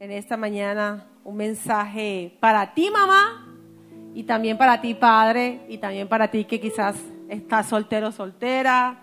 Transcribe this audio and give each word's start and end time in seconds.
en 0.00 0.12
esta 0.12 0.36
mañana 0.36 1.06
un 1.24 1.36
mensaje 1.36 2.36
para 2.40 2.72
ti, 2.72 2.88
mamá, 2.90 3.46
y 4.14 4.22
también 4.22 4.56
para 4.56 4.80
ti, 4.80 4.94
padre, 4.94 5.60
y 5.68 5.78
también 5.78 6.08
para 6.08 6.30
ti 6.30 6.44
que 6.44 6.60
quizás 6.60 6.96
estás 7.28 7.68
soltero, 7.68 8.12
soltera, 8.12 9.00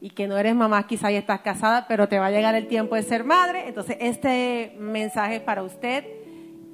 y 0.00 0.10
que 0.10 0.26
no 0.26 0.38
eres 0.38 0.54
mamá, 0.54 0.86
quizás 0.86 1.12
ya 1.12 1.18
estás 1.18 1.40
casada, 1.40 1.86
pero 1.88 2.08
te 2.08 2.18
va 2.18 2.26
a 2.26 2.30
llegar 2.30 2.54
el 2.54 2.68
tiempo 2.68 2.94
de 2.94 3.02
ser 3.02 3.24
madre. 3.24 3.68
Entonces, 3.68 3.96
este 4.00 4.76
mensaje 4.78 5.36
es 5.36 5.42
para 5.42 5.62
usted. 5.62 6.04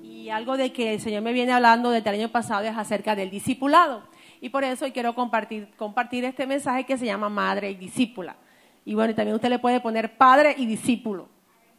Y 0.03 0.29
algo 0.29 0.57
de 0.57 0.73
que 0.73 0.95
el 0.95 1.01
Señor 1.01 1.23
me 1.23 1.33
viene 1.33 1.53
hablando 1.53 1.91
desde 1.91 2.11
el 2.11 2.17
año 2.17 2.29
pasado 2.29 2.65
es 2.65 2.77
acerca 2.77 3.17
del 3.17 3.31
discipulado. 3.31 4.03
Y 4.43 4.51
por 4.51 4.63
eso 4.63 4.85
hoy 4.85 4.93
quiero 4.93 5.15
compartir, 5.15 5.71
compartir 5.77 6.25
este 6.25 6.47
mensaje 6.47 6.85
que 6.85 6.99
se 6.99 7.07
llama 7.07 7.31
Madre 7.31 7.71
y 7.71 7.77
Discípula. 7.77 8.37
Y 8.85 8.95
bueno, 8.95 9.15
también 9.15 9.37
usted 9.37 9.49
le 9.49 9.59
puede 9.59 9.81
poner 9.81 10.19
padre 10.19 10.55
y 10.59 10.67
discípulo. 10.67 11.34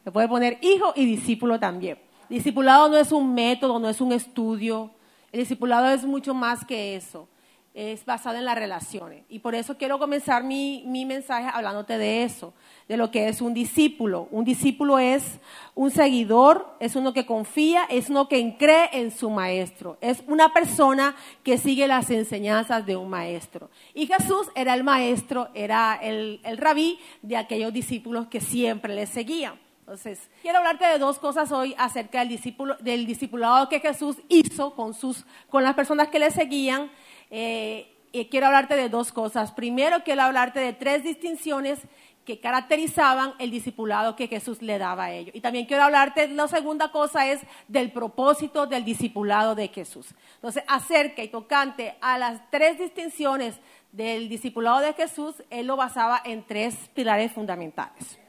Le 0.05 0.11
puede 0.11 0.27
poner 0.27 0.59
hijo 0.61 0.93
y 0.95 1.03
discípulo 1.03 1.59
también. 1.59 1.97
Discipulado 2.29 2.89
no 2.89 2.97
es 2.97 3.11
un 3.11 3.33
método, 3.33 3.80
no 3.80 3.89
es 3.89 3.99
un 3.99 4.11
estudio. 4.13 4.91
El 5.31 5.39
discipulado 5.39 5.89
es 5.89 6.05
mucho 6.05 6.35
más 6.35 6.63
que 6.63 6.95
eso. 6.95 7.27
Es 7.73 8.05
basado 8.05 8.38
en 8.38 8.45
las 8.45 8.55
relaciones. 8.55 9.23
Y 9.30 9.39
por 9.39 9.55
eso 9.55 9.77
quiero 9.77 9.97
comenzar 9.97 10.44
mi, 10.44 10.83
mi 10.85 11.05
mensaje 11.05 11.49
hablándote 11.52 11.97
de 11.97 12.23
eso, 12.23 12.53
de 12.88 12.97
lo 12.97 13.09
que 13.09 13.27
es 13.27 13.41
un 13.41 13.53
discípulo. 13.55 14.30
Un 14.31 14.45
discípulo 14.45 14.99
es 14.99 15.39
un 15.73 15.89
seguidor, 15.89 16.77
es 16.80 16.95
uno 16.95 17.11
que 17.11 17.25
confía, 17.25 17.83
es 17.89 18.09
uno 18.09 18.30
que 18.30 18.55
cree 18.58 18.89
en 18.94 19.09
su 19.09 19.31
maestro. 19.31 19.97
Es 20.02 20.23
una 20.27 20.53
persona 20.53 21.16
que 21.44 21.58
sigue 21.58 21.88
las 21.88 22.11
enseñanzas 22.11 22.85
de 22.85 22.95
un 22.95 23.09
maestro. 23.09 23.72
Y 23.95 24.05
Jesús 24.05 24.47
era 24.53 24.75
el 24.75 24.83
maestro, 24.83 25.49
era 25.55 25.99
el, 26.02 26.39
el 26.44 26.58
rabí 26.58 26.99
de 27.23 27.38
aquellos 27.38 27.73
discípulos 27.73 28.27
que 28.27 28.39
siempre 28.39 28.94
le 28.94 29.08
seguían. 29.08 29.64
Entonces, 29.85 30.31
quiero 30.41 30.57
hablarte 30.57 30.84
de 30.88 30.98
dos 30.98 31.20
cosas 31.20 31.52
hoy 31.52 31.75
acerca 31.77 32.17
del, 32.17 32.30
discípulo, 32.30 32.75
del 32.80 33.05
discipulado 33.05 33.70
que 33.70 33.80
Jesús 33.80 34.17
hizo 34.30 34.73
con, 34.73 34.95
sus, 34.95 35.25
con 35.47 35.64
las 35.64 35.75
personas 35.75 36.08
que 36.08 36.17
le 36.17 36.31
seguían. 36.31 36.89
Eh, 37.30 37.95
y 38.11 38.25
quiero 38.25 38.47
hablarte 38.47 38.75
de 38.75 38.89
dos 38.89 39.11
cosas. 39.11 39.52
Primero, 39.52 40.03
quiero 40.03 40.23
hablarte 40.23 40.59
de 40.59 40.73
tres 40.73 41.03
distinciones 41.03 41.81
que 42.25 42.39
caracterizaban 42.39 43.36
el 43.38 43.52
discipulado 43.52 44.16
que 44.16 44.28
Jesús 44.28 44.63
le 44.63 44.80
daba 44.80 45.03
a 45.03 45.11
ellos. 45.11 45.36
Y 45.36 45.41
también 45.41 45.67
quiero 45.67 45.83
hablarte, 45.83 46.30
la 46.30 46.47
segunda 46.47 46.91
cosa 46.91 47.28
es 47.28 47.41
del 47.67 47.91
propósito 47.91 48.66
del 48.66 48.86
discipulado 48.86 49.53
de 49.53 49.67
Jesús. 49.67 50.08
Entonces, 50.38 50.63
acerca 50.67 51.22
y 51.22 51.28
tocante 51.28 51.95
a 52.02 52.17
las 52.17 52.41
tres 52.50 52.80
distinciones 52.80 53.59
del 53.91 54.30
discipulado 54.30 54.80
de 54.80 54.94
Jesús, 54.94 55.44
él 55.52 55.67
lo 55.67 55.75
basaba 55.75 56.19
en 56.25 56.44
tres 56.44 56.75
pilares 56.95 57.31
fundamentales. 57.31 58.25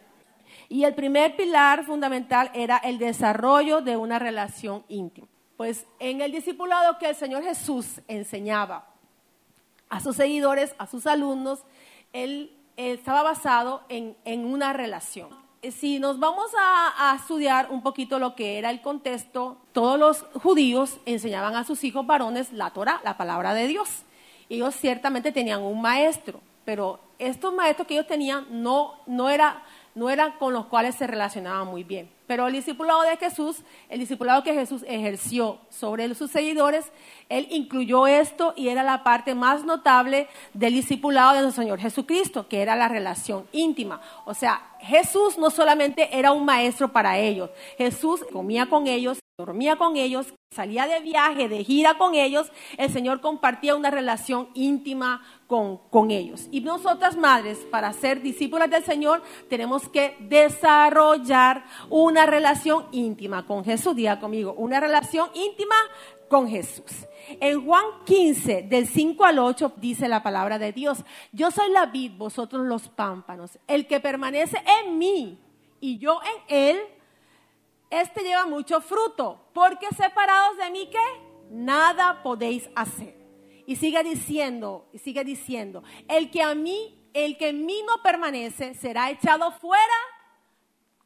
Y 0.68 0.84
el 0.84 0.94
primer 0.94 1.36
pilar 1.36 1.84
fundamental 1.84 2.50
era 2.54 2.78
el 2.78 2.98
desarrollo 2.98 3.80
de 3.80 3.96
una 3.96 4.18
relación 4.18 4.84
íntima. 4.88 5.28
Pues 5.56 5.86
en 5.98 6.20
el 6.20 6.32
discipulado 6.32 6.98
que 6.98 7.08
el 7.08 7.14
Señor 7.14 7.42
Jesús 7.42 8.00
enseñaba 8.08 8.86
a 9.88 10.00
sus 10.00 10.16
seguidores, 10.16 10.74
a 10.78 10.86
sus 10.86 11.06
alumnos, 11.06 11.60
él, 12.12 12.52
estaba 12.76 13.22
basado 13.22 13.82
en, 13.88 14.44
una 14.44 14.74
relación. 14.74 15.30
Si 15.62 15.98
nos 15.98 16.18
vamos 16.18 16.50
a, 16.58 17.10
a, 17.10 17.16
estudiar 17.16 17.68
un 17.70 17.82
poquito 17.82 18.18
lo 18.18 18.34
que 18.34 18.58
era 18.58 18.68
el 18.68 18.82
contexto, 18.82 19.56
todos 19.72 19.98
los 19.98 20.26
judíos 20.42 20.98
enseñaban 21.06 21.56
a 21.56 21.64
sus 21.64 21.84
hijos 21.84 22.06
varones 22.06 22.52
la 22.52 22.70
Torah, 22.70 23.00
la 23.02 23.16
palabra 23.16 23.54
de 23.54 23.66
Dios. 23.66 24.02
Ellos 24.50 24.74
ciertamente 24.74 25.32
tenían 25.32 25.62
un 25.62 25.80
maestro, 25.80 26.40
pero 26.66 27.00
estos 27.18 27.54
maestros 27.54 27.88
que 27.88 27.94
ellos 27.94 28.06
tenían 28.06 28.46
no, 28.50 28.92
no 29.06 29.30
era 29.30 29.62
no 29.96 30.10
eran 30.10 30.32
con 30.32 30.52
los 30.52 30.66
cuales 30.66 30.94
se 30.94 31.06
relacionaban 31.06 31.66
muy 31.66 31.82
bien. 31.82 32.08
Pero 32.26 32.46
el 32.46 32.52
discipulado 32.52 33.02
de 33.02 33.16
Jesús, 33.16 33.62
el 33.88 33.98
discipulado 33.98 34.42
que 34.42 34.52
Jesús 34.52 34.84
ejerció 34.86 35.58
sobre 35.70 36.14
sus 36.14 36.30
seguidores, 36.30 36.92
él 37.28 37.48
incluyó 37.50 38.06
esto 38.06 38.52
y 38.56 38.68
era 38.68 38.82
la 38.82 39.02
parte 39.02 39.34
más 39.34 39.64
notable 39.64 40.28
del 40.52 40.74
discipulado 40.74 41.34
de 41.34 41.42
nuestro 41.42 41.62
Señor 41.62 41.80
Jesucristo, 41.80 42.46
que 42.46 42.60
era 42.60 42.76
la 42.76 42.88
relación 42.88 43.46
íntima. 43.52 44.00
O 44.26 44.34
sea, 44.34 44.76
Jesús 44.80 45.38
no 45.38 45.50
solamente 45.50 46.16
era 46.16 46.32
un 46.32 46.44
maestro 46.44 46.92
para 46.92 47.18
ellos, 47.18 47.50
Jesús 47.78 48.24
comía 48.30 48.66
con 48.66 48.86
ellos, 48.86 49.18
dormía 49.38 49.76
con 49.76 49.96
ellos, 49.98 50.32
salía 50.50 50.86
de 50.86 51.00
viaje, 51.00 51.46
de 51.46 51.62
gira 51.62 51.98
con 51.98 52.14
ellos, 52.14 52.50
el 52.78 52.90
Señor 52.90 53.20
compartía 53.20 53.76
una 53.76 53.90
relación 53.90 54.48
íntima 54.54 55.22
con, 55.46 55.76
con, 55.90 56.10
ellos. 56.10 56.48
Y 56.50 56.62
nosotras 56.62 57.18
madres, 57.18 57.58
para 57.70 57.92
ser 57.92 58.22
discípulas 58.22 58.70
del 58.70 58.82
Señor, 58.82 59.22
tenemos 59.50 59.90
que 59.90 60.16
desarrollar 60.20 61.66
una 61.90 62.24
relación 62.24 62.86
íntima 62.92 63.44
con 63.44 63.62
Jesús. 63.62 63.94
Diga 63.94 64.18
conmigo, 64.20 64.54
una 64.54 64.80
relación 64.80 65.28
íntima 65.34 65.76
con 66.30 66.48
Jesús. 66.48 67.06
En 67.38 67.62
Juan 67.62 67.84
15, 68.06 68.62
del 68.62 68.86
5 68.86 69.22
al 69.22 69.38
8, 69.38 69.74
dice 69.76 70.08
la 70.08 70.22
palabra 70.22 70.58
de 70.58 70.72
Dios, 70.72 71.04
yo 71.32 71.50
soy 71.50 71.70
la 71.72 71.84
vid, 71.84 72.12
vosotros 72.16 72.64
los 72.66 72.88
pámpanos. 72.88 73.58
El 73.66 73.86
que 73.86 74.00
permanece 74.00 74.62
en 74.82 74.96
mí 74.96 75.38
y 75.78 75.98
yo 75.98 76.20
en 76.22 76.56
él, 76.56 76.78
este 77.90 78.22
lleva 78.22 78.46
mucho 78.46 78.80
fruto, 78.80 79.48
porque 79.52 79.86
separados 79.96 80.56
de 80.58 80.70
mí, 80.70 80.88
¿qué? 80.90 80.98
Nada 81.50 82.22
podéis 82.22 82.68
hacer. 82.74 83.16
Y 83.66 83.76
sigue 83.76 84.02
diciendo, 84.02 84.88
y 84.92 84.98
sigue 84.98 85.24
diciendo, 85.24 85.82
el 86.08 86.30
que 86.30 86.42
a 86.42 86.54
mí, 86.54 87.10
el 87.14 87.36
que 87.36 87.48
en 87.48 87.66
mí 87.66 87.82
no 87.86 88.02
permanece, 88.02 88.74
será 88.74 89.10
echado 89.10 89.50
fuera 89.52 89.82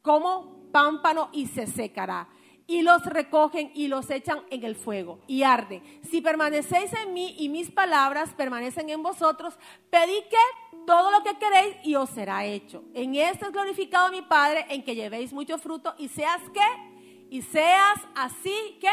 como 0.01 0.71
pámpano 0.71 1.29
y 1.31 1.47
se 1.47 1.67
secará. 1.67 2.29
Y 2.67 2.83
los 2.83 3.03
recogen 3.05 3.71
y 3.73 3.87
los 3.87 4.09
echan 4.09 4.43
en 4.49 4.63
el 4.63 4.75
fuego 4.75 5.19
y 5.27 5.43
arde. 5.43 5.81
Si 6.09 6.21
permanecéis 6.21 6.93
en 6.93 7.13
mí 7.13 7.35
y 7.37 7.49
mis 7.49 7.69
palabras 7.71 8.33
permanecen 8.33 8.89
en 8.89 9.03
vosotros, 9.03 9.57
pedid 9.89 10.23
que 10.29 10.37
todo 10.85 11.11
lo 11.11 11.23
que 11.23 11.37
queréis 11.37 11.75
y 11.83 11.95
os 11.95 12.09
será 12.09 12.45
hecho. 12.45 12.83
En 12.93 13.15
esto 13.15 13.45
es 13.45 13.51
glorificado 13.51 14.11
mi 14.11 14.21
Padre, 14.21 14.65
en 14.69 14.83
que 14.83 14.95
llevéis 14.95 15.33
mucho 15.33 15.57
fruto 15.57 15.93
y 15.97 16.07
seas 16.07 16.41
que, 16.53 17.29
y 17.29 17.41
seas 17.41 17.99
así 18.15 18.77
que 18.79 18.89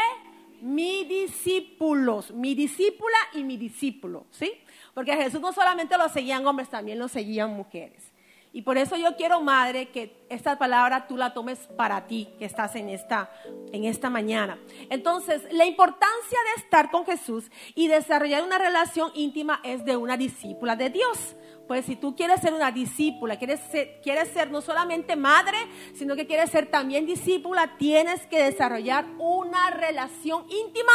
mi 0.61 1.05
discípulos, 1.05 2.31
mi 2.31 2.55
discípula 2.55 3.17
y 3.33 3.43
mi 3.43 3.57
discípulo, 3.57 4.25
¿sí? 4.31 4.51
Porque 4.93 5.15
Jesús 5.15 5.39
no 5.39 5.53
solamente 5.53 5.97
lo 5.97 6.09
seguían 6.09 6.45
hombres, 6.45 6.69
también 6.69 6.99
lo 6.99 7.07
seguían 7.07 7.55
mujeres. 7.55 8.08
Y 8.51 8.63
por 8.63 8.79
eso 8.79 8.97
yo 8.97 9.15
quiero, 9.15 9.41
madre, 9.41 9.89
que 9.89 10.25
esta 10.27 10.57
palabra 10.57 11.05
tú 11.07 11.17
la 11.17 11.33
tomes 11.33 11.59
para 11.77 12.07
ti, 12.07 12.29
que 12.39 12.45
estás 12.45 12.75
en 12.75 12.89
esta, 12.89 13.29
en 13.71 13.83
esta 13.83 14.09
mañana. 14.09 14.59
Entonces, 14.89 15.43
la 15.51 15.65
importancia 15.65 16.37
de 16.55 16.61
estar 16.63 16.89
con 16.89 17.05
Jesús 17.05 17.51
y 17.75 17.87
desarrollar 17.87 18.43
una 18.43 18.57
relación 18.57 19.11
íntima 19.13 19.59
es 19.63 19.85
de 19.85 19.97
una 19.97 20.17
discípula 20.17 20.75
de 20.75 20.89
Dios. 20.89 21.35
Pues 21.67 21.85
si 21.85 21.95
tú 21.95 22.15
quieres 22.15 22.41
ser 22.41 22.55
una 22.55 22.71
discípula, 22.71 23.37
quieres 23.37 23.59
ser, 23.71 24.01
quieres 24.01 24.29
ser 24.29 24.49
no 24.49 24.61
solamente 24.61 25.15
madre, 25.15 25.57
sino 25.93 26.15
que 26.15 26.25
quieres 26.25 26.49
ser 26.49 26.71
también 26.71 27.05
discípula, 27.05 27.77
tienes 27.77 28.25
que 28.25 28.41
desarrollar 28.41 29.05
una 29.19 29.69
relación 29.69 30.47
íntima 30.49 30.93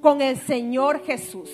con 0.00 0.22
el 0.22 0.38
Señor 0.38 1.04
Jesús. 1.04 1.50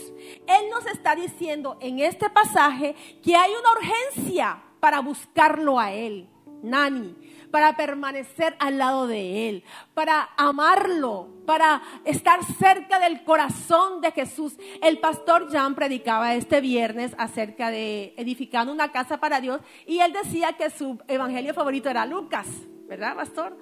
Él 0.47 0.71
nos 0.71 0.87
está 0.87 1.17
diciendo 1.17 1.77
en 1.81 1.99
este 1.99 2.31
pasaje 2.31 2.95
que 3.25 3.35
hay 3.35 3.51
una 3.51 3.73
urgencia 3.73 4.63
para 4.81 5.01
buscarlo 5.01 5.79
a 5.79 5.93
Él, 5.93 6.29
Nani, 6.63 7.17
para 7.51 7.77
permanecer 7.77 8.57
al 8.59 8.79
lado 8.79 9.07
de 9.07 9.49
Él, 9.49 9.65
para 9.95 10.31
amarlo, 10.37 11.29
para 11.47 11.83
estar 12.05 12.45
cerca 12.45 12.99
del 12.99 13.25
corazón 13.25 14.01
de 14.01 14.13
Jesús. 14.13 14.57
El 14.83 14.99
pastor 14.99 15.51
Jan 15.51 15.75
predicaba 15.75 16.35
este 16.35 16.61
viernes 16.61 17.15
acerca 17.19 17.71
de 17.71 18.15
edificando 18.17 18.73
una 18.73 18.93
casa 18.93 19.19
para 19.19 19.41
Dios 19.41 19.61
y 19.87 20.01
él 20.01 20.13
decía 20.13 20.53
que 20.53 20.71
su 20.71 20.99
evangelio 21.09 21.55
favorito 21.55 21.89
era 21.89 22.07
Lucas, 22.07 22.47
¿verdad, 22.89 23.15
pastor? 23.17 23.57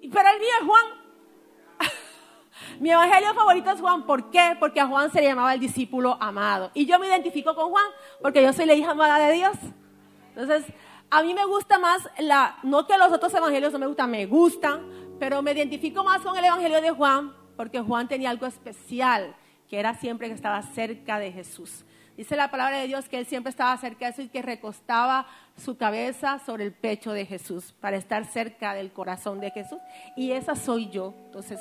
Pero 0.00 0.28
el 0.28 0.40
mío 0.40 0.50
es 0.60 0.66
Juan. 0.66 0.84
Mi 2.80 2.90
evangelio 2.90 3.34
favorito 3.34 3.70
es 3.70 3.80
Juan. 3.80 4.04
¿Por 4.04 4.30
qué? 4.30 4.56
Porque 4.58 4.80
a 4.80 4.86
Juan 4.86 5.10
se 5.10 5.20
le 5.20 5.28
llamaba 5.28 5.54
el 5.54 5.60
discípulo 5.60 6.18
amado. 6.20 6.70
Y 6.74 6.86
yo 6.86 6.98
me 6.98 7.06
identifico 7.06 7.54
con 7.54 7.70
Juan 7.70 7.86
porque 8.20 8.42
yo 8.42 8.52
soy 8.52 8.66
la 8.66 8.74
hija 8.74 8.90
amada 8.90 9.18
de 9.18 9.32
Dios. 9.32 9.56
Entonces, 10.34 10.64
a 11.10 11.22
mí 11.22 11.34
me 11.34 11.44
gusta 11.44 11.78
más, 11.78 12.08
la, 12.18 12.56
no 12.62 12.86
que 12.86 12.96
los 12.96 13.12
otros 13.12 13.34
evangelios 13.34 13.72
no 13.72 13.78
me 13.78 13.86
gustan, 13.86 14.10
me 14.10 14.26
gustan, 14.26 14.80
pero 15.18 15.42
me 15.42 15.52
identifico 15.52 16.02
más 16.02 16.22
con 16.22 16.36
el 16.36 16.44
evangelio 16.44 16.80
de 16.80 16.90
Juan, 16.90 17.34
porque 17.56 17.80
Juan 17.80 18.08
tenía 18.08 18.30
algo 18.30 18.46
especial, 18.46 19.36
que 19.68 19.78
era 19.78 19.94
siempre 19.94 20.28
que 20.28 20.34
estaba 20.34 20.62
cerca 20.62 21.18
de 21.18 21.30
Jesús. 21.30 21.84
Dice 22.16 22.36
la 22.36 22.50
palabra 22.50 22.78
de 22.78 22.86
Dios 22.86 23.08
que 23.08 23.18
él 23.18 23.26
siempre 23.26 23.50
estaba 23.50 23.76
cerca 23.78 24.06
de 24.06 24.12
Jesús 24.12 24.26
y 24.26 24.28
que 24.28 24.42
recostaba 24.42 25.26
su 25.56 25.76
cabeza 25.76 26.38
sobre 26.44 26.64
el 26.64 26.72
pecho 26.72 27.12
de 27.12 27.24
Jesús 27.24 27.74
para 27.80 27.96
estar 27.96 28.26
cerca 28.26 28.74
del 28.74 28.92
corazón 28.92 29.40
de 29.40 29.50
Jesús. 29.50 29.78
Y 30.14 30.32
esa 30.32 30.54
soy 30.54 30.90
yo. 30.90 31.14
Entonces, 31.26 31.58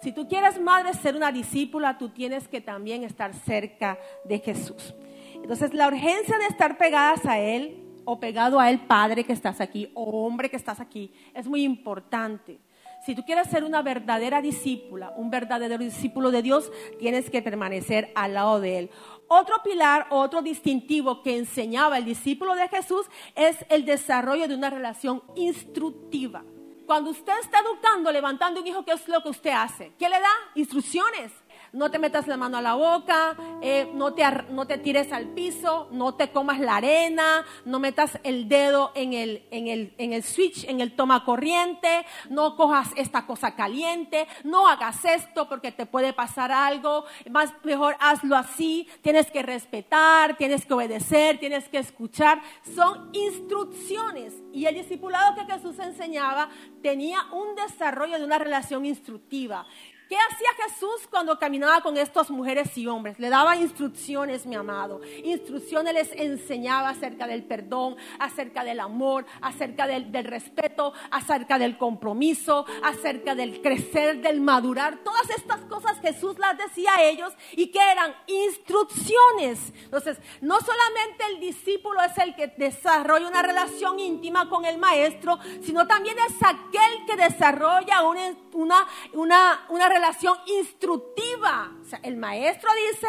si 0.00 0.12
tú 0.12 0.28
quieres, 0.28 0.60
madre, 0.60 0.94
ser 0.94 1.14
una 1.14 1.30
discípula, 1.30 1.98
tú 1.98 2.08
tienes 2.08 2.48
que 2.48 2.60
también 2.60 3.04
estar 3.04 3.34
cerca 3.34 3.98
de 4.24 4.38
Jesús. 4.38 4.94
Entonces, 5.34 5.74
la 5.74 5.88
urgencia 5.88 6.38
de 6.38 6.46
estar 6.46 6.78
pegadas 6.78 7.26
a 7.26 7.38
Él 7.38 7.81
o 8.04 8.18
pegado 8.20 8.60
a 8.60 8.70
él, 8.70 8.80
padre 8.80 9.24
que 9.24 9.32
estás 9.32 9.60
aquí, 9.60 9.90
o 9.94 10.24
hombre 10.26 10.50
que 10.50 10.56
estás 10.56 10.80
aquí, 10.80 11.12
es 11.34 11.46
muy 11.46 11.62
importante. 11.62 12.58
Si 13.04 13.16
tú 13.16 13.24
quieres 13.24 13.48
ser 13.48 13.64
una 13.64 13.82
verdadera 13.82 14.40
discípula, 14.40 15.12
un 15.16 15.28
verdadero 15.28 15.76
discípulo 15.76 16.30
de 16.30 16.42
Dios, 16.42 16.70
tienes 17.00 17.30
que 17.30 17.42
permanecer 17.42 18.12
al 18.14 18.34
lado 18.34 18.60
de 18.60 18.78
Él. 18.78 18.90
Otro 19.26 19.56
pilar, 19.64 20.06
otro 20.10 20.40
distintivo 20.40 21.20
que 21.20 21.36
enseñaba 21.36 21.98
el 21.98 22.04
discípulo 22.04 22.54
de 22.54 22.68
Jesús 22.68 23.06
es 23.34 23.56
el 23.70 23.84
desarrollo 23.84 24.46
de 24.46 24.54
una 24.54 24.70
relación 24.70 25.20
instructiva. 25.34 26.44
Cuando 26.86 27.10
usted 27.10 27.32
está 27.40 27.58
educando, 27.58 28.12
levantando 28.12 28.60
un 28.60 28.66
hijo, 28.68 28.84
¿qué 28.84 28.92
es 28.92 29.08
lo 29.08 29.20
que 29.20 29.30
usted 29.30 29.50
hace? 29.50 29.92
¿Qué 29.98 30.08
le 30.08 30.20
da? 30.20 30.30
Instrucciones 30.54 31.32
no 31.72 31.90
te 31.90 31.98
metas 31.98 32.26
la 32.26 32.36
mano 32.36 32.58
a 32.58 32.62
la 32.62 32.74
boca, 32.74 33.36
eh, 33.62 33.90
no, 33.94 34.12
te, 34.14 34.24
no 34.50 34.66
te 34.66 34.78
tires 34.78 35.12
al 35.12 35.28
piso, 35.28 35.88
no 35.90 36.14
te 36.14 36.30
comas 36.30 36.60
la 36.60 36.76
arena, 36.76 37.44
no 37.64 37.78
metas 37.78 38.18
el 38.24 38.48
dedo 38.48 38.92
en 38.94 39.14
el, 39.14 39.46
en 39.50 39.68
el, 39.68 39.94
en 39.98 40.12
el 40.12 40.22
switch, 40.22 40.64
en 40.68 40.80
el 40.80 40.94
toma 40.94 41.24
corriente, 41.24 42.04
no 42.28 42.56
cojas 42.56 42.90
esta 42.96 43.26
cosa 43.26 43.54
caliente, 43.54 44.26
no 44.44 44.68
hagas 44.68 45.04
esto 45.04 45.48
porque 45.48 45.72
te 45.72 45.86
puede 45.86 46.12
pasar 46.12 46.52
algo, 46.52 47.04
más 47.30 47.52
mejor 47.64 47.96
hazlo 48.00 48.36
así, 48.36 48.88
tienes 49.00 49.30
que 49.30 49.42
respetar, 49.42 50.36
tienes 50.36 50.66
que 50.66 50.74
obedecer, 50.74 51.38
tienes 51.38 51.68
que 51.68 51.78
escuchar, 51.78 52.40
son 52.74 53.10
instrucciones. 53.12 54.34
Y 54.52 54.66
el 54.66 54.74
discipulado 54.74 55.34
que 55.34 55.50
Jesús 55.50 55.78
enseñaba 55.78 56.50
tenía 56.82 57.18
un 57.32 57.54
desarrollo 57.54 58.18
de 58.18 58.24
una 58.24 58.38
relación 58.38 58.84
instructiva. 58.84 59.66
¿Qué 60.12 60.18
hacía 60.18 60.66
Jesús 60.66 61.08
cuando 61.08 61.38
caminaba 61.38 61.80
con 61.80 61.96
estas 61.96 62.28
mujeres 62.28 62.76
y 62.76 62.86
hombres? 62.86 63.18
Le 63.18 63.30
daba 63.30 63.56
instrucciones, 63.56 64.44
mi 64.44 64.54
amado. 64.54 65.00
Instrucciones 65.24 65.94
les 65.94 66.12
enseñaba 66.12 66.90
acerca 66.90 67.26
del 67.26 67.44
perdón, 67.44 67.96
acerca 68.18 68.62
del 68.62 68.80
amor, 68.80 69.24
acerca 69.40 69.86
del, 69.86 70.12
respeto, 70.12 70.92
acerca 71.10 71.58
del 71.58 71.78
compromiso, 71.78 72.66
acerca 72.82 73.34
del 73.34 73.62
crecer, 73.62 74.20
del 74.20 74.42
madurar. 74.42 74.98
Todas 75.02 75.30
estas 75.30 75.60
cosas 75.60 75.98
Jesús 76.02 76.38
las 76.38 76.58
decía 76.58 76.94
a 76.94 77.02
ellos 77.04 77.32
y 77.52 77.68
que 77.68 77.80
eran 77.80 78.14
instrucciones. 78.26 79.72
Entonces, 79.84 80.18
no 80.42 80.58
solamente 80.60 81.24
el 81.30 81.40
discípulo 81.40 82.02
es 82.02 82.18
el 82.18 82.34
que 82.34 82.48
desarrolla 82.58 83.28
una 83.28 83.40
relación 83.40 83.98
íntima 83.98 84.50
con 84.50 84.66
el 84.66 84.76
maestro, 84.76 85.38
sino 85.62 85.86
también 85.86 86.16
es 86.28 86.34
aquel 86.42 87.06
que 87.06 87.16
desarrolla 87.16 88.02
una, 88.02 88.26
una, 88.52 88.86
una, 89.12 89.66
una 89.68 89.88
relación 89.88 90.36
instructiva. 90.46 91.72
O 91.80 91.84
sea, 91.84 92.00
el 92.02 92.16
maestro 92.16 92.70
dice, 92.90 93.08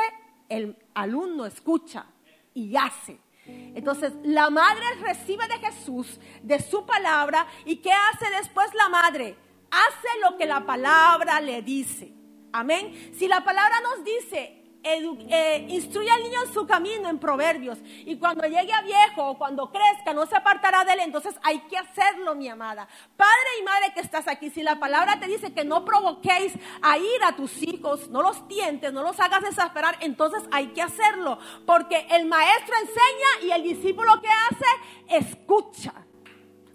el 0.50 0.78
alumno 0.94 1.46
escucha 1.46 2.06
y 2.54 2.76
hace. 2.76 3.20
Entonces, 3.46 4.14
la 4.24 4.50
madre 4.50 4.84
recibe 5.02 5.46
de 5.48 5.60
Jesús, 5.60 6.20
de 6.42 6.62
su 6.62 6.86
palabra, 6.86 7.48
y 7.66 7.78
¿qué 7.78 7.92
hace 7.92 8.30
después 8.32 8.74
la 8.74 8.88
madre? 8.90 9.36
Hace 9.70 10.08
lo 10.22 10.38
que 10.38 10.46
la 10.46 10.66
palabra 10.66 11.42
le 11.42 11.62
dice. 11.62 12.14
Amén. 12.54 13.12
Si 13.18 13.28
la 13.28 13.44
palabra 13.44 13.76
nos 13.82 14.04
dice, 14.06 14.63
eh, 14.84 15.66
instruye 15.70 16.10
al 16.10 16.24
niño 16.24 16.44
en 16.46 16.54
su 16.54 16.68
camino 16.68 17.10
en 17.10 17.18
proverbios 17.18 17.80
y 17.84 18.18
cuando 18.18 18.46
llegue 18.46 18.74
a 18.74 18.82
viejo 18.82 19.30
o 19.30 19.38
cuando 19.38 19.72
crezca 19.72 20.14
no 20.14 20.26
se 20.26 20.36
apartará 20.36 20.84
de 20.84 20.94
él, 20.94 21.00
entonces 21.02 21.36
hay 21.42 21.60
que 21.62 21.78
hacerlo, 21.78 22.36
mi 22.36 22.50
amada. 22.50 22.88
Padre 23.16 23.50
y 23.60 23.64
madre 23.64 23.94
que 23.94 24.02
estás 24.02 24.28
aquí, 24.28 24.50
si 24.50 24.62
la 24.62 24.80
palabra 24.80 25.20
te 25.20 25.28
dice 25.28 25.54
que 25.54 25.64
no 25.64 25.86
provoquéis 25.86 26.54
a 26.82 26.98
ir 26.98 27.24
a 27.26 27.36
tus 27.36 27.64
hijos, 27.64 28.10
no 28.10 28.22
los 28.22 28.48
tientes, 28.48 28.92
no 28.92 29.04
los 29.04 29.20
hagas 29.20 29.42
desesperar, 29.42 29.98
entonces 30.02 30.44
hay 30.52 30.68
que 30.68 30.82
hacerlo, 30.82 31.40
porque 31.66 32.06
el 32.12 32.26
maestro 32.26 32.76
enseña 32.82 33.48
y 33.48 33.52
el 33.52 33.64
discípulo 33.64 34.22
que 34.22 34.30
hace, 34.30 35.18
escucha. 35.18 35.94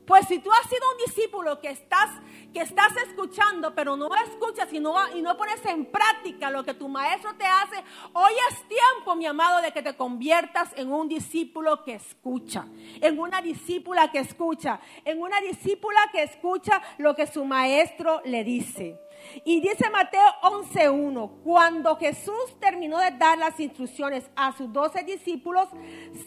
Pues 0.09 0.27
si 0.27 0.39
tú 0.39 0.51
has 0.51 0.69
sido 0.71 0.81
un 0.91 1.05
discípulo 1.05 1.61
que 1.61 1.69
estás 1.69 2.09
que 2.53 2.63
estás 2.63 2.97
escuchando, 3.07 3.75
pero 3.75 3.95
no 3.95 4.09
escuchas 4.27 4.73
y 4.73 4.81
no, 4.81 4.95
y 5.15 5.21
no 5.21 5.37
pones 5.37 5.63
en 5.67 5.85
práctica 5.85 6.51
lo 6.51 6.65
que 6.65 6.73
tu 6.73 6.89
maestro 6.89 7.35
te 7.35 7.45
hace, 7.45 7.77
hoy 8.15 8.33
es 8.51 8.67
tiempo, 8.67 9.15
mi 9.17 9.27
amado, 9.27 9.61
de 9.61 9.71
que 9.71 9.83
te 9.83 9.95
conviertas 9.95 10.71
en 10.77 10.91
un 10.91 11.09
discípulo 11.09 11.85
que 11.85 11.97
escucha, 11.97 12.67
en 13.03 13.19
una 13.19 13.43
discípula 13.43 14.11
que 14.11 14.21
escucha, 14.21 14.81
en 15.05 15.21
una 15.21 15.43
discípula 15.43 16.01
que 16.11 16.23
escucha 16.23 16.81
lo 16.97 17.15
que 17.15 17.27
su 17.27 17.45
maestro 17.45 18.23
le 18.25 18.45
dice. 18.45 18.99
Y 19.45 19.61
dice 19.61 19.91
Mateo 19.91 20.23
11.1, 20.43 21.43
cuando 21.45 21.97
Jesús 21.97 22.59
terminó 22.59 22.99
de 22.99 23.11
dar 23.11 23.37
las 23.37 23.61
instrucciones 23.61 24.25
a 24.37 24.57
sus 24.57 24.73
doce 24.73 25.03
discípulos, 25.03 25.69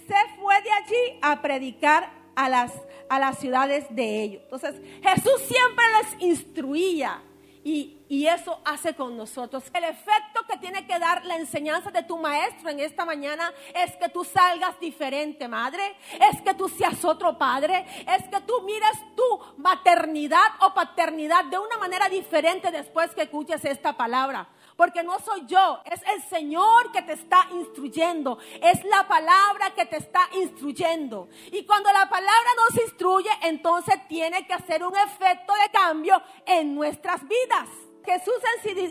se 0.08 0.40
fue 0.40 0.62
de 0.62 0.72
allí 0.72 1.20
a 1.24 1.42
predicar 1.42 2.21
a 2.36 2.50
las, 2.50 2.72
a 3.10 3.20
las 3.20 3.38
ciudades 3.40 3.86
de 3.90 4.24
ellos. 4.24 4.42
Entonces, 4.44 4.76
Jesús 5.04 5.42
siempre 5.48 5.86
les 6.02 6.22
instruía 6.22 7.22
y, 7.64 8.00
y, 8.10 8.26
eso 8.26 8.60
hace 8.66 8.96
con 8.96 9.16
nosotros. 9.16 9.64
El 9.72 9.84
efecto 9.84 10.42
que 10.50 10.58
tiene 10.58 10.88
que 10.88 10.98
dar 10.98 11.24
la 11.26 11.36
enseñanza 11.36 11.92
de 11.92 12.02
tu 12.02 12.18
maestro 12.18 12.70
en 12.70 12.80
esta 12.80 13.06
mañana 13.06 13.54
es 13.76 13.96
que 13.98 14.10
tú 14.10 14.24
salgas 14.24 14.80
diferente, 14.80 15.48
madre. 15.48 15.96
Es 16.32 16.42
que 16.42 16.56
tú 16.56 16.68
seas 16.68 17.06
otro 17.06 17.38
padre. 17.38 17.86
Es 18.08 18.28
que 18.30 18.42
tú 18.48 18.64
mires 18.64 18.98
tu 19.16 19.62
maternidad 19.62 20.48
o 20.62 20.74
paternidad 20.74 21.46
de 21.46 21.60
una 21.60 21.78
manera 21.78 22.10
diferente 22.10 22.72
después 22.72 23.14
que 23.14 23.24
escuches 23.24 23.64
esta 23.64 23.96
palabra. 23.96 24.50
Porque 24.82 25.04
no 25.04 25.20
soy 25.20 25.46
yo, 25.46 25.80
es 25.86 26.02
el 26.12 26.24
Señor 26.24 26.92
que 26.92 27.04
te 27.04 27.14
está 27.14 27.48
instruyendo. 27.54 28.40
Es 28.64 28.84
la 28.86 29.08
palabra 29.08 29.76
que 29.76 29.86
te 29.86 29.98
está 29.98 30.22
instruyendo. 30.34 31.30
Y 31.52 31.66
cuando 31.66 31.94
la 31.94 32.10
palabra 32.10 32.50
nos 32.58 32.82
instruye, 32.82 33.30
entonces 33.44 33.94
tiene 34.08 34.48
que 34.48 34.54
hacer 34.54 34.84
un 34.84 34.96
efecto 34.96 35.54
de 35.54 35.70
cambio 35.72 36.20
en 36.48 36.74
nuestras 36.74 37.22
vidas. 37.22 37.70
Jesús 38.04 38.34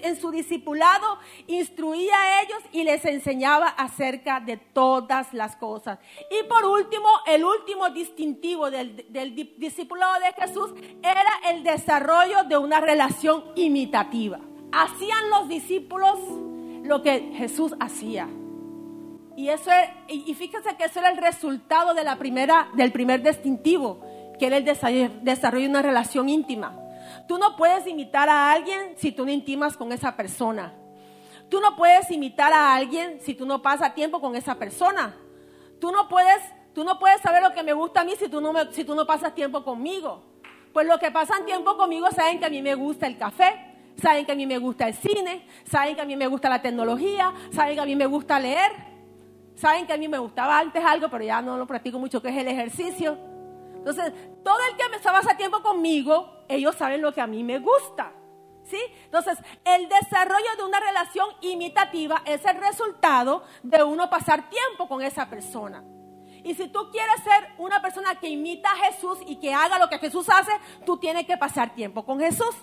en 0.05 0.21
su, 0.21 0.31
discipulado 0.31 1.19
instruía 1.49 2.15
a 2.15 2.43
ellos 2.43 2.59
y 2.71 2.85
les 2.85 3.05
enseñaba 3.05 3.67
acerca 3.71 4.39
de 4.39 4.59
todas 4.59 5.35
las 5.35 5.57
cosas. 5.57 5.99
Y 6.31 6.45
por 6.45 6.67
último, 6.67 7.09
el 7.27 7.45
último 7.45 7.91
distintivo 7.91 8.71
del, 8.71 9.13
del 9.13 9.35
discipulado 9.59 10.21
de 10.21 10.41
Jesús 10.41 10.71
era 11.03 11.51
el 11.51 11.65
desarrollo 11.65 12.45
de 12.45 12.57
una 12.59 12.81
relación 12.81 13.43
imitativa 13.57 14.39
hacían 14.73 15.31
los 15.31 15.49
discípulos 15.49 16.19
lo 16.83 17.03
que 17.03 17.33
Jesús 17.35 17.75
hacía. 17.81 18.29
Y 19.37 19.49
eso 19.49 19.71
y 20.09 20.35
fíjense 20.35 20.77
que 20.77 20.85
eso 20.85 20.99
era 20.99 21.11
el 21.11 21.17
resultado 21.17 21.95
de 21.95 22.05
la 22.05 22.17
primera, 22.17 22.69
del 22.75 22.93
primer 22.93 23.23
distintivo, 23.23 24.01
que 24.39 24.47
era 24.47 24.57
el 24.57 24.65
desarrollo 24.65 25.65
de 25.65 25.71
una 25.71 25.83
relación 25.83 26.29
íntima. 26.29 26.77
Tú 27.27 27.39
no 27.39 27.57
puedes 27.57 27.87
imitar 27.87 28.29
a 28.29 28.53
alguien 28.53 28.95
si 28.97 29.13
tú 29.13 29.25
no 29.25 29.31
intimas 29.31 29.77
con 29.77 29.93
esa 29.93 30.17
persona. 30.17 30.75
Tú 31.49 31.61
no 31.61 31.77
puedes 31.77 32.11
imitar 32.11 32.53
a 32.53 32.75
alguien 32.75 33.21
si 33.21 33.35
tú 33.35 33.47
no 33.47 33.63
pasas 33.63 33.95
tiempo 33.95 34.21
con 34.21 34.37
esa 34.37 34.57
persona. 34.57 35.17
Tú 35.81 35.91
no 35.91 36.09
puedes, 36.09 36.41
tú 36.75 36.85
no 36.85 36.99
puedes 36.99 37.21
saber 37.21 37.43
lo 37.43 37.53
que 37.53 37.63
me 37.63 37.73
gusta 37.73 38.03
a 38.03 38.05
mí 38.05 38.15
si 38.17 38.29
tú 38.29 38.41
no, 38.41 38.53
si 38.73 38.85
tú 38.85 38.95
no 38.95 39.07
pasas 39.07 39.35
tiempo 39.35 39.65
conmigo. 39.65 40.23
Pues 40.73 40.87
los 40.87 40.99
que 40.99 41.11
pasan 41.11 41.45
tiempo 41.45 41.77
conmigo 41.77 42.09
saben 42.13 42.39
que 42.39 42.47
a 42.47 42.51
mí 42.51 42.63
me 42.63 42.75
gusta 42.75 43.07
el 43.07 43.19
café, 43.19 43.70
saben 43.97 44.27
que 44.27 44.33
a 44.33 44.35
mí 44.35 44.47
me 44.47 44.59
gusta 44.59 44.89
el 44.89 44.95
cine, 44.95 45.47
saben 45.65 45.95
que 45.95 46.03
a 46.03 46.05
mí 46.05 46.17
me 46.17 46.27
gusta 46.27 46.49
la 46.49 46.63
tecnología, 46.63 47.33
saben 47.53 47.75
que 47.75 47.81
a 47.81 47.87
mí 47.87 47.97
me 47.97 48.07
gusta 48.07 48.39
leer, 48.39 48.73
saben 49.55 49.87
que 49.87 49.93
a 49.93 49.97
mí 49.97 50.09
me 50.09 50.19
gustaba 50.19 50.59
antes 50.59 50.85
algo, 50.85 51.09
pero 51.11 51.25
ya 51.25 51.43
no 51.43 51.57
lo 51.57 51.67
practico 51.67 51.99
mucho, 51.99 52.23
que 52.23 52.29
es 52.29 52.37
el 52.37 52.49
ejercicio. 52.49 53.19
Entonces, 53.75 54.13
todo 54.45 54.59
el 54.71 54.77
que 54.77 54.89
me 54.89 54.97
hace 54.97 55.35
tiempo 55.37 55.63
conmigo, 55.63 56.45
ellos 56.49 56.75
saben 56.77 57.01
lo 57.01 57.13
que 57.13 57.21
a 57.21 57.27
mí 57.27 57.43
me 57.43 57.59
gusta. 57.59 58.13
¿Sí? 58.63 58.81
Entonces, 59.05 59.39
el 59.65 59.89
desarrollo 59.89 60.57
de 60.57 60.65
una 60.65 60.79
relación 60.79 61.27
imitativa 61.41 62.23
es 62.25 62.45
el 62.45 62.57
resultado 62.61 63.43
de 63.63 63.83
uno 63.83 64.09
pasar 64.09 64.49
tiempo 64.49 64.87
con 64.87 65.03
esa 65.03 65.29
persona. 65.29 65.83
Y 66.45 66.55
si 66.55 66.69
tú 66.69 66.91
quieres 66.91 67.23
ser 67.23 67.53
una 67.59 67.83
persona 67.83 68.15
que 68.15 68.29
imita 68.29 68.71
a 68.71 68.77
Jesús 68.77 69.19
y 69.27 69.37
que 69.37 69.53
haga 69.53 69.79
lo 69.79 69.89
que 69.89 69.99
Jesús 69.99 70.29
hace, 70.29 70.53
tú 70.87 70.99
tienes 70.99 71.27
que 71.27 71.37
pasar 71.37 71.75
tiempo 71.75 72.05
con 72.05 72.21
Jesús. 72.21 72.55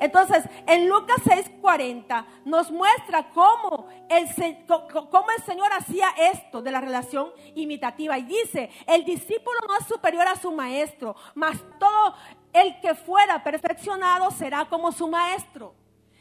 Entonces, 0.00 0.44
en 0.66 0.88
Lucas 0.88 1.18
6:40 1.24 2.26
nos 2.44 2.70
muestra 2.70 3.30
cómo 3.30 3.88
el, 4.08 4.26
cómo 4.66 5.26
el 5.36 5.42
Señor 5.44 5.72
hacía 5.72 6.08
esto 6.32 6.62
de 6.62 6.70
la 6.70 6.80
relación 6.80 7.30
imitativa. 7.54 8.18
Y 8.18 8.22
dice, 8.22 8.70
el 8.86 9.04
discípulo 9.04 9.58
no 9.66 9.76
es 9.76 9.86
superior 9.86 10.26
a 10.26 10.36
su 10.36 10.52
maestro, 10.52 11.14
mas 11.34 11.56
todo 11.78 12.14
el 12.52 12.80
que 12.80 12.94
fuera 12.94 13.42
perfeccionado 13.42 14.30
será 14.30 14.64
como 14.66 14.92
su 14.92 15.08
maestro. 15.08 15.74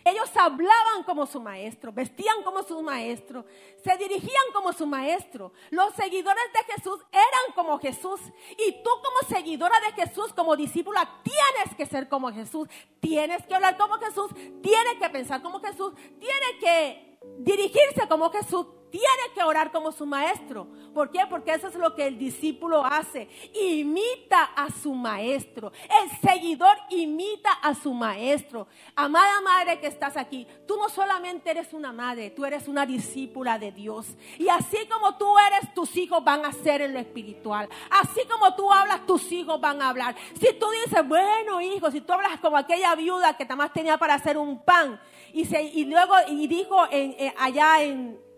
Ellos 0.09 0.29
hablaban 0.35 1.03
como 1.03 1.25
su 1.25 1.39
maestro, 1.39 1.91
vestían 1.91 2.41
como 2.43 2.63
su 2.63 2.81
maestro, 2.81 3.45
se 3.83 3.97
dirigían 3.97 4.45
como 4.53 4.73
su 4.73 4.87
maestro. 4.87 5.51
Los 5.69 5.93
seguidores 5.93 6.43
de 6.53 6.73
Jesús 6.73 6.99
eran 7.11 7.53
como 7.55 7.79
Jesús. 7.79 8.19
Y 8.57 8.71
tú 8.83 8.89
como 9.03 9.29
seguidora 9.29 9.75
de 9.81 10.01
Jesús, 10.01 10.33
como 10.33 10.55
discípula, 10.55 11.21
tienes 11.23 11.75
que 11.75 11.85
ser 11.85 12.09
como 12.09 12.31
Jesús. 12.31 12.67
Tienes 12.99 13.45
que 13.45 13.55
hablar 13.55 13.77
como 13.77 13.95
Jesús, 13.95 14.31
tienes 14.61 14.95
que 14.99 15.09
pensar 15.09 15.41
como 15.41 15.59
Jesús, 15.59 15.93
tienes 16.19 16.55
que 16.59 17.08
dirigirse 17.21 18.07
como 18.07 18.31
Jesús, 18.31 18.65
tiene 18.89 19.33
que 19.35 19.43
orar 19.43 19.71
como 19.71 19.91
su 19.91 20.05
maestro. 20.05 20.67
¿Por 20.93 21.11
qué? 21.11 21.21
Porque 21.29 21.53
eso 21.53 21.67
es 21.67 21.75
lo 21.75 21.93
que 21.95 22.07
el 22.07 22.17
discípulo 22.17 22.83
hace. 22.83 23.29
Imita 23.53 24.45
a 24.55 24.71
su 24.71 24.93
maestro. 24.93 25.71
El 26.01 26.09
seguidor 26.19 26.75
imita 26.89 27.51
a 27.51 27.75
su 27.75 27.93
maestro. 27.93 28.67
Amada 28.95 29.41
madre 29.41 29.79
que 29.79 29.87
estás 29.87 30.17
aquí, 30.17 30.47
tú 30.67 30.75
no 30.77 30.89
solamente 30.89 31.51
eres 31.51 31.73
una 31.73 31.91
madre, 31.91 32.31
tú 32.31 32.45
eres 32.45 32.67
una 32.67 32.85
discípula 32.85 33.59
de 33.59 33.71
Dios. 33.71 34.07
Y 34.37 34.49
así 34.49 34.77
como 34.89 35.15
tú 35.17 35.37
eres, 35.37 35.73
tus 35.73 35.95
hijos 35.95 36.23
van 36.23 36.45
a 36.45 36.51
ser 36.51 36.81
en 36.81 36.93
lo 36.93 36.99
espiritual. 36.99 37.69
Así 37.91 38.21
como 38.27 38.55
tú 38.55 38.71
hablas, 38.71 39.05
tus 39.05 39.31
hijos 39.31 39.61
van 39.61 39.81
a 39.81 39.89
hablar. 39.89 40.15
Si 40.33 40.53
tú 40.53 40.65
dices, 40.85 41.07
bueno, 41.07 41.61
hijo, 41.61 41.91
si 41.91 42.01
tú 42.01 42.13
hablas 42.13 42.39
como 42.39 42.57
aquella 42.57 42.95
viuda 42.95 43.37
que 43.37 43.43
nada 43.43 43.55
más 43.55 43.73
tenía 43.73 43.97
para 43.97 44.15
hacer 44.15 44.37
un 44.37 44.63
pan 44.63 44.99
y, 45.33 45.45
se, 45.45 45.63
y 45.63 45.85
luego 45.85 46.13
y 46.27 46.47
dijo 46.47 46.77
en, 46.91 47.15
allá 47.37 47.83
en 47.83 48.28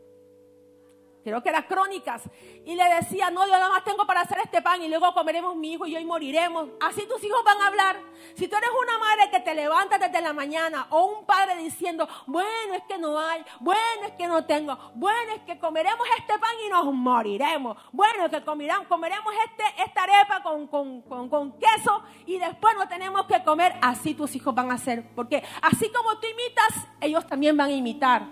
creo 1.24 1.42
que 1.42 1.50
era 1.50 1.68
crónicas, 1.68 2.24
y 2.66 2.76
le 2.76 2.84
decía, 2.96 3.30
no, 3.30 3.46
yo 3.46 3.52
nada 3.52 3.70
más 3.70 3.84
tengo 3.84 4.06
para 4.06 4.22
hacer 4.22 4.40
este 4.44 4.62
pan 4.62 4.82
y 4.82 4.88
luego 4.88 5.14
comeremos 5.14 5.56
mi 5.56 5.74
hijo 5.74 5.86
y 5.86 5.92
yo 5.92 6.02
moriremos. 6.06 6.70
Así 6.80 7.08
tus 7.08 7.24
hijos 7.24 7.44
van 7.44 7.62
a 7.62 7.68
hablar. 7.68 8.00
Si 8.36 8.48
tú 8.48 8.56
eres 8.56 8.70
una 8.82 8.98
madre 8.98 9.30
que 9.32 9.40
te 9.40 9.56
levantas 9.56 10.00
desde 10.00 10.22
la 10.22 10.34
mañana 10.34 10.88
o 10.90 11.06
un 11.06 11.26
padre 11.26 11.56
diciendo, 11.58 12.08
bueno, 12.28 12.74
es 12.76 12.84
que 12.88 12.98
no 12.98 13.20
hay, 13.20 13.44
bueno, 13.60 14.08
es 14.08 14.14
que 14.14 14.28
no 14.28 14.46
tengo, 14.46 14.78
bueno, 14.96 15.34
es 15.36 15.42
que 15.44 15.60
comeremos 15.60 16.06
este 16.18 16.38
pan 16.38 16.52
y 16.66 16.70
nos 16.70 16.94
moriremos, 16.94 17.78
bueno, 17.92 18.26
es 18.26 18.32
que 18.32 18.44
comeremos, 18.44 18.88
comeremos 18.88 19.34
este, 19.46 19.84
esta 19.84 20.04
arepa 20.04 20.44
con, 20.44 20.68
con, 20.68 21.02
con, 21.04 21.30
con 21.30 21.60
queso 21.60 22.04
y 22.26 22.38
después 22.38 22.76
no 22.76 22.88
tenemos 22.88 23.26
que 23.26 23.44
comer, 23.44 23.74
así 23.82 24.14
tus 24.14 24.36
hijos 24.36 24.54
van 24.54 24.72
a 24.72 24.76
hacer. 24.76 25.04
Porque 25.16 25.44
así 25.62 25.90
como 25.92 26.18
tú 26.20 26.28
imitas, 26.28 26.88
ellos 27.00 27.26
también 27.28 27.56
van 27.58 27.70
a 27.70 27.74
imitar. 27.74 28.24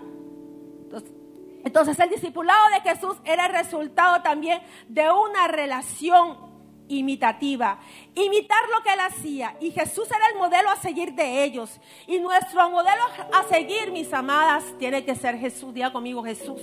Entonces, 0.82 1.19
entonces 1.64 1.98
el 1.98 2.10
discipulado 2.10 2.70
de 2.70 2.80
Jesús 2.90 3.16
era 3.24 3.46
el 3.46 3.52
resultado 3.52 4.22
también 4.22 4.62
de 4.88 5.10
una 5.10 5.48
relación 5.48 6.50
imitativa, 6.90 7.78
imitar 8.14 8.68
lo 8.74 8.82
que 8.82 8.92
él 8.92 9.00
hacía. 9.00 9.56
Y 9.60 9.70
Jesús 9.70 10.08
era 10.08 10.26
el 10.32 10.38
modelo 10.38 10.68
a 10.70 10.76
seguir 10.76 11.14
de 11.14 11.44
ellos. 11.44 11.80
Y 12.06 12.18
nuestro 12.18 12.68
modelo 12.68 13.02
a 13.32 13.44
seguir, 13.44 13.92
mis 13.92 14.12
amadas, 14.12 14.64
tiene 14.78 15.04
que 15.04 15.14
ser 15.14 15.38
Jesús. 15.38 15.72
Diga 15.72 15.92
conmigo 15.92 16.22
Jesús. 16.22 16.60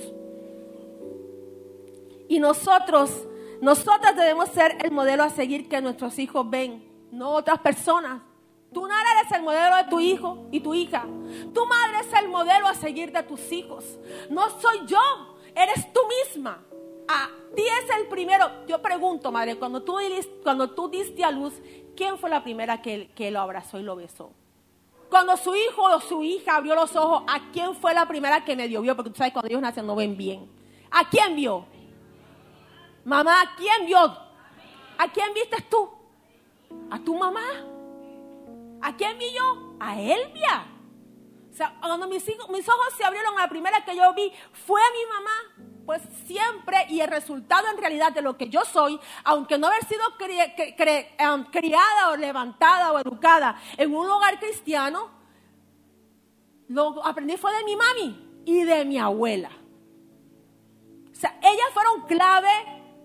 Y 2.28 2.38
nosotros, 2.38 3.10
nosotras 3.62 4.14
debemos 4.14 4.50
ser 4.50 4.76
el 4.84 4.90
modelo 4.90 5.24
a 5.24 5.30
seguir 5.30 5.68
que 5.68 5.80
nuestros 5.80 6.18
hijos 6.18 6.48
ven, 6.48 6.86
no 7.10 7.30
otras 7.30 7.58
personas. 7.60 8.27
Tú 8.72 8.86
no 8.86 8.94
eres 8.94 9.32
el 9.32 9.42
modelo 9.42 9.76
de 9.76 9.84
tu 9.84 10.00
hijo 10.00 10.46
y 10.50 10.60
tu 10.60 10.74
hija. 10.74 11.06
Tu 11.54 11.66
madre 11.66 12.00
es 12.00 12.12
el 12.12 12.28
modelo 12.28 12.68
a 12.68 12.74
seguir 12.74 13.12
de 13.12 13.22
tus 13.22 13.50
hijos. 13.50 13.98
No 14.30 14.50
soy 14.60 14.86
yo, 14.86 15.00
eres 15.54 15.92
tú 15.92 16.00
misma. 16.26 16.62
A 17.08 17.28
ti 17.54 17.62
es 17.62 17.96
el 17.98 18.06
primero. 18.08 18.66
Yo 18.66 18.82
pregunto, 18.82 19.32
madre, 19.32 19.56
cuando 19.56 19.82
tú, 19.82 19.96
cuando 20.42 20.70
tú 20.70 20.88
diste 20.88 21.24
a 21.24 21.30
luz, 21.30 21.54
¿quién 21.96 22.18
fue 22.18 22.28
la 22.28 22.42
primera 22.42 22.82
que, 22.82 23.10
que 23.14 23.30
lo 23.30 23.40
abrazó 23.40 23.78
y 23.78 23.82
lo 23.82 23.96
besó? 23.96 24.32
Cuando 25.08 25.38
su 25.38 25.54
hijo 25.54 25.82
o 25.82 26.00
su 26.00 26.22
hija 26.22 26.56
abrió 26.56 26.74
los 26.74 26.94
ojos, 26.94 27.22
¿a 27.26 27.50
quién 27.50 27.74
fue 27.74 27.94
la 27.94 28.06
primera 28.06 28.44
que 28.44 28.54
medio 28.54 28.82
vio? 28.82 28.94
Porque 28.94 29.10
tú 29.10 29.16
sabes, 29.16 29.32
cuando 29.32 29.48
ellos 29.48 29.62
nacen 29.62 29.86
no 29.86 29.96
ven 29.96 30.16
bien. 30.16 30.50
¿A 30.90 31.08
quién 31.08 31.34
vio? 31.34 31.64
Mamá, 33.06 33.40
¿a 33.40 33.56
quién 33.56 33.86
vio? 33.86 33.98
¿A 34.98 35.08
quién 35.12 35.32
viste 35.32 35.56
tú? 35.70 35.88
¿A 36.90 36.98
tu 36.98 37.16
mamá? 37.16 37.40
¿A 38.82 38.96
quién 38.96 39.18
vi 39.18 39.32
yo? 39.32 39.76
A 39.80 40.00
Elvia. 40.00 40.66
O 41.50 41.54
sea, 41.54 41.76
cuando 41.80 42.06
mis, 42.06 42.24
mis 42.26 42.68
ojos 42.68 42.94
se 42.96 43.04
abrieron, 43.04 43.34
la 43.34 43.48
primera 43.48 43.84
que 43.84 43.96
yo 43.96 44.14
vi 44.14 44.32
fue 44.52 44.80
a 44.80 44.92
mi 44.92 45.06
mamá. 45.12 45.74
Pues 45.84 46.02
siempre, 46.26 46.86
y 46.90 47.00
el 47.00 47.08
resultado 47.08 47.66
en 47.70 47.78
realidad 47.78 48.12
de 48.12 48.20
lo 48.20 48.36
que 48.36 48.48
yo 48.48 48.60
soy, 48.64 49.00
aunque 49.24 49.56
no 49.58 49.68
haber 49.68 49.84
sido 49.86 50.04
criada 51.50 52.10
o 52.10 52.16
levantada 52.16 52.92
o 52.92 52.98
educada 52.98 53.58
en 53.76 53.94
un 53.94 54.08
hogar 54.08 54.38
cristiano, 54.38 55.10
lo 56.68 57.04
aprendí 57.04 57.38
fue 57.38 57.52
de 57.56 57.64
mi 57.64 57.74
mami 57.74 58.42
y 58.44 58.62
de 58.64 58.84
mi 58.84 58.98
abuela. 58.98 59.50
O 61.10 61.14
sea, 61.14 61.38
ellas 61.42 61.66
fueron 61.72 62.02
clave 62.02 62.50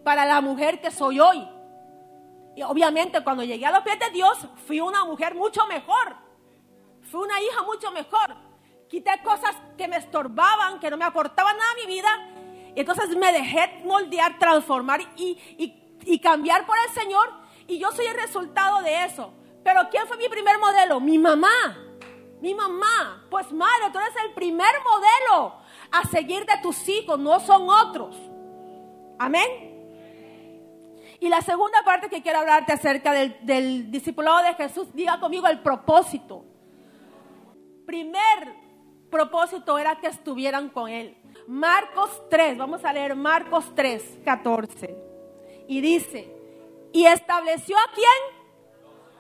para 0.04 0.26
la 0.26 0.42
mujer 0.42 0.82
que 0.82 0.92
soy 0.92 1.20
hoy. 1.20 1.48
Y 2.56 2.62
obviamente 2.62 3.24
cuando 3.24 3.44
llegué 3.44 3.66
a 3.66 3.72
los 3.72 3.84
pies 3.84 4.00
de 4.00 4.12
Dios, 4.12 4.48
fui 4.68 4.80
una 4.80 5.06
mujer 5.06 5.36
mucho 5.36 5.66
mejor. 5.68 6.16
Fui 7.10 7.22
una 7.22 7.42
hija 7.42 7.64
mucho 7.64 7.92
mejor. 7.92 8.36
Quité 8.88 9.12
cosas 9.24 9.56
que 9.78 9.88
me 9.88 9.98
estorbaban, 9.98 10.80
que 10.80 10.90
no 10.92 10.98
me 10.98 11.06
aportaban 11.06 11.58
nada 11.58 11.72
a 11.72 11.76
mi 11.76 11.86
vida. 11.88 12.10
Y 12.76 12.80
entonces 12.80 13.16
me 13.16 13.32
dejé 13.32 13.82
moldear, 13.86 14.38
transformar 14.38 15.02
y, 15.16 16.20
cambiar 16.22 16.66
por 16.66 16.76
el 16.88 16.94
Señor. 16.94 17.32
Y 17.68 17.80
yo 17.80 17.92
soy 17.92 18.06
el 18.06 18.16
resultado 18.16 18.82
de 18.84 19.06
eso. 19.06 19.34
Pero 19.64 19.82
¿quién 19.90 20.06
fue 20.08 20.18
mi 20.18 20.30
primer 20.30 20.60
modelo? 20.60 21.00
Mi 21.00 21.18
mamá. 21.18 21.78
Mi 22.40 22.54
mamá. 22.54 23.26
Pues 23.30 23.52
madre, 23.52 23.90
tú 23.92 24.00
eres 24.00 24.14
el 24.26 24.34
primer 24.34 24.74
modelo 24.84 25.56
a 25.92 26.08
seguir 26.08 26.46
de 26.46 26.58
tus 26.62 26.88
hijos, 26.90 27.18
no 27.18 27.40
son 27.40 27.68
otros. 27.70 28.16
Amén. 29.18 29.73
Y 31.24 31.30
la 31.30 31.42
segunda 31.42 31.82
parte 31.86 32.10
que 32.10 32.22
quiero 32.22 32.40
hablarte 32.40 32.74
acerca 32.74 33.14
del, 33.14 33.90
discipulado 33.90 34.44
de 34.44 34.56
Jesús, 34.56 34.94
diga 34.94 35.22
conmigo 35.22 35.48
el 35.48 35.62
propósito. 35.62 36.44
Primer 37.86 38.54
propósito 39.10 39.78
era 39.78 39.96
que 40.02 40.08
estuvieran 40.08 40.68
con 40.68 40.90
Él. 40.90 41.16
Marcos 41.48 42.24
3, 42.30 42.58
vamos 42.58 42.84
a 42.84 42.92
leer 42.92 43.16
Marcos 43.16 43.72
3, 43.74 44.20
14. 44.26 44.98
Y 45.70 45.80
dice, 45.80 46.30
¿y 46.92 47.06
estableció 47.06 47.78
a 47.78 47.94
quién? 47.96 48.44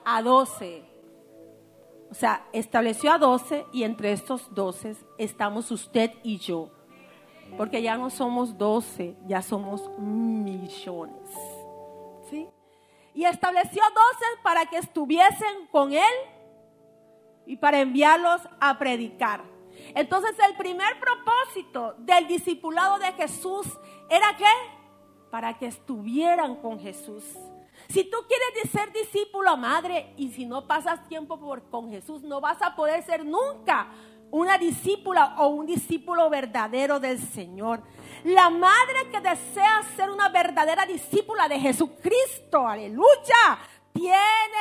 A 0.03 0.21
doce. 0.21 0.83
O 2.11 2.15
sea, 2.15 2.45
estableció 2.51 3.13
a 3.13 3.17
doce 3.17 3.65
y 3.71 3.83
entre 3.83 4.11
estos 4.11 4.53
doce 4.53 4.97
estamos 5.17 5.71
usted 5.71 6.11
y 6.21 6.37
yo. 6.37 6.69
Porque 7.55 7.81
ya 7.81 7.95
no 7.95 8.09
somos 8.09 8.57
doce, 8.57 9.15
ya 9.25 9.41
somos 9.41 9.89
millones. 9.97 11.52
Y 13.13 13.25
estableció 13.25 13.83
doce 13.83 14.25
para 14.41 14.65
que 14.65 14.77
estuviesen 14.77 15.67
con 15.71 15.93
él 15.93 16.13
y 17.45 17.57
para 17.57 17.79
enviarlos 17.79 18.41
a 18.59 18.77
predicar. 18.77 19.43
Entonces 19.95 20.35
el 20.47 20.55
primer 20.55 20.99
propósito 20.99 21.95
del 21.99 22.27
discipulado 22.27 22.99
de 22.99 23.11
Jesús 23.13 23.67
era 24.09 24.35
que 24.37 24.45
para 25.29 25.57
que 25.57 25.67
estuvieran 25.67 26.57
con 26.57 26.79
Jesús. 26.79 27.23
Si 27.89 28.03
tú 28.03 28.17
quieres 28.27 28.71
ser 28.71 28.91
discípulo, 28.91 29.57
madre, 29.57 30.13
y 30.15 30.31
si 30.31 30.45
no 30.45 30.67
pasas 30.67 31.07
tiempo 31.07 31.39
por, 31.39 31.63
con 31.69 31.89
Jesús, 31.89 32.21
no 32.23 32.39
vas 32.39 32.61
a 32.61 32.75
poder 32.75 33.03
ser 33.03 33.25
nunca 33.25 33.89
una 34.33 34.57
discípula 34.57 35.35
o 35.37 35.49
un 35.49 35.67
discípulo 35.67 36.27
verdadero 36.27 36.99
del 36.99 37.19
Señor. 37.19 37.83
La 38.23 38.49
madre 38.49 39.07
que 39.11 39.21
desea 39.21 39.83
ser 39.95 40.09
una 40.09 40.29
verdadera 40.29 40.87
discípula 40.87 41.47
de 41.47 41.59
Jesucristo, 41.59 42.67
aleluya, 42.67 43.59
tiene 43.93 44.17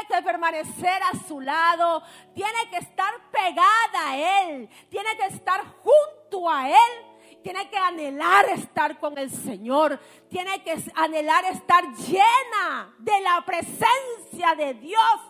que 0.06 0.20
permanecer 0.22 1.02
a 1.02 1.16
su 1.26 1.40
lado, 1.40 2.02
tiene 2.34 2.68
que 2.70 2.76
estar 2.78 3.14
pegada 3.30 4.10
a 4.10 4.16
Él, 4.42 4.68
tiene 4.90 5.16
que 5.16 5.34
estar 5.34 5.64
junto 5.82 6.50
a 6.50 6.68
Él, 6.68 7.40
tiene 7.42 7.70
que 7.70 7.78
anhelar 7.78 8.50
estar 8.50 9.00
con 9.00 9.16
el 9.16 9.30
Señor, 9.30 9.98
tiene 10.28 10.62
que 10.62 10.76
anhelar 10.94 11.46
estar 11.46 11.82
llena 11.94 12.94
de 12.98 13.20
la 13.22 13.42
presencia 13.46 14.54
de 14.54 14.74
Dios, 14.74 15.20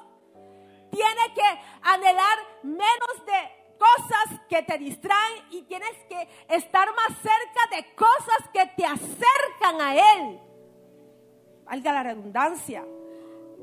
tiene 0.90 1.32
que 1.32 1.60
anhelar 1.82 2.38
menos 2.64 3.24
de 3.24 3.61
cosas 3.82 4.40
que 4.48 4.62
te 4.62 4.78
distraen 4.78 5.44
y 5.50 5.62
tienes 5.62 5.92
que 6.08 6.28
estar 6.48 6.88
más 6.94 7.18
cerca 7.18 7.76
de 7.76 7.94
cosas 7.94 8.48
que 8.52 8.66
te 8.76 8.84
acercan 8.84 9.80
a 9.80 9.94
Él. 9.94 10.40
Valga 11.64 11.92
la 11.92 12.02
redundancia. 12.02 12.84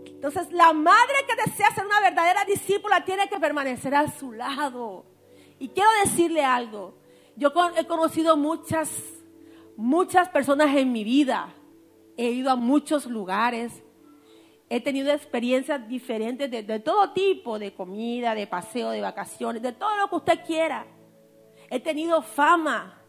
Entonces, 0.06 0.52
la 0.52 0.74
madre 0.74 1.16
que 1.28 1.50
desea 1.50 1.74
ser 1.74 1.86
una 1.86 2.02
verdadera 2.02 2.44
discípula 2.46 3.04
tiene 3.06 3.30
que 3.30 3.40
permanecer 3.40 3.96
a 3.96 4.10
su 4.12 4.32
lado. 4.32 5.06
Y 5.60 5.70
quiero 5.70 5.90
decirle 6.04 6.44
algo. 6.44 6.98
Yo 7.36 7.52
he 7.78 7.86
conocido 7.86 8.36
muchas, 8.36 8.90
muchas 9.78 10.30
personas 10.30 10.76
en 10.76 10.92
mi 10.92 11.04
vida. 11.04 11.54
He 12.18 12.32
ido 12.32 12.52
a 12.52 12.56
muchos 12.56 13.06
lugares 13.06 13.84
He 14.70 14.80
tenido 14.82 15.12
experiencias 15.12 15.88
diferentes 15.88 16.50
de, 16.52 16.80
todo 16.80 17.12
tipo, 17.12 17.58
de 17.58 17.74
comida, 17.74 18.36
de 18.36 18.46
paseo, 18.46 18.92
de 18.92 19.02
vacaciones, 19.02 19.64
de 19.64 19.74
todo 19.74 19.96
lo 19.98 20.08
que 20.10 20.16
usted 20.16 20.46
quiera. 20.46 20.86
He 21.72 21.80
tenido 21.80 22.22
fama 22.22 23.02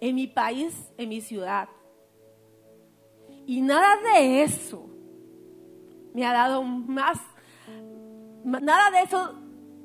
en 0.00 0.14
mi 0.16 0.26
país, 0.26 0.92
en 0.96 1.08
mi 1.08 1.20
ciudad. 1.20 1.68
Y 3.46 3.60
nada 3.60 3.96
de 4.02 4.42
eso 4.42 4.88
me 6.12 6.26
ha 6.26 6.32
dado 6.32 6.64
más, 6.64 7.18
nada 8.44 8.90
de 8.90 9.02
eso 9.02 9.34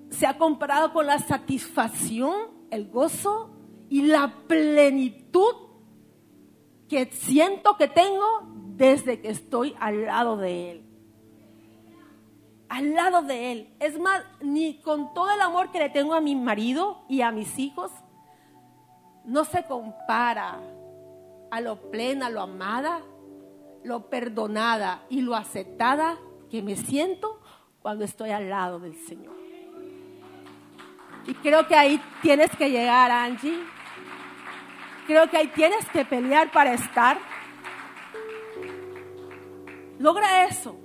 se 0.10 0.26
ha 0.26 0.38
comparado 0.38 0.92
con 0.92 1.06
la 1.06 1.20
satisfacción 1.20 2.34
el 2.72 2.90
gozo 2.90 3.52
y 3.90 4.02
la 4.04 4.44
plenitud 4.48 5.54
que 6.88 7.06
siento 7.12 7.78
que 7.78 7.88
tengo 7.88 8.55
desde 8.78 9.22
que 9.22 9.30
estoy 9.30 9.76
al 9.80 10.06
lado 10.06 10.38
de 10.38 10.72
Él. 10.72 10.86
Al 12.68 12.94
lado 12.94 13.22
de 13.22 13.52
Él. 13.52 13.74
Es 13.80 14.00
más, 14.00 14.24
ni 14.42 14.82
con 14.82 15.14
todo 15.14 15.32
el 15.32 15.42
amor 15.42 15.72
que 15.72 15.80
le 15.80 15.90
tengo 15.90 16.14
a 16.14 16.22
mi 16.22 16.36
marido 16.36 17.04
y 17.08 17.22
a 17.22 17.32
mis 17.32 17.58
hijos, 17.58 17.92
no 19.24 19.46
se 19.46 19.64
compara 19.66 20.60
a 21.52 21.62
lo 21.62 21.90
plena, 21.90 22.30
lo 22.30 22.42
amada, 22.42 23.02
lo 23.84 24.10
perdonada 24.10 25.04
y 25.10 25.22
lo 25.22 25.36
aceptada 25.36 26.18
que 26.50 26.62
me 26.62 26.76
siento 26.76 27.40
cuando 27.82 28.04
estoy 28.04 28.32
al 28.32 28.50
lado 28.50 28.80
del 28.80 28.96
Señor. 29.06 29.36
Y 31.28 31.34
creo 31.36 31.68
que 31.68 31.76
ahí 31.76 32.02
tienes 32.22 32.52
que 32.56 32.70
llegar, 32.70 33.10
Angie. 33.10 33.60
Creo 35.08 35.30
que 35.30 35.38
ahí 35.38 35.48
tienes 35.48 35.88
que 35.90 36.06
pelear 36.06 36.52
para 36.52 36.74
estar. 36.74 37.18
Logra 40.06 40.46
eso. 40.46 40.76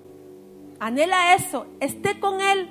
Anhela 0.79 1.35
eso. 1.35 1.67
Esté 1.79 2.19
con 2.19 2.41
Él. 2.41 2.71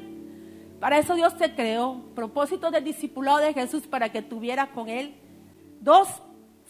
Para 0.80 0.98
eso 0.98 1.14
Dios 1.14 1.38
te 1.38 1.54
creó. 1.54 2.02
Propósito 2.16 2.72
del 2.72 2.84
discipulado 2.84 3.38
de 3.38 3.54
Jesús 3.54 3.86
para 3.86 4.12
que 4.12 4.24
tuvieras 4.24 4.70
con 4.70 4.90
Él. 4.90 5.14
Dos, 5.80 6.08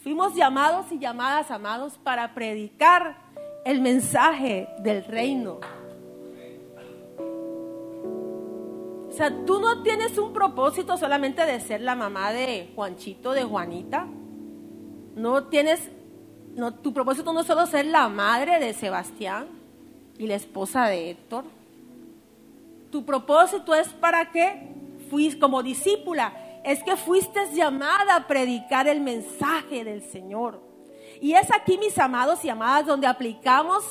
fuimos 0.02 0.34
llamados 0.34 0.92
y 0.92 0.98
llamadas, 0.98 1.50
amados, 1.50 1.96
para 1.96 2.34
predicar 2.34 3.22
el 3.64 3.80
mensaje 3.80 4.68
del 4.80 5.02
reino. 5.02 5.60
O 9.08 9.12
sea, 9.12 9.34
tú 9.46 9.60
no 9.60 9.82
tienes 9.82 10.18
un 10.18 10.34
propósito 10.34 10.98
solamente 10.98 11.46
de 11.46 11.58
ser 11.58 11.80
la 11.80 11.94
mamá 11.94 12.32
de 12.32 12.70
Juanchito, 12.74 13.32
de 13.32 13.44
Juanita. 13.44 14.06
No 15.16 15.44
tienes, 15.44 15.90
no, 16.54 16.74
tu 16.74 16.92
propósito 16.92 17.32
no 17.32 17.40
es 17.40 17.46
solo 17.46 17.64
ser 17.64 17.86
la 17.86 18.10
madre 18.10 18.60
de 18.60 18.74
Sebastián 18.74 19.59
y 20.20 20.26
la 20.26 20.34
esposa 20.34 20.86
de 20.86 21.10
Héctor. 21.10 21.44
Tu 22.92 23.04
propósito 23.06 23.74
es 23.74 23.88
para 23.88 24.30
que 24.30 24.68
fuiste 25.08 25.40
como 25.40 25.62
discípula, 25.62 26.34
es 26.62 26.82
que 26.82 26.94
fuiste 26.94 27.40
llamada 27.54 28.16
a 28.16 28.26
predicar 28.26 28.86
el 28.86 29.00
mensaje 29.00 29.82
del 29.82 30.02
Señor. 30.02 30.60
Y 31.22 31.32
es 31.32 31.50
aquí, 31.50 31.78
mis 31.78 31.98
amados 31.98 32.44
y 32.44 32.50
amadas, 32.50 32.86
donde 32.86 33.06
aplicamos 33.06 33.82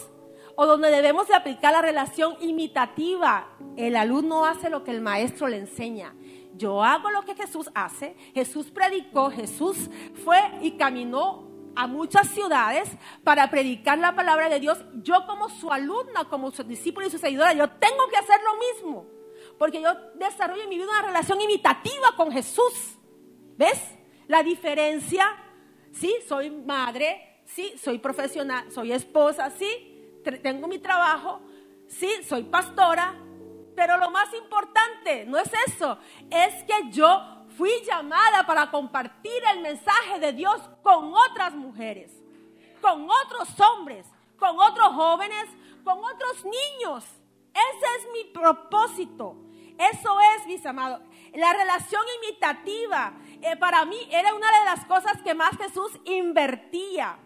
o 0.55 0.67
donde 0.67 0.91
debemos 0.91 1.27
de 1.27 1.33
aplicar 1.33 1.73
la 1.73 1.81
relación 1.81 2.35
imitativa. 2.41 3.47
El 3.75 3.95
alumno 3.95 4.45
hace 4.45 4.69
lo 4.69 4.83
que 4.83 4.91
el 4.91 5.01
maestro 5.01 5.47
le 5.47 5.57
enseña. 5.57 6.13
Yo 6.55 6.83
hago 6.83 7.09
lo 7.09 7.23
que 7.23 7.33
Jesús 7.33 7.71
hace. 7.73 8.15
Jesús 8.35 8.69
predicó, 8.69 9.31
Jesús 9.31 9.89
fue 10.23 10.39
y 10.61 10.71
caminó 10.71 11.48
a 11.79 11.87
muchas 11.87 12.27
ciudades 12.27 12.89
para 13.23 13.49
predicar 13.49 13.97
la 13.97 14.13
palabra 14.13 14.49
de 14.49 14.59
Dios. 14.59 14.83
Yo 14.95 15.25
como 15.25 15.47
su 15.47 15.71
alumna, 15.71 16.25
como 16.25 16.51
su 16.51 16.61
discípula 16.65 17.07
y 17.07 17.09
su 17.09 17.17
seguidora, 17.17 17.53
yo 17.53 17.69
tengo 17.69 18.05
que 18.09 18.17
hacer 18.17 18.37
lo 18.43 18.59
mismo. 18.59 19.05
Porque 19.57 19.81
yo 19.81 19.89
desarrollo 20.15 20.63
en 20.63 20.69
mi 20.69 20.75
vida 20.75 20.89
una 20.89 21.03
relación 21.03 21.39
imitativa 21.39 22.17
con 22.17 22.33
Jesús. 22.33 22.97
¿Ves? 23.57 23.81
La 24.27 24.43
diferencia, 24.43 25.25
sí, 25.93 26.13
soy 26.27 26.51
madre, 26.51 27.43
sí, 27.45 27.73
soy 27.81 27.97
profesional, 27.97 28.69
soy 28.69 28.91
esposa, 28.91 29.49
sí, 29.49 30.21
tengo 30.43 30.67
mi 30.67 30.79
trabajo, 30.79 31.41
sí, 31.87 32.09
soy 32.27 32.43
pastora, 32.43 33.15
pero 33.73 33.97
lo 33.97 34.11
más 34.11 34.33
importante 34.33 35.25
no 35.25 35.37
es 35.37 35.49
eso, 35.65 35.97
es 36.29 36.63
que 36.65 36.91
yo 36.91 37.38
fui 37.59 37.71
llamada 37.85 38.45
para 38.47 38.71
compartir 38.71 39.43
el 39.53 39.59
mensaje 39.59 40.17
de 40.17 40.31
Dios 40.31 40.61
con 40.81 41.13
otras 41.13 41.53
mujeres, 41.53 42.09
con 42.81 43.05
otros 43.05 43.49
hombres, 43.59 44.07
con 44.39 44.57
otros 44.57 44.87
jóvenes, 44.93 45.45
con 45.83 45.97
otros 45.97 46.45
niños. 46.45 47.03
Ese 47.53 47.85
es 47.97 48.07
mi 48.13 48.31
propósito. 48.31 49.35
Eso 49.77 50.17
es, 50.37 50.47
mis 50.47 50.65
amados. 50.65 51.01
La 51.33 51.51
relación 51.51 52.01
imitativa 52.23 53.11
eh, 53.41 53.57
para 53.57 53.83
mí 53.83 54.07
era 54.09 54.33
una 54.33 54.47
de 54.59 54.65
las 54.65 54.85
cosas 54.85 55.21
que 55.21 55.33
más 55.33 55.57
Jesús 55.57 55.91
invertía. 56.05 57.19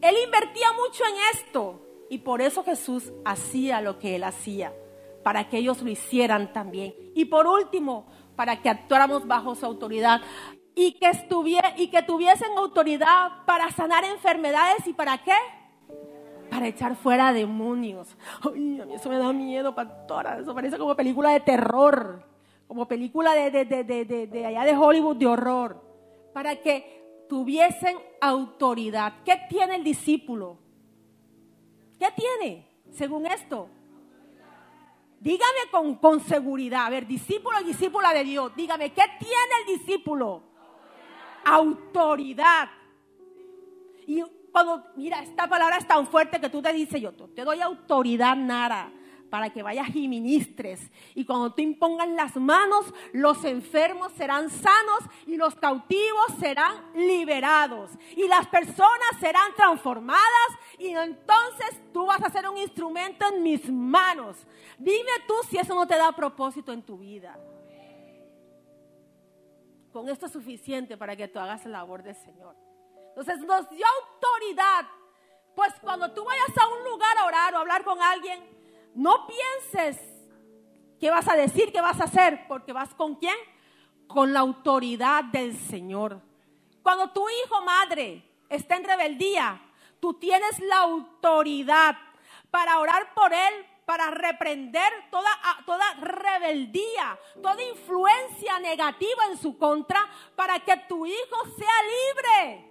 Él 0.00 0.16
invertía 0.24 0.66
mucho 0.72 1.04
en 1.04 1.38
esto. 1.38 1.84
Y 2.10 2.18
por 2.18 2.42
eso 2.42 2.64
Jesús 2.64 3.12
hacía 3.24 3.80
lo 3.82 4.00
que 4.00 4.16
él 4.16 4.24
hacía, 4.24 4.72
para 5.22 5.48
que 5.48 5.58
ellos 5.58 5.80
lo 5.82 5.90
hicieran 5.90 6.52
también. 6.52 6.92
Y 7.14 7.26
por 7.26 7.46
último, 7.46 8.08
para 8.38 8.62
que 8.62 8.68
actuáramos 8.68 9.26
bajo 9.26 9.56
su 9.56 9.66
autoridad 9.66 10.20
y 10.76 10.92
que, 10.92 11.08
estuviera, 11.08 11.74
y 11.76 11.88
que 11.88 12.02
tuviesen 12.02 12.56
autoridad 12.56 13.44
para 13.44 13.68
sanar 13.72 14.04
enfermedades 14.04 14.86
y 14.86 14.92
para 14.92 15.18
qué? 15.18 15.32
Para 16.48 16.68
echar 16.68 16.94
fuera 16.94 17.32
demonios. 17.32 18.16
Ay, 18.44 18.80
a 18.80 18.86
mí 18.86 18.94
eso 18.94 19.08
me 19.08 19.18
da 19.18 19.32
miedo, 19.32 19.74
pastora. 19.74 20.38
Eso 20.38 20.54
parece 20.54 20.78
como 20.78 20.94
película 20.94 21.30
de 21.30 21.40
terror, 21.40 22.22
como 22.68 22.86
película 22.86 23.34
de, 23.34 23.50
de, 23.50 23.64
de, 23.82 24.04
de 24.04 24.46
allá 24.46 24.62
de 24.62 24.76
Hollywood 24.76 25.16
de 25.16 25.26
horror. 25.26 25.82
Para 26.32 26.54
que 26.54 27.24
tuviesen 27.28 27.96
autoridad. 28.20 29.14
¿Qué 29.24 29.34
tiene 29.48 29.74
el 29.74 29.82
discípulo? 29.82 30.58
¿Qué 31.98 32.06
tiene 32.14 32.68
según 32.92 33.26
esto? 33.26 33.68
Dígame 35.20 35.70
con, 35.70 35.96
con 35.96 36.20
seguridad, 36.20 36.86
a 36.86 36.90
ver, 36.90 37.06
discípulo 37.06 37.60
y 37.60 37.64
discípula 37.64 38.12
de 38.12 38.24
Dios, 38.24 38.54
dígame, 38.54 38.92
¿qué 38.92 39.02
tiene 39.18 39.52
el 39.60 39.78
discípulo? 39.78 40.42
Autoridad. 41.44 42.68
Y 44.06 44.22
cuando, 44.52 44.84
mira, 44.96 45.22
esta 45.22 45.48
palabra 45.48 45.78
es 45.78 45.86
tan 45.86 46.06
fuerte 46.06 46.40
que 46.40 46.48
tú 46.48 46.62
te 46.62 46.72
dices, 46.72 47.00
yo 47.00 47.12
te 47.12 47.44
doy 47.44 47.60
autoridad, 47.60 48.36
Nara 48.36 48.92
para 49.30 49.50
que 49.50 49.62
vayas 49.62 49.94
y 49.94 50.08
ministres. 50.08 50.80
Y 51.14 51.24
cuando 51.24 51.52
tú 51.54 51.62
impongas 51.62 52.08
las 52.08 52.36
manos, 52.36 52.92
los 53.12 53.44
enfermos 53.44 54.12
serán 54.12 54.50
sanos 54.50 55.00
y 55.26 55.36
los 55.36 55.54
cautivos 55.54 56.26
serán 56.38 56.92
liberados. 56.94 57.90
Y 58.16 58.26
las 58.26 58.46
personas 58.48 59.10
serán 59.20 59.54
transformadas 59.54 60.48
y 60.78 60.88
entonces 60.88 61.80
tú 61.92 62.06
vas 62.06 62.22
a 62.22 62.30
ser 62.30 62.48
un 62.48 62.56
instrumento 62.58 63.26
en 63.28 63.42
mis 63.42 63.70
manos. 63.70 64.36
Dime 64.78 65.12
tú 65.26 65.34
si 65.48 65.58
eso 65.58 65.74
no 65.74 65.86
te 65.86 65.96
da 65.96 66.12
propósito 66.12 66.72
en 66.72 66.82
tu 66.82 66.98
vida. 66.98 67.38
Con 69.92 70.08
esto 70.08 70.26
es 70.26 70.32
suficiente 70.32 70.96
para 70.96 71.16
que 71.16 71.28
tú 71.28 71.38
hagas 71.38 71.64
la 71.64 71.78
labor 71.78 72.02
del 72.02 72.14
Señor. 72.14 72.56
Entonces 73.08 73.40
nos 73.40 73.68
dio 73.70 73.84
autoridad. 73.84 74.86
Pues 75.56 75.74
cuando 75.80 76.12
tú 76.12 76.24
vayas 76.24 76.56
a 76.56 76.68
un 76.68 76.84
lugar 76.84 77.18
a 77.18 77.26
orar 77.26 77.54
o 77.54 77.56
a 77.56 77.60
hablar 77.60 77.82
con 77.82 78.00
alguien, 78.00 78.57
no 78.94 79.26
pienses 79.26 79.98
qué 81.00 81.10
vas 81.10 81.28
a 81.28 81.36
decir, 81.36 81.72
qué 81.72 81.80
vas 81.80 82.00
a 82.00 82.04
hacer, 82.04 82.46
porque 82.48 82.72
vas 82.72 82.94
con 82.94 83.14
quién? 83.16 83.36
Con 84.06 84.32
la 84.32 84.40
autoridad 84.40 85.24
del 85.24 85.56
Señor. 85.56 86.20
Cuando 86.82 87.10
tu 87.10 87.26
hijo 87.28 87.62
madre 87.62 88.24
está 88.48 88.76
en 88.76 88.84
rebeldía, 88.84 89.60
tú 90.00 90.14
tienes 90.14 90.58
la 90.60 90.78
autoridad 90.78 91.96
para 92.50 92.78
orar 92.78 93.12
por 93.14 93.32
él, 93.32 93.66
para 93.84 94.10
reprender 94.10 94.90
toda, 95.10 95.30
toda 95.64 95.94
rebeldía, 95.94 97.18
toda 97.42 97.62
influencia 97.62 98.58
negativa 98.60 99.24
en 99.30 99.38
su 99.38 99.56
contra, 99.56 100.00
para 100.36 100.58
que 100.60 100.76
tu 100.88 101.06
hijo 101.06 101.44
sea 101.56 101.68
libre 101.82 102.68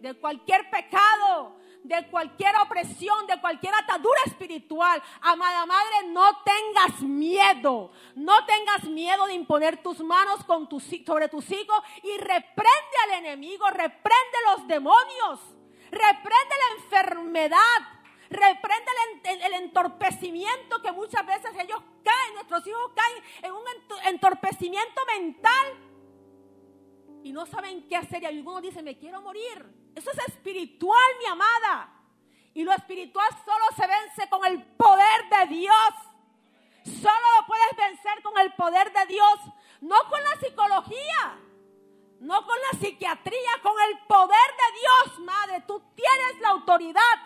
de 0.00 0.14
cualquier 0.14 0.70
pecado, 0.70 1.56
de 1.82 2.06
cualquier 2.08 2.54
opresión, 2.56 3.26
de 3.26 3.40
cualquier 3.40 3.74
atadura 3.74 4.20
espiritual. 4.26 5.02
Amada 5.20 5.66
madre, 5.66 6.08
no 6.08 6.24
tengas 6.44 7.00
miedo. 7.02 7.92
No 8.14 8.44
tengas 8.46 8.84
miedo 8.84 9.26
de 9.26 9.34
imponer 9.34 9.82
tus 9.82 10.00
manos 10.00 10.44
con 10.44 10.68
sobre 10.70 11.28
tus 11.28 11.50
hijos 11.50 11.80
y 12.02 12.16
reprende 12.18 12.96
al 13.04 13.24
enemigo, 13.24 13.68
reprende 13.70 14.38
los 14.50 14.66
demonios, 14.68 15.40
reprende 15.90 16.54
la 16.58 16.82
enfermedad. 16.82 18.00
Reprende 18.28 18.92
el, 19.24 19.42
el 19.42 19.54
entorpecimiento 19.54 20.80
que 20.80 20.92
muchas 20.92 21.26
veces 21.26 21.50
ellos 21.58 21.82
caen, 22.04 22.34
nuestros 22.34 22.64
hijos 22.64 22.92
caen 22.94 23.24
en 23.42 23.52
un 23.52 23.64
entorpecimiento 24.04 25.00
mental 25.18 25.66
y 27.24 27.32
no 27.32 27.44
saben 27.46 27.88
qué 27.88 27.96
hacer 27.96 28.22
y 28.22 28.26
algunos 28.26 28.62
dicen, 28.62 28.84
me 28.84 28.96
quiero 28.96 29.20
morir. 29.20 29.79
Eso 30.00 30.10
es 30.12 30.28
espiritual, 30.28 31.10
mi 31.18 31.26
amada. 31.26 31.90
Y 32.54 32.64
lo 32.64 32.72
espiritual 32.72 33.28
solo 33.44 33.66
se 33.76 33.86
vence 33.86 34.30
con 34.30 34.46
el 34.46 34.62
poder 34.62 35.28
de 35.28 35.54
Dios. 35.54 35.92
Solo 36.84 37.26
lo 37.38 37.46
puedes 37.46 37.76
vencer 37.76 38.22
con 38.22 38.38
el 38.38 38.50
poder 38.54 38.90
de 38.94 39.06
Dios, 39.12 39.34
no 39.82 39.96
con 40.08 40.18
la 40.24 40.36
psicología, 40.40 41.38
no 42.20 42.46
con 42.46 42.56
la 42.72 42.78
psiquiatría, 42.78 43.50
con 43.62 43.74
el 43.90 43.98
poder 44.06 44.50
de 44.62 44.80
Dios, 44.80 45.18
madre. 45.18 45.64
Tú 45.66 45.82
tienes 45.94 46.40
la 46.40 46.48
autoridad 46.48 47.16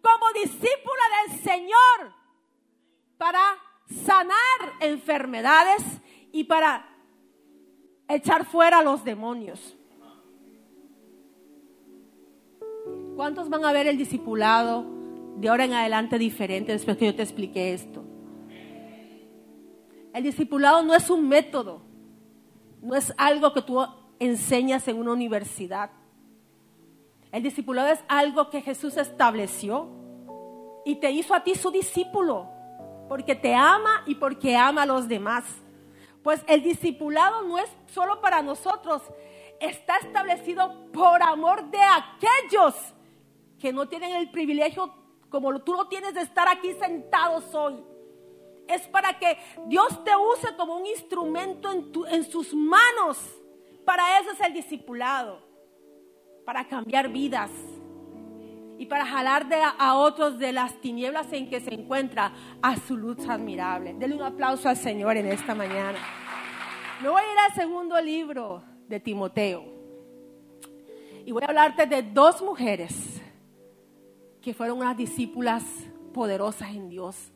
como 0.00 0.30
discípula 0.32 1.02
del 1.26 1.40
Señor 1.42 2.14
para 3.18 3.58
sanar 4.04 4.74
enfermedades 4.78 5.82
y 6.30 6.44
para 6.44 6.88
echar 8.06 8.46
fuera 8.46 8.78
a 8.78 8.82
los 8.84 9.02
demonios. 9.02 9.76
¿Cuántos 13.20 13.50
van 13.50 13.66
a 13.66 13.72
ver 13.72 13.86
el 13.86 13.98
discipulado 13.98 14.86
de 15.36 15.50
ahora 15.50 15.66
en 15.66 15.74
adelante 15.74 16.16
diferente 16.16 16.72
después 16.72 16.96
que 16.96 17.04
yo 17.04 17.14
te 17.14 17.22
expliqué 17.22 17.74
esto? 17.74 18.02
El 20.14 20.22
discipulado 20.22 20.82
no 20.82 20.94
es 20.94 21.10
un 21.10 21.28
método, 21.28 21.82
no 22.80 22.96
es 22.96 23.12
algo 23.18 23.52
que 23.52 23.60
tú 23.60 23.86
enseñas 24.18 24.88
en 24.88 24.96
una 24.96 25.12
universidad. 25.12 25.90
El 27.30 27.42
discipulado 27.42 27.88
es 27.88 28.02
algo 28.08 28.48
que 28.48 28.62
Jesús 28.62 28.96
estableció 28.96 29.90
y 30.86 30.94
te 30.94 31.10
hizo 31.10 31.34
a 31.34 31.44
ti 31.44 31.54
su 31.54 31.70
discípulo, 31.70 32.48
porque 33.06 33.34
te 33.34 33.54
ama 33.54 34.02
y 34.06 34.14
porque 34.14 34.56
ama 34.56 34.84
a 34.84 34.86
los 34.86 35.08
demás. 35.08 35.44
Pues 36.22 36.42
el 36.48 36.62
discipulado 36.62 37.42
no 37.42 37.58
es 37.58 37.68
solo 37.88 38.22
para 38.22 38.40
nosotros, 38.40 39.02
está 39.60 39.98
establecido 39.98 40.90
por 40.90 41.22
amor 41.22 41.70
de 41.70 41.80
aquellos 41.82 42.94
que 43.60 43.72
no 43.72 43.86
tienen 43.86 44.12
el 44.16 44.30
privilegio 44.30 44.92
como 45.28 45.56
tú 45.60 45.74
lo 45.74 45.86
tienes 45.86 46.14
de 46.14 46.22
estar 46.22 46.48
aquí 46.48 46.72
sentados 46.74 47.54
hoy. 47.54 47.76
Es 48.66 48.82
para 48.88 49.18
que 49.18 49.38
Dios 49.66 50.04
te 50.04 50.10
use 50.16 50.56
como 50.56 50.76
un 50.76 50.86
instrumento 50.86 51.70
en, 52.08 52.24
sus 52.24 52.54
manos. 52.54 53.18
Para 53.84 54.18
eso 54.18 54.32
es 54.32 54.40
el 54.40 54.52
discipulado, 54.52 55.40
para 56.44 56.66
cambiar 56.66 57.08
vidas 57.08 57.50
y 58.78 58.86
para 58.86 59.04
jalar 59.04 59.48
de 59.48 59.56
a, 59.56 59.94
otros 59.96 60.38
de 60.38 60.52
las 60.52 60.80
tinieblas 60.80 61.32
en 61.32 61.48
que 61.48 61.60
se 61.60 61.74
encuentra 61.74 62.32
a 62.62 62.76
su 62.76 62.96
luz 62.96 63.28
admirable. 63.28 63.94
Denle 63.94 64.16
un 64.16 64.22
aplauso 64.22 64.68
al 64.68 64.76
Señor 64.76 65.16
en 65.16 65.26
esta 65.26 65.54
mañana. 65.54 65.98
Me 67.02 67.08
voy 67.08 67.20
a 67.20 67.32
ir 67.32 67.38
al 67.38 67.54
segundo 67.54 68.00
libro 68.00 68.62
de 68.88 69.00
Timoteo 69.00 69.64
y 71.24 71.32
voy 71.32 71.42
a 71.42 71.46
hablarte 71.46 71.86
de 71.86 72.02
dos 72.02 72.40
mujeres 72.42 73.09
que 74.42 74.54
fueron 74.54 74.78
unas 74.78 74.96
discípulas 74.96 75.64
poderosas 76.12 76.70
en 76.70 76.88
Dios, 76.88 77.32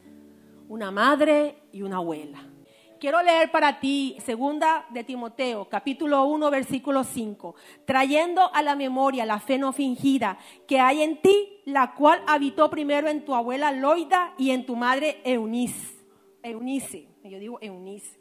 una 0.68 0.90
madre 0.90 1.62
y 1.72 1.82
una 1.82 1.96
abuela. 1.96 2.50
Quiero 2.98 3.22
leer 3.22 3.50
para 3.50 3.80
ti 3.80 4.16
segunda 4.24 4.86
de 4.88 5.04
Timoteo, 5.04 5.68
capítulo 5.68 6.24
1, 6.24 6.50
versículo 6.50 7.04
5, 7.04 7.54
trayendo 7.84 8.50
a 8.54 8.62
la 8.62 8.76
memoria 8.76 9.26
la 9.26 9.40
fe 9.40 9.58
no 9.58 9.72
fingida 9.72 10.38
que 10.66 10.80
hay 10.80 11.02
en 11.02 11.20
ti, 11.20 11.60
la 11.66 11.94
cual 11.94 12.22
habitó 12.26 12.70
primero 12.70 13.08
en 13.08 13.24
tu 13.24 13.34
abuela 13.34 13.72
Loida 13.72 14.32
y 14.38 14.52
en 14.52 14.64
tu 14.64 14.74
madre 14.74 15.20
Eunice. 15.24 16.02
Eunice, 16.42 17.08
yo 17.24 17.38
digo 17.38 17.58
Eunice. 17.60 18.18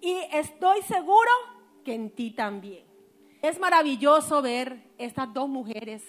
Y 0.00 0.16
estoy 0.32 0.82
seguro 0.82 1.30
que 1.84 1.94
en 1.94 2.10
ti 2.10 2.32
también. 2.32 2.84
Es 3.40 3.60
maravilloso 3.60 4.42
ver 4.42 4.90
estas 4.98 5.32
dos 5.32 5.48
mujeres 5.48 6.02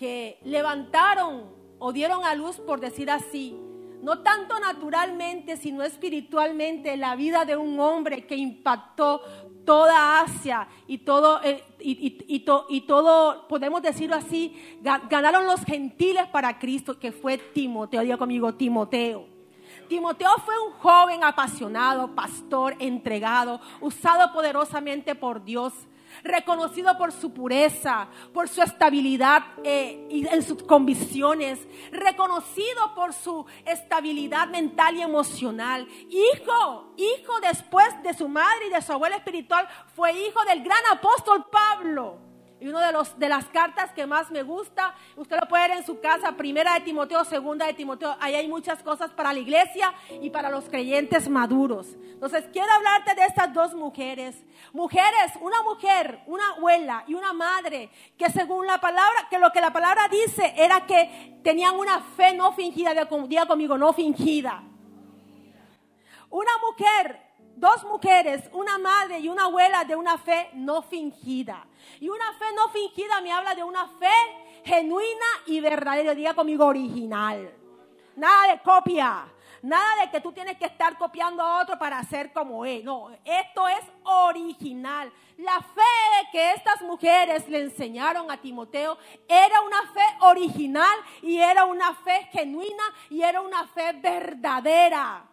que 0.00 0.38
levantaron 0.44 1.44
o 1.78 1.92
dieron 1.92 2.24
a 2.24 2.34
luz, 2.34 2.56
por 2.56 2.80
decir 2.80 3.10
así, 3.10 3.54
no 4.00 4.20
tanto 4.20 4.58
naturalmente, 4.58 5.58
sino 5.58 5.82
espiritualmente, 5.82 6.96
la 6.96 7.16
vida 7.16 7.44
de 7.44 7.54
un 7.54 7.78
hombre 7.78 8.26
que 8.26 8.34
impactó 8.34 9.20
toda 9.66 10.22
Asia 10.22 10.68
y 10.86 10.98
todo, 10.98 11.42
eh, 11.42 11.62
y, 11.80 12.80
todo, 12.86 13.46
podemos 13.46 13.82
decirlo 13.82 14.16
así, 14.16 14.56
ganaron 15.10 15.44
los 15.44 15.60
gentiles 15.64 16.26
para 16.28 16.58
Cristo, 16.58 16.98
que 16.98 17.12
fue 17.12 17.36
Timoteo, 17.36 18.00
diga 18.00 18.16
conmigo, 18.16 18.54
Timoteo. 18.54 19.26
Timoteo 19.86 20.30
fue 20.46 20.54
un 20.66 20.72
joven 20.78 21.24
apasionado, 21.24 22.14
pastor, 22.14 22.74
entregado, 22.78 23.60
usado 23.82 24.32
poderosamente 24.32 25.14
por 25.14 25.44
Dios 25.44 25.74
reconocido 26.22 26.96
por 26.96 27.12
su 27.12 27.32
pureza, 27.32 28.08
por 28.32 28.48
su 28.48 28.62
estabilidad 28.62 29.42
eh, 29.64 30.06
y 30.10 30.26
en 30.26 30.42
sus 30.42 30.62
convicciones, 30.62 31.58
reconocido 31.90 32.94
por 32.94 33.12
su 33.12 33.46
estabilidad 33.64 34.48
mental 34.48 34.96
y 34.96 35.02
emocional. 35.02 35.86
Hijo, 36.08 36.94
hijo 36.96 37.40
después 37.40 37.88
de 38.02 38.14
su 38.14 38.28
madre 38.28 38.68
y 38.68 38.70
de 38.70 38.82
su 38.82 38.92
abuela 38.92 39.16
espiritual, 39.16 39.68
fue 39.94 40.12
hijo 40.12 40.44
del 40.44 40.62
gran 40.62 40.84
apóstol 40.92 41.46
Pablo. 41.50 42.29
Y 42.60 42.68
una 42.68 42.92
de, 42.92 42.98
de 43.16 43.28
las 43.28 43.46
cartas 43.46 43.90
que 43.92 44.06
más 44.06 44.30
me 44.30 44.42
gusta, 44.42 44.94
usted 45.16 45.38
lo 45.40 45.48
puede 45.48 45.68
ver 45.68 45.78
en 45.78 45.86
su 45.86 45.98
casa, 45.98 46.32
primera 46.32 46.74
de 46.74 46.80
Timoteo, 46.80 47.24
segunda 47.24 47.66
de 47.66 47.72
Timoteo. 47.72 48.16
Ahí 48.20 48.34
hay 48.34 48.48
muchas 48.48 48.82
cosas 48.82 49.10
para 49.12 49.32
la 49.32 49.38
iglesia 49.38 49.94
y 50.20 50.28
para 50.28 50.50
los 50.50 50.68
creyentes 50.68 51.28
maduros. 51.30 51.96
Entonces, 52.12 52.44
quiero 52.52 52.70
hablarte 52.70 53.14
de 53.14 53.24
estas 53.24 53.52
dos 53.54 53.74
mujeres. 53.74 54.44
Mujeres, 54.74 55.32
una 55.40 55.62
mujer, 55.62 56.20
una 56.26 56.50
abuela 56.50 57.04
y 57.06 57.14
una 57.14 57.32
madre, 57.32 57.90
que 58.18 58.28
según 58.28 58.66
la 58.66 58.78
palabra, 58.78 59.26
que 59.30 59.38
lo 59.38 59.50
que 59.52 59.62
la 59.62 59.72
palabra 59.72 60.06
dice 60.08 60.52
era 60.54 60.84
que 60.86 61.40
tenían 61.42 61.78
una 61.78 62.00
fe 62.14 62.34
no 62.34 62.52
fingida, 62.52 62.90
diga 62.90 63.06
conmigo, 63.06 63.78
no 63.78 63.94
fingida. 63.94 64.62
Una 66.28 66.52
mujer 66.58 67.29
dos 67.60 67.84
mujeres, 67.84 68.48
una 68.52 68.78
madre 68.78 69.20
y 69.20 69.28
una 69.28 69.44
abuela 69.44 69.84
de 69.84 69.94
una 69.94 70.16
fe 70.18 70.50
no 70.54 70.82
fingida. 70.82 71.66
Y 72.00 72.08
una 72.08 72.32
fe 72.32 72.46
no 72.56 72.68
fingida 72.70 73.20
me 73.20 73.30
habla 73.30 73.54
de 73.54 73.62
una 73.62 73.86
fe 73.86 74.08
genuina 74.64 75.26
y 75.46 75.60
verdadera. 75.60 76.14
Diga 76.14 76.34
conmigo 76.34 76.66
original. 76.66 77.54
Nada 78.16 78.52
de 78.52 78.60
copia. 78.62 79.26
Nada 79.62 80.00
de 80.00 80.10
que 80.10 80.22
tú 80.22 80.32
tienes 80.32 80.56
que 80.56 80.64
estar 80.64 80.96
copiando 80.96 81.42
a 81.42 81.60
otro 81.60 81.78
para 81.78 81.98
hacer 81.98 82.32
como 82.32 82.64
él. 82.64 82.82
No, 82.82 83.10
esto 83.24 83.68
es 83.68 83.84
original. 84.04 85.12
La 85.36 85.60
fe 85.60 86.28
que 86.32 86.52
estas 86.52 86.80
mujeres 86.82 87.46
le 87.46 87.60
enseñaron 87.60 88.30
a 88.30 88.38
Timoteo 88.38 88.96
era 89.28 89.60
una 89.60 89.82
fe 89.92 90.04
original 90.20 90.98
y 91.20 91.36
era 91.38 91.66
una 91.66 91.94
fe 91.94 92.28
genuina 92.32 92.84
y 93.10 93.20
era 93.22 93.42
una 93.42 93.66
fe 93.68 93.92
verdadera. 93.92 95.26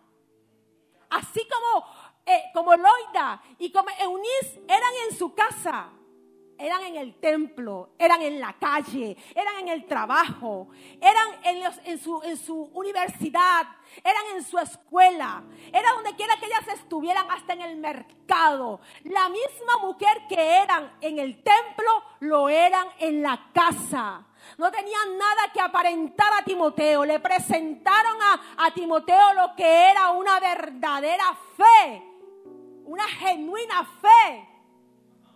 Así 1.09 1.47
como 1.47 1.85
eh, 2.27 2.43
como 2.53 2.75
Loida 2.75 3.41
y 3.57 3.71
como 3.71 3.87
Eunice 3.99 4.61
eran 4.67 4.91
en 5.09 5.17
su 5.17 5.33
casa, 5.33 5.89
eran 6.57 6.83
en 6.83 6.95
el 6.97 7.15
templo, 7.19 7.91
eran 7.97 8.21
en 8.21 8.39
la 8.39 8.53
calle, 8.53 9.15
eran 9.33 9.59
en 9.59 9.69
el 9.69 9.85
trabajo, 9.85 10.67
eran 10.99 11.27
en, 11.85 11.99
su, 11.99 12.21
en 12.23 12.35
su 12.35 12.63
universidad, 12.73 13.67
eran 14.03 14.35
en 14.35 14.43
su 14.43 14.57
escuela, 14.59 15.43
era 15.71 15.91
donde 15.93 16.15
quiera 16.15 16.35
que 16.37 16.47
ellas 16.47 16.67
estuvieran, 16.73 17.29
hasta 17.31 17.53
en 17.53 17.61
el 17.61 17.77
mercado. 17.77 18.81
La 19.03 19.29
misma 19.29 19.77
mujer 19.81 20.23
que 20.27 20.57
eran 20.57 20.97
en 20.99 21.19
el 21.19 21.43
templo, 21.43 22.03
lo 22.19 22.49
eran 22.49 22.87
en 22.99 23.21
la 23.21 23.51
casa. 23.53 24.25
No 24.57 24.71
tenían 24.71 25.17
nada 25.17 25.51
que 25.53 25.61
aparentar 25.61 26.31
a 26.37 26.43
Timoteo. 26.43 27.05
Le 27.05 27.19
presentaron 27.19 28.17
a, 28.21 28.65
a 28.65 28.73
Timoteo 28.73 29.33
lo 29.33 29.55
que 29.55 29.91
era 29.91 30.11
una 30.11 30.39
verdadera 30.39 31.37
fe 31.55 32.16
una 32.87 33.07
genuina 33.07 33.85
fe, 34.01 34.47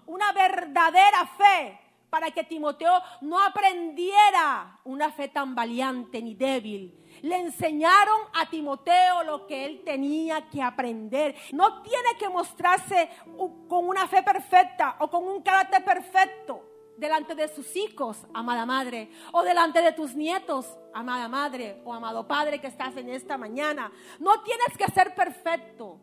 una 0.08 0.32
verdadera 0.32 1.26
fe, 1.38 1.80
para 2.10 2.30
que 2.32 2.44
Timoteo 2.44 3.02
no 3.22 3.42
aprendiera 3.42 4.80
una 4.84 5.12
fe 5.12 5.30
tan 5.30 5.56
valiente 5.56 6.22
ni 6.22 6.36
débil. 6.36 6.98
Le 7.22 7.38
enseñaron 7.38 8.20
a 8.34 8.50
Timoteo 8.50 9.24
lo 9.24 9.48
que 9.48 9.66
él 9.66 9.82
tenía 9.86 10.50
que 10.50 10.62
aprender. 10.62 11.36
No 11.54 11.82
tiene 11.82 12.18
que 12.20 12.28
mostrarse 12.28 13.10
con 13.70 13.88
una 13.88 14.08
fe 14.08 14.24
perfecta 14.24 14.98
o 15.00 15.10
con 15.10 15.26
un 15.26 15.42
carácter 15.42 15.86
perfecto 15.86 16.66
delante 16.98 17.34
de 17.34 17.48
sus 17.48 17.76
hijos, 17.78 18.26
amada 18.34 18.66
madre, 18.66 19.10
o 19.32 19.42
delante 19.44 19.82
de 19.82 19.94
tus 19.94 20.14
nietos, 20.14 20.78
amada 20.94 21.30
madre 21.30 21.82
o 21.86 21.94
amado 21.94 22.28
padre 22.28 22.60
que 22.60 22.68
estás 22.68 22.96
en 22.98 23.10
esta 23.10 23.38
mañana. 23.38 23.92
No 24.20 24.42
tienes 24.42 24.78
que 24.78 24.92
ser 24.92 25.16
perfecto 25.16 26.00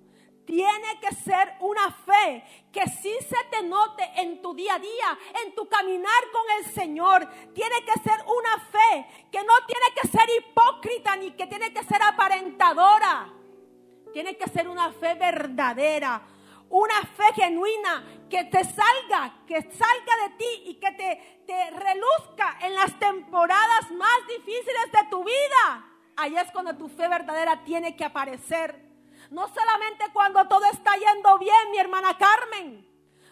tiene 0.49 0.99
que 0.99 1.15
ser 1.15 1.57
una 1.61 1.91
fe 1.91 2.43
que 2.73 2.87
sí 2.87 3.15
se 3.21 3.37
te 3.51 3.63
note 3.65 4.03
en 4.17 4.41
tu 4.41 4.55
día 4.55 4.77
a 4.77 4.79
día, 4.79 5.19
en 5.45 5.55
tu 5.55 5.69
caminar 5.69 6.23
con 6.33 6.43
el 6.59 6.73
Señor. 6.73 7.29
Tiene 7.53 7.85
que 7.85 7.93
ser 8.01 8.19
una 8.27 8.59
fe 8.71 9.07
que 9.31 9.45
no 9.45 9.53
tiene 9.67 9.87
que 9.95 10.09
ser 10.09 10.27
hipócrita 10.39 11.17
ni 11.17 11.33
que 11.33 11.47
tiene 11.49 11.71
que 11.71 11.85
ser 11.85 12.03
aparentadora. 12.03 13.31
Tiene 14.15 14.39
que 14.39 14.49
ser 14.49 14.69
una 14.69 14.91
fe 14.91 15.17
verdadera, 15.17 16.23
una 16.71 17.03
fe 17.03 17.31
genuina 17.35 18.03
que 18.31 18.45
te 18.45 18.65
salga, 18.65 19.45
que 19.47 19.61
salga 19.61 20.29
de 20.29 20.31
ti 20.39 20.63
y 20.65 20.75
que 20.77 20.93
te, 20.93 21.43
te 21.47 21.71
reluzca 21.73 22.57
en 22.63 22.75
las 22.75 22.99
temporadas 22.99 23.91
más 23.91 24.27
difíciles 24.27 24.93
de 24.93 25.11
tu 25.11 25.23
vida. 25.25 25.91
Ahí 26.17 26.35
es 26.39 26.51
cuando 26.53 26.75
tu 26.75 26.89
fe 26.89 27.07
verdadera 27.07 27.63
tiene 27.65 27.95
que 27.95 28.07
aparecer. 28.07 28.88
No 29.31 29.47
solamente 29.49 30.07
cuando 30.13 30.47
todo 30.49 30.65
está 30.67 30.97
yendo 30.97 31.39
bien, 31.39 31.71
mi 31.71 31.79
hermana 31.79 32.17
Carmen. 32.17 32.87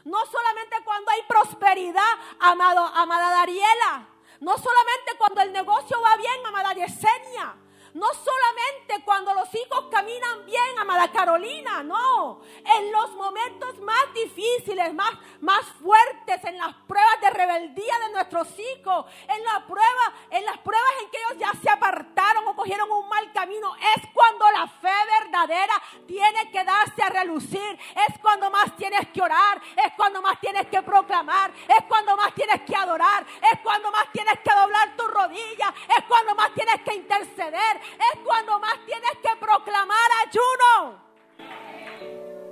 No 0.05 0.25
solamente 0.27 0.77
cuando 0.85 1.11
hay 1.11 1.23
prosperidad, 1.23 2.03
amado, 2.39 2.85
amada 2.95 3.31
Dariela. 3.31 4.07
No 4.41 4.57
solamente 4.59 5.17
cuando 5.19 5.41
el 5.41 5.53
negocio 5.53 6.01
va 6.01 6.17
bien, 6.17 6.47
amada 6.47 6.75
Yesenia. 6.75 7.57
No 7.97 8.09
solamente 8.13 9.03
cuando 9.07 9.33
los 9.33 9.49
hijos 9.55 9.87
caminan 9.91 10.45
bien, 10.45 10.79
amada 10.79 11.11
Carolina, 11.11 11.83
no. 11.83 12.43
En 12.63 12.93
los 12.93 13.13
momentos 13.13 13.79
más 13.79 14.13
difíciles 14.13 14.93
más, 14.93 15.13
más 15.41 15.65
fuertes, 15.83 16.45
en 16.45 16.59
las 16.59 16.75
pruebas 16.87 17.21
de 17.23 17.31
rebeldía 17.31 17.99
de 18.01 18.13
nuestros 18.13 18.49
hijos, 18.59 19.07
en 19.27 19.43
la 19.45 19.67
prueba, 19.67 20.13
en 20.29 20.45
las 20.45 20.59
pruebas 20.59 20.91
en 21.01 21.09
que 21.09 21.17
ellos 21.17 21.39
ya 21.39 21.59
se 21.59 21.71
apartaron 21.71 22.47
o 22.49 22.55
cogieron 22.55 22.91
un 22.91 23.09
mal 23.09 23.33
camino, 23.33 23.75
es 23.97 24.03
cuando 24.13 24.45
la 24.51 24.67
fe 24.69 24.93
verdadera 25.23 25.83
tiene 26.07 26.51
que 26.51 26.65
darse 26.65 27.03
a 27.03 27.09
relucir, 27.09 27.79
es 28.09 28.19
cuando 28.21 28.51
más 28.51 28.77
tienes 28.77 29.09
que 29.09 29.23
orar, 29.23 29.59
es 29.75 29.95
cuando 29.97 30.21
más 30.21 30.39
tienes 30.39 30.67
que 30.67 30.83
proclamar, 30.83 31.51
es 31.67 31.85
cuando 31.89 32.15
más 32.15 32.35
tienes 32.35 32.61
que 32.61 32.77
adorar, 32.77 33.25
es 33.53 33.59
cuando 33.63 33.91
más 33.91 34.13
tienes 34.13 34.39
que 34.41 34.55
doblar 34.55 34.95
tu 34.99 35.07
rodilla, 35.07 35.73
es 35.97 36.05
cuando 36.05 36.35
más 36.35 36.53
tienes 36.53 36.83
que 36.83 36.95
interceder, 36.95 37.86
es 37.93 38.21
cuando 38.25 38.59
más 38.59 38.79
tienes 38.87 39.13
que 39.23 39.37
proclamar 39.39 40.11
ayuno 40.27 41.07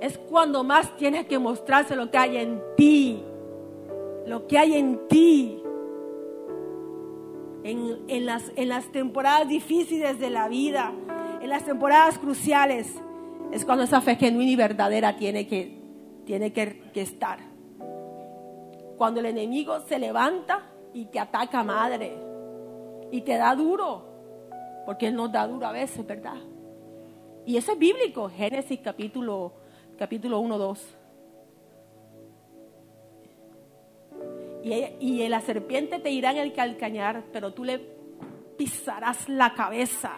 es 0.05 0.17
cuando 0.17 0.63
más 0.63 0.95
tienes 0.97 1.25
que 1.25 1.39
mostrarse 1.39 1.95
lo 1.95 2.11
que 2.11 2.17
hay 2.17 2.37
en 2.37 2.61
ti. 2.77 3.23
Lo 4.25 4.47
que 4.47 4.57
hay 4.57 4.75
en 4.75 5.07
ti. 5.07 5.61
En, 7.63 8.25
las, 8.27 8.51
en 8.55 8.69
las 8.69 8.91
temporadas 8.91 9.47
difíciles 9.47 10.19
de 10.19 10.29
la 10.29 10.47
vida, 10.47 10.93
en 11.41 11.49
las 11.49 11.65
temporadas 11.65 12.19
cruciales, 12.19 12.93
es 13.51 13.65
cuando 13.65 13.83
esa 13.83 14.01
fe 14.01 14.17
genuina 14.17 14.51
y 14.51 14.55
verdadera 14.55 15.15
tiene 15.15 15.47
que, 15.47 15.75
tiene 16.25 16.53
que, 16.53 16.91
que 16.93 17.01
estar. 17.01 17.39
Cuando 18.97 19.19
el 19.19 19.25
enemigo 19.25 19.79
se 19.87 19.97
levanta 19.97 20.69
y 20.93 21.05
te 21.05 21.19
ataca, 21.19 21.63
madre, 21.63 22.15
y 23.11 23.21
te 23.21 23.35
da 23.35 23.55
duro, 23.55 24.14
porque 24.85 25.07
él 25.07 25.15
nos 25.15 25.31
da 25.31 25.47
duro 25.47 25.65
a 25.65 25.71
veces, 25.71 26.05
¿verdad? 26.05 26.37
Y 27.45 27.57
eso 27.57 27.73
es 27.73 27.79
bíblico, 27.79 28.29
Génesis 28.29 28.79
capítulo 28.83 29.53
capítulo 29.97 30.39
1, 30.39 30.57
2. 30.57 30.97
Y, 34.63 34.73
y 34.99 35.27
la 35.29 35.41
serpiente 35.41 35.99
te 35.99 36.09
irá 36.09 36.31
en 36.31 36.37
el 36.37 36.53
calcañar, 36.53 37.23
pero 37.31 37.53
tú 37.53 37.63
le 37.63 37.79
pisarás 38.57 39.29
la 39.29 39.53
cabeza. 39.53 40.13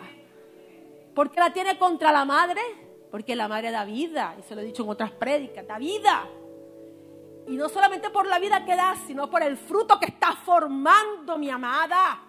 ¿Por 1.13 1.31
qué 1.31 1.39
la 1.39 1.51
tiene 1.51 1.77
contra 1.77 2.11
la 2.11 2.25
madre? 2.25 2.61
Porque 3.11 3.35
la 3.35 3.47
madre 3.47 3.71
da 3.71 3.85
vida, 3.85 4.35
y 4.39 4.43
se 4.43 4.55
lo 4.55 4.61
he 4.61 4.65
dicho 4.65 4.83
en 4.83 4.89
otras 4.89 5.11
prédicas, 5.11 5.67
da 5.67 5.77
vida. 5.77 6.27
Y 7.47 7.55
no 7.55 7.69
solamente 7.69 8.09
por 8.09 8.27
la 8.27 8.39
vida 8.39 8.65
que 8.65 8.75
da, 8.75 8.95
sino 9.07 9.29
por 9.29 9.41
el 9.41 9.57
fruto 9.57 9.99
que 9.99 10.07
está 10.07 10.33
formando 10.33 11.37
mi 11.37 11.49
amada. 11.49 12.26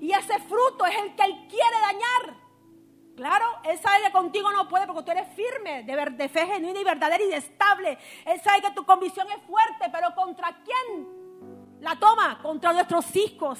Y 0.00 0.12
ese 0.12 0.38
fruto 0.40 0.86
es 0.86 0.96
el 0.96 1.14
que 1.14 1.24
él 1.24 1.46
quiere 1.48 1.80
dañar. 1.80 2.46
Claro, 3.16 3.46
Él 3.64 3.78
sabe 3.78 4.04
que 4.04 4.12
contigo 4.12 4.52
no 4.52 4.68
puede 4.68 4.86
porque 4.86 5.02
tú 5.02 5.10
eres 5.10 5.26
firme, 5.34 5.84
de, 5.84 6.28
fe 6.28 6.46
genuina 6.46 6.78
y 6.78 6.84
verdadera 6.84 7.24
y 7.24 7.32
estable. 7.32 7.98
Él 8.26 8.40
sabe 8.42 8.60
que 8.60 8.70
tu 8.72 8.84
convicción 8.84 9.26
es 9.30 9.42
fuerte, 9.46 9.88
pero 9.90 10.14
¿contra 10.14 10.54
quién 10.62 11.80
la 11.80 11.98
toma? 11.98 12.38
Contra 12.42 12.74
nuestros 12.74 13.16
hijos. 13.16 13.58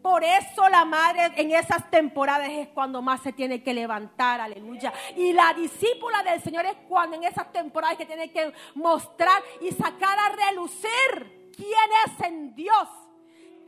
Por 0.00 0.24
eso 0.24 0.68
la 0.70 0.86
madre 0.86 1.32
en 1.36 1.50
esas 1.50 1.90
temporadas 1.90 2.48
es 2.50 2.68
cuando 2.68 3.02
más 3.02 3.22
se 3.22 3.32
tiene 3.32 3.62
que 3.62 3.74
levantar, 3.74 4.40
aleluya. 4.40 4.92
Y 5.16 5.34
la 5.34 5.52
discípula 5.52 6.22
del 6.22 6.42
Señor 6.42 6.64
es 6.64 6.76
cuando 6.88 7.16
en 7.16 7.24
esas 7.24 7.52
temporadas 7.52 7.98
que 7.98 8.06
tiene 8.06 8.30
que 8.30 8.52
mostrar 8.74 9.42
y 9.60 9.70
sacar 9.70 10.18
a 10.18 10.50
relucir 10.50 11.52
quién 11.56 11.90
es 12.06 12.26
en 12.26 12.54
Dios 12.54 12.88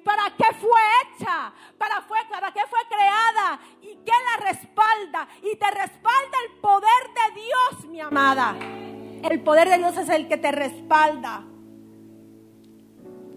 para 0.07 0.31
qué 0.37 0.45
fue 0.61 0.81
hecha, 1.03 1.53
para, 1.77 2.01
fue, 2.03 2.19
para 2.31 2.53
qué 2.53 2.61
fue 2.71 2.79
creada 2.89 3.59
y 3.83 3.97
qué 4.05 4.13
la 4.13 4.53
respalda. 4.53 5.29
Y 5.43 5.57
te 5.57 5.69
respalda 5.69 6.39
el 6.47 6.61
poder 6.61 7.03
de 7.13 7.41
Dios, 7.41 7.91
mi 7.91 8.01
amada. 8.01 8.55
El 9.29 9.43
poder 9.43 9.69
de 9.69 9.79
Dios 9.79 9.97
es 9.97 10.09
el 10.09 10.29
que 10.29 10.37
te 10.37 10.53
respalda. 10.53 11.45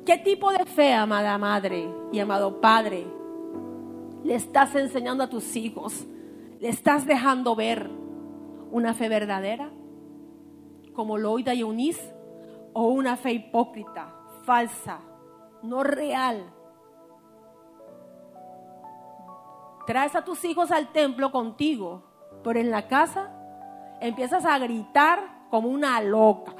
¿Qué 0.05 0.19
tipo 0.19 0.51
de 0.51 0.63
fe, 0.67 0.93
amada 0.93 1.39
madre 1.39 1.89
y 2.12 2.19
amado 2.19 2.62
padre, 2.62 3.08
le 4.23 4.36
estás 4.36 4.75
enseñando 4.75 5.23
a 5.23 5.29
tus 5.29 5.55
hijos? 5.55 6.05
¿Le 6.60 6.69
estás 6.69 7.08
dejando 7.08 7.55
ver 7.55 7.89
una 8.69 8.93
fe 8.93 9.10
verdadera? 9.10 9.71
Como 10.93 11.17
Loida 11.17 11.55
y 11.55 11.62
Eunice, 11.62 12.13
o 12.73 12.89
una 12.89 13.17
fe 13.17 13.32
hipócrita, 13.34 14.13
falsa, 14.45 14.99
no 15.63 15.84
real, 15.84 16.53
traes 19.89 20.15
a 20.15 20.23
tus 20.23 20.45
hijos 20.45 20.69
al 20.69 20.91
templo 20.91 21.32
contigo, 21.32 22.04
pero 22.43 22.60
en 22.60 22.69
la 22.69 22.88
casa 22.88 23.34
empiezas 23.99 24.45
a 24.45 24.60
gritar 24.60 25.47
como 25.49 25.67
una 25.67 25.99
loca. 25.99 26.54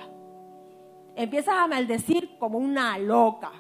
Empiezas 1.16 1.54
a 1.54 1.68
maldecir 1.68 2.40
como 2.40 2.58
una 2.58 2.98
loca. 2.98 3.52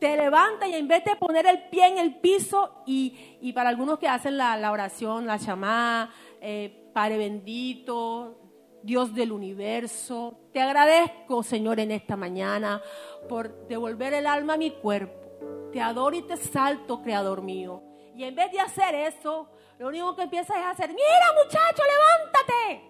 Te 0.00 0.16
levantas 0.16 0.68
y 0.68 0.74
en 0.74 0.88
vez 0.88 1.04
de 1.04 1.14
poner 1.14 1.46
el 1.46 1.68
pie 1.68 1.86
en 1.86 1.98
el 1.98 2.16
piso, 2.16 2.82
y, 2.86 3.52
para 3.52 3.68
algunos 3.68 4.00
que 4.00 4.08
hacen 4.08 4.36
la, 4.36 4.72
oración, 4.72 5.26
la 5.26 5.36
llamada, 5.36 6.10
eh, 6.40 6.90
Padre 6.92 7.18
bendito, 7.18 8.34
Dios 8.82 9.14
del 9.14 9.30
universo, 9.30 10.40
te 10.52 10.60
agradezco, 10.60 11.44
Señor, 11.44 11.78
en 11.78 11.92
esta 11.92 12.16
mañana 12.16 12.82
por 13.28 13.68
devolver 13.68 14.12
el 14.12 14.26
alma 14.26 14.54
a 14.54 14.58
mi 14.58 14.72
cuerpo. 14.72 15.70
Te 15.70 15.80
adoro 15.80 16.16
y 16.16 16.22
te 16.22 16.36
salto, 16.36 17.00
Creador 17.00 17.42
mío. 17.42 17.85
Y 18.16 18.24
en 18.24 18.34
vez 18.34 18.50
de 18.50 18.60
hacer 18.60 18.94
eso, 18.94 19.46
lo 19.78 19.88
único 19.88 20.16
que 20.16 20.22
empiezas 20.22 20.56
es 20.56 20.64
hacer, 20.64 20.88
mira 20.88 21.34
muchacho, 21.44 21.82
levántate. 21.82 22.82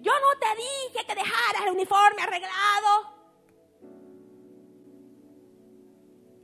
Yo 0.00 0.10
no 0.10 0.38
te 0.40 0.46
dije 0.56 1.06
que 1.06 1.14
dejaras 1.14 1.62
el 1.66 1.72
uniforme 1.72 2.22
arreglado. 2.22 3.12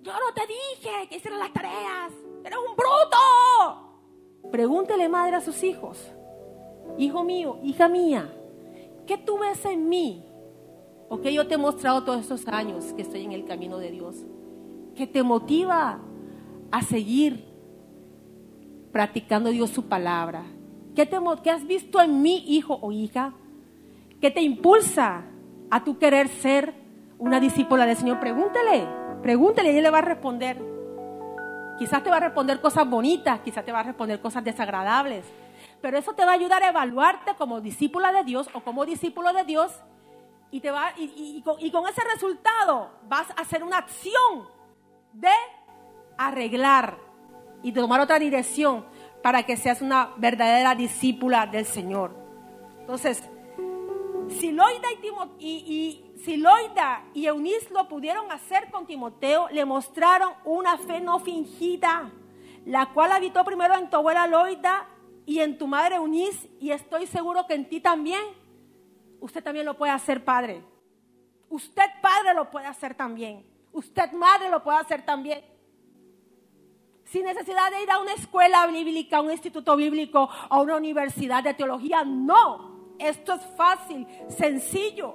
Yo 0.03 0.13
no 0.13 0.33
te 0.33 0.43
dije 0.47 1.09
que 1.09 1.17
hicieras 1.17 1.41
las 1.41 1.53
tareas. 1.53 2.13
Eres 2.45 2.59
un 2.59 2.77
bruto. 2.77 4.51
Pregúntele 4.53 5.09
madre 5.09 5.37
a 5.37 5.41
sus 5.41 5.61
hijos. 5.65 5.99
Hijo 6.97 7.25
mío, 7.25 7.59
hija 7.65 7.89
mía, 7.89 8.33
¿qué 9.05 9.19
tú 9.19 9.39
ves 9.39 9.65
en 9.65 9.89
mí? 9.89 10.25
¿O 11.09 11.21
qué 11.21 11.33
yo 11.33 11.49
te 11.49 11.55
he 11.55 11.59
mostrado 11.59 12.05
todos 12.05 12.21
estos 12.21 12.47
años 12.47 12.93
que 12.93 13.03
estoy 13.03 13.25
en 13.25 13.33
el 13.33 13.45
camino 13.45 13.79
de 13.79 13.91
Dios? 13.91 14.25
Que 14.95 15.09
te 15.09 15.25
motiva 15.25 16.01
a 16.71 16.83
seguir 16.83 17.48
practicando 18.93 19.51
Dios 19.51 19.71
su 19.71 19.89
palabra? 19.89 20.45
¿Qué, 20.95 21.07
te, 21.07 21.19
¿Qué 21.43 21.51
has 21.51 21.67
visto 21.67 22.01
en 22.01 22.23
mi 22.23 22.39
hijo 22.57 22.79
o 22.83 22.91
hija? 22.93 23.33
¿Qué 24.21 24.31
te 24.31 24.41
impulsa 24.41 25.25
a 25.71 25.85
tu 25.85 25.99
querer 25.99 26.29
ser 26.29 26.75
una 27.19 27.39
discípula 27.41 27.87
del 27.87 27.97
Señor? 27.97 28.19
Pregúntele, 28.19 28.87
pregúntele 29.23 29.73
y 29.73 29.77
él 29.77 29.85
le 29.85 29.91
va 29.91 29.99
a 29.99 30.03
responder. 30.03 30.61
Quizás 31.79 32.03
te 32.03 32.11
va 32.11 32.17
a 32.17 32.21
responder 32.21 32.61
cosas 32.61 32.89
bonitas, 32.89 33.41
quizás 33.41 33.65
te 33.65 33.71
va 33.71 33.81
a 33.81 33.85
responder 33.85 34.21
cosas 34.21 34.43
desagradables, 34.43 35.25
pero 35.81 35.97
eso 35.97 36.13
te 36.15 36.25
va 36.25 36.33
a 36.33 36.35
ayudar 36.35 36.65
a 36.65 36.71
evaluarte 36.71 37.37
como 37.37 37.61
discípula 37.61 38.11
de 38.11 38.25
Dios 38.25 38.51
o 38.53 38.61
como 38.63 38.85
discípulo 38.85 39.33
de 39.33 39.45
Dios 39.45 39.73
y, 40.51 40.59
te 40.59 40.73
va, 40.73 40.93
y, 40.97 41.43
y 41.61 41.71
con 41.71 41.87
ese 41.87 42.03
resultado 42.13 42.91
vas 43.09 43.31
a 43.31 43.43
hacer 43.43 43.63
una 43.63 43.79
acción 43.79 44.49
de 45.13 45.31
arreglar 46.17 47.08
y 47.63 47.73
tomar 47.73 48.01
otra 48.01 48.19
dirección 48.19 48.85
para 49.23 49.45
que 49.45 49.57
seas 49.57 49.83
una 49.83 50.11
verdadera 50.17 50.75
discípula 50.75 51.47
del 51.47 51.67
Señor. 51.67 52.15
Entonces, 52.81 53.23
si 54.29 54.53
Loida 54.53 54.89
y, 55.39 55.47
y, 55.47 56.41
y 57.15 57.27
Eunice 57.27 57.71
lo 57.73 57.89
pudieron 57.89 58.31
hacer 58.31 58.71
con 58.71 58.87
Timoteo, 58.87 59.49
le 59.51 59.65
mostraron 59.65 60.33
una 60.45 60.79
fe 60.79 61.01
no 61.01 61.19
fingida, 61.19 62.11
la 62.65 62.87
cual 62.93 63.13
habitó 63.13 63.45
primero 63.45 63.75
en 63.75 63.89
tu 63.91 63.97
abuela 63.97 64.27
Loida 64.27 64.87
y 65.27 65.41
en 65.41 65.59
tu 65.59 65.67
madre 65.67 65.97
Eunice, 65.97 66.49
y 66.61 66.71
estoy 66.71 67.07
seguro 67.07 67.47
que 67.47 67.55
en 67.55 67.69
ti 67.69 67.81
también. 67.81 68.23
Usted 69.21 69.43
también 69.43 69.67
lo 69.67 69.77
puede 69.77 69.93
hacer, 69.93 70.25
padre. 70.25 70.63
Usted, 71.51 71.85
padre, 72.01 72.35
lo 72.35 72.51
puede 72.51 72.67
hacer 72.67 72.95
también. 72.95 73.45
Usted, 73.73 74.13
madre, 74.13 74.49
lo 74.49 74.63
puede 74.63 74.79
hacer 74.79 75.05
también 75.05 75.43
sin 77.11 77.25
necesidad 77.25 77.71
de 77.71 77.83
ir 77.83 77.91
a 77.91 78.01
una 78.01 78.13
escuela 78.13 78.67
bíblica, 78.67 79.19
a 79.19 79.21
un 79.23 79.31
instituto 79.31 79.77
bíblico, 79.77 80.29
a 80.49 80.61
una 80.61 80.77
universidad 80.77 81.43
de 81.43 81.55
teología. 81.55 82.05
No, 82.05 82.95
esto 82.99 83.35
es 83.35 83.43
fácil, 83.57 84.07
sencillo. 84.29 85.15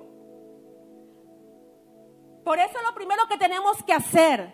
Por 2.43 2.59
eso 2.59 2.77
lo 2.85 2.93
primero 2.93 3.23
que 3.29 3.37
tenemos 3.37 3.81
que 3.83 3.93
hacer 3.93 4.51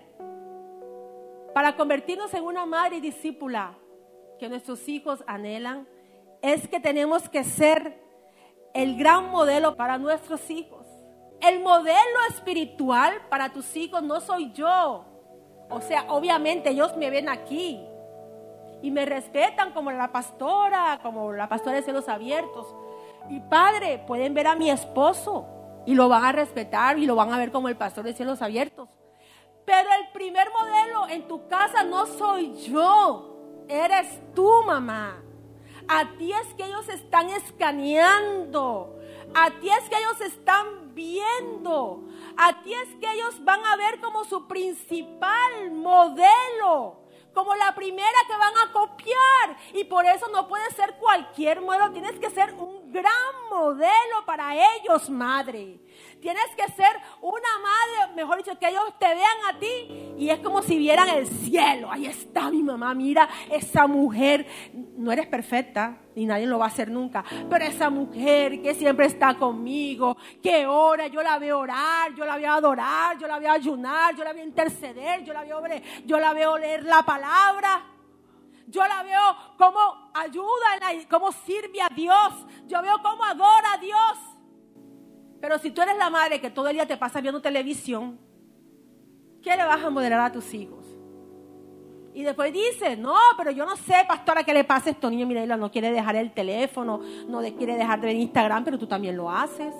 para 1.54 1.75
convertirnos 1.75 2.34
en 2.34 2.43
una 2.43 2.65
madre 2.65 2.97
y 2.97 3.02
discípula 3.02 3.78
que 4.38 4.49
nuestros 4.49 4.88
hijos 4.88 5.23
anhelan 5.25 5.88
es 6.41 6.67
que 6.67 6.80
tenemos 6.80 7.28
que 7.30 7.43
ser 7.43 8.02
el 8.73 8.97
gran 8.97 9.30
modelo 9.32 9.75
para 9.75 9.97
nuestros 9.97 10.49
hijos. 10.49 10.86
El 11.41 11.62
modelo 11.62 12.19
espiritual 12.30 13.13
para 13.30 13.52
tus 13.52 13.75
hijos 13.75 14.04
no 14.04 14.19
soy 14.21 14.52
yo, 14.52 15.06
o 15.69 15.82
sea, 15.82 16.05
obviamente 16.10 16.69
ellos 16.69 16.95
me 16.97 17.10
ven 17.10 17.29
aquí 17.29 17.86
y 18.82 18.91
me 18.91 19.05
respetan 19.05 19.71
como 19.73 19.91
la 19.91 20.12
pastora, 20.12 20.99
como 21.01 21.32
la 21.34 21.49
pastora 21.49 21.77
de 21.77 21.84
cielos 21.84 22.10
abiertos. 22.10 22.67
Y 23.29 23.39
padre, 23.41 24.03
pueden 24.08 24.34
ver 24.34 24.47
a 24.47 24.55
mi 24.55 24.69
esposo, 24.69 25.45
y 25.86 25.95
lo 25.95 26.08
van 26.08 26.23
a 26.23 26.32
respetar 26.32 26.99
y 26.99 27.05
lo 27.08 27.15
van 27.15 27.34
a 27.34 27.38
ver 27.39 27.51
como 27.51 27.67
el 27.67 27.75
pastor 27.75 28.03
de 28.03 28.13
cielos 28.13 28.41
abiertos. 28.41 28.89
Pero 29.65 29.89
el 29.99 30.12
primer 30.12 30.47
modelo 30.51 31.08
en 31.10 31.27
tu 31.27 31.47
casa 31.47 31.84
no 31.84 32.05
soy 32.05 32.53
yo, 32.63 33.65
eres 33.67 34.19
tú, 34.36 34.49
mamá. 34.65 35.21
A 35.88 36.15
ti 36.17 36.32
es 36.32 36.53
que 36.53 36.65
ellos 36.65 36.88
están 36.89 37.29
escaneando. 37.29 38.98
A 39.33 39.51
ti 39.59 39.69
es 39.69 39.89
que 39.89 39.97
ellos 39.97 40.21
están 40.21 40.93
viendo. 40.93 42.03
A 42.37 42.61
ti 42.61 42.73
es 42.73 42.95
que 42.99 43.11
ellos 43.11 43.43
van 43.43 43.65
a 43.65 43.75
ver 43.75 43.99
como 43.99 44.23
su 44.25 44.47
principal 44.47 45.71
modelo 45.71 46.99
como 47.33 47.55
la 47.55 47.73
primera 47.73 48.17
que 48.27 48.35
van 48.35 48.53
a 48.57 48.71
copiar. 48.71 49.57
Y 49.73 49.85
por 49.85 50.05
eso 50.05 50.27
no 50.29 50.47
puede 50.47 50.69
ser 50.71 50.95
cualquier 50.97 51.61
modelo, 51.61 51.91
tienes 51.91 52.19
que 52.19 52.29
ser 52.29 52.53
un 52.53 52.78
gran 52.91 53.49
modelo 53.49 54.25
para 54.25 54.56
ellos, 54.56 55.10
madre. 55.10 55.80
Tienes 56.21 56.47
que 56.56 56.65
ser 56.73 56.97
una 57.21 57.60
madre, 57.62 58.13
mejor 58.15 58.38
dicho, 58.38 58.58
que 58.60 58.67
ellos 58.67 58.84
te 58.99 59.08
vean 59.08 59.38
a 59.49 59.58
ti 59.58 60.13
y 60.17 60.30
es 60.30 60.39
como 60.39 60.62
si 60.62 60.78
vieran 60.78 61.08
el 61.10 61.28
cielo. 61.28 61.89
Ahí 61.91 62.06
está 62.06 62.52
mi 62.52 62.62
mamá, 62.62 62.93
mira 62.93 63.30
esa 63.49 63.88
mujer. 63.88 64.45
No 64.73 65.12
eres 65.12 65.28
perfecta, 65.28 65.97
ni 66.15 66.25
nadie 66.25 66.45
lo 66.45 66.60
va 66.60 66.65
a 66.65 66.69
hacer 66.69 66.91
nunca, 66.91 67.23
pero 67.49 67.63
esa 67.63 67.89
mujer 67.89 68.62
que 68.62 68.73
siempre 68.75 69.06
está 69.06 69.36
conmigo, 69.36 70.17
que 70.43 70.67
ora, 70.67 71.08
yo 71.08 71.23
la 71.23 71.39
veo 71.39 71.60
orar, 71.60 72.13
yo 72.13 72.25
la 72.25 72.36
veo 72.36 72.52
adorar, 72.52 73.17
yo 73.17 73.28
la 73.28 73.39
veo 73.39 73.52
ayunar, 73.52 74.15
yo 74.15 74.23
la 74.25 74.34
veo 74.34 74.43
interceder, 74.43 75.23
yo 75.23 75.34
la 75.34 75.43
veo, 75.43 75.62
yo 76.06 76.19
la 76.19 76.34
veo 76.34 76.58
leer 76.58 76.84
la 76.84 77.04
palabra. 77.04 77.98
Yo 78.69 78.88
la 78.88 79.01
veo 79.01 79.36
como 79.58 80.12
ayuda, 80.13 81.08
como 81.10 81.32
sirve 81.32 81.82
a 81.82 81.89
Dios. 81.93 82.45
Yo 82.67 82.82
veo 82.82 82.95
cómo 83.01 83.23
adora 83.23 83.73
a 83.73 83.77
Dios. 83.77 84.17
Pero 85.41 85.58
si 85.58 85.71
tú 85.71 85.82
eres 85.82 85.97
la 85.97 86.10
madre 86.10 86.39
que 86.39 86.51
todo 86.51 86.67
el 86.67 86.75
día 86.75 86.86
te 86.86 86.97
pasa 86.97 87.19
viendo 87.19 87.41
televisión, 87.41 88.19
¿qué 89.41 89.55
le 89.58 89.65
vas 89.65 89.84
a 89.84 89.89
modelar 89.89 90.19
a 90.19 90.32
tus 90.32 90.53
hijos? 90.53 90.86
Y 92.13 92.23
después 92.23 92.53
dice, 92.53 92.95
no, 92.95 93.15
pero 93.38 93.49
yo 93.49 93.65
no 93.65 93.75
sé, 93.75 94.05
pastora, 94.08 94.43
qué 94.43 94.53
le 94.53 94.63
pasa 94.63 94.89
a 94.89 94.91
estos 94.91 95.10
niños. 95.10 95.27
Mira, 95.27 95.58
no 95.58 95.71
quiere 95.71 95.91
dejar 95.91 96.15
el 96.15 96.32
teléfono, 96.32 96.99
no 97.27 97.41
quiere 97.55 97.75
dejar 97.75 98.01
de 98.01 98.08
ver 98.08 98.15
Instagram, 98.17 98.63
pero 98.63 98.77
tú 98.77 98.86
también 98.86 99.17
lo 99.17 99.32
haces. 99.32 99.73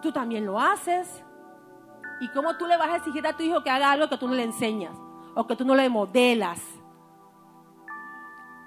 Tú 0.00 0.12
también 0.12 0.46
lo 0.46 0.60
haces. 0.60 1.24
¿Y 2.20 2.28
cómo 2.28 2.56
tú 2.56 2.66
le 2.66 2.76
vas 2.76 2.90
a 2.90 2.96
exigir 2.96 3.26
a 3.26 3.36
tu 3.36 3.42
hijo 3.42 3.64
que 3.64 3.70
haga 3.70 3.90
algo 3.90 4.08
que 4.08 4.18
tú 4.18 4.28
no 4.28 4.34
le 4.34 4.44
enseñas 4.44 4.96
o 5.34 5.46
que 5.46 5.56
tú 5.56 5.64
no 5.64 5.74
le 5.74 5.88
modelas? 5.88 6.79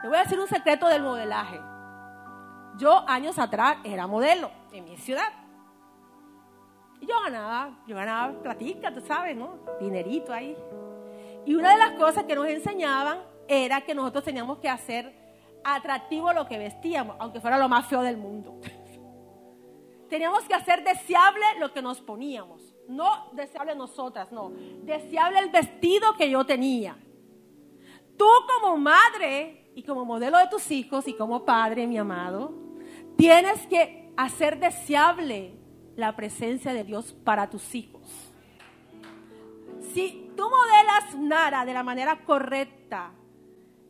Te 0.03 0.09
voy 0.09 0.17
a 0.17 0.23
decir 0.23 0.37
un 0.37 0.49
secreto 0.49 0.85
del 0.87 1.01
modelaje. 1.01 1.61
Yo 2.75 3.07
años 3.07 3.39
atrás 3.39 3.77
era 3.85 4.05
modelo 4.05 4.51
en 4.73 4.83
mi 4.83 4.97
ciudad. 4.97 5.31
Y 6.99 7.05
yo 7.05 7.21
ganaba, 7.21 7.79
yo 7.87 7.95
ganaba 7.95 8.33
platica, 8.41 8.93
tú 8.93 8.99
sabes, 8.99 9.33
¿no? 9.37 9.59
Dinerito 9.79 10.33
ahí. 10.33 10.57
Y 11.45 11.55
una 11.55 11.71
de 11.71 11.77
las 11.77 11.91
cosas 11.91 12.25
que 12.25 12.35
nos 12.35 12.47
enseñaban 12.47 13.19
era 13.47 13.79
que 13.79 13.95
nosotros 13.95 14.25
teníamos 14.25 14.57
que 14.57 14.67
hacer 14.67 15.15
atractivo 15.63 16.33
lo 16.33 16.47
que 16.47 16.57
vestíamos, 16.57 17.15
aunque 17.19 17.39
fuera 17.39 17.57
lo 17.57 17.69
más 17.69 17.87
feo 17.87 18.01
del 18.01 18.17
mundo. 18.17 18.59
teníamos 20.09 20.43
que 20.43 20.53
hacer 20.53 20.83
deseable 20.83 21.45
lo 21.59 21.71
que 21.71 21.81
nos 21.81 22.01
poníamos. 22.01 22.75
No 22.89 23.29
deseable 23.31 23.73
nosotras, 23.73 24.33
no. 24.33 24.51
Deseable 24.81 25.39
el 25.39 25.49
vestido 25.49 26.13
que 26.17 26.29
yo 26.29 26.45
tenía. 26.45 26.97
Tú 28.17 28.27
como 28.53 28.75
madre 28.75 29.62
y 29.75 29.83
como 29.83 30.05
modelo 30.05 30.37
de 30.37 30.47
tus 30.47 30.69
hijos 30.71 31.07
y 31.07 31.13
como 31.13 31.45
padre, 31.45 31.87
mi 31.87 31.97
amado, 31.97 32.53
tienes 33.17 33.65
que 33.67 34.11
hacer 34.15 34.59
deseable 34.59 35.53
la 35.95 36.15
presencia 36.15 36.73
de 36.73 36.83
Dios 36.83 37.13
para 37.23 37.49
tus 37.49 37.75
hijos. 37.75 38.01
Si 39.93 40.31
tú 40.35 40.43
modelas 40.49 41.15
Nara 41.19 41.65
de 41.65 41.73
la 41.73 41.83
manera 41.83 42.23
correcta, 42.25 43.11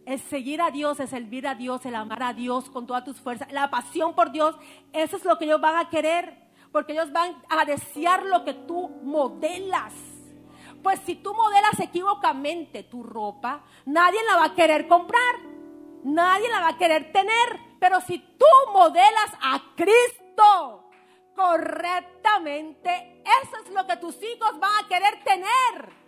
el 0.05 0.19
seguir 0.19 0.61
a 0.61 0.71
Dios, 0.71 0.99
el 0.99 1.07
servir 1.07 1.47
a 1.47 1.55
Dios, 1.55 1.85
el 1.85 1.95
amar 1.95 2.23
a 2.23 2.33
Dios 2.33 2.69
con 2.69 2.85
todas 2.85 3.05
tus 3.05 3.21
fuerzas, 3.21 3.51
la 3.51 3.69
pasión 3.69 4.15
por 4.15 4.31
Dios, 4.31 4.55
eso 4.91 5.17
es 5.17 5.25
lo 5.25 5.37
que 5.37 5.45
ellos 5.45 5.61
van 5.61 5.77
a 5.77 5.89
querer, 5.89 6.43
porque 6.71 6.93
ellos 6.93 7.11
van 7.11 7.41
a 7.49 7.63
desear 7.65 8.25
lo 8.25 8.43
que 8.43 8.53
tú 8.53 8.89
modelas. 9.03 9.93
Pues 10.81 10.99
si 11.05 11.15
tú 11.15 11.33
modelas 11.33 11.79
equivocamente 11.79 12.83
tu 12.83 13.03
ropa, 13.03 13.63
nadie 13.85 14.19
la 14.27 14.37
va 14.37 14.45
a 14.45 14.55
querer 14.55 14.87
comprar, 14.87 15.35
nadie 16.03 16.49
la 16.49 16.61
va 16.61 16.67
a 16.69 16.77
querer 16.77 17.11
tener. 17.11 17.59
Pero 17.79 17.99
si 18.01 18.19
tú 18.19 18.45
modelas 18.71 19.31
a 19.41 19.61
Cristo 19.75 20.89
correctamente, 21.35 23.21
eso 23.41 23.57
es 23.63 23.69
lo 23.71 23.85
que 23.85 23.97
tus 23.97 24.15
hijos 24.23 24.59
van 24.59 24.85
a 24.85 24.87
querer 24.87 25.23
tener. 25.23 26.03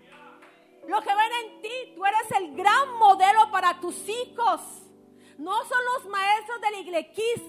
Lo 0.87 1.01
que 1.01 1.09
ven 1.09 1.31
en 1.43 1.61
ti, 1.61 1.93
tú 1.95 2.05
eres 2.05 2.31
el 2.39 2.55
gran 2.55 2.93
modelo 2.97 3.51
para 3.51 3.79
tus 3.81 4.07
hijos. 4.07 4.61
No 5.37 5.65
son 5.65 5.79
los 5.95 6.05
maestros 6.09 6.61
del 6.61 6.75
iglequis, 6.81 7.41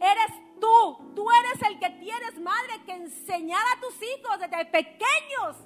eres 0.00 0.60
tú. 0.60 1.12
Tú 1.16 1.26
eres 1.30 1.62
el 1.68 1.80
que 1.80 1.90
tienes, 1.90 2.38
madre, 2.38 2.84
que 2.86 2.92
enseñar 2.92 3.64
a 3.76 3.80
tus 3.80 3.94
hijos 4.00 4.38
desde 4.38 4.64
pequeños. 4.66 5.56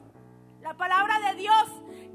La 0.62 0.74
palabra 0.74 1.20
de 1.20 1.34
Dios 1.34 1.66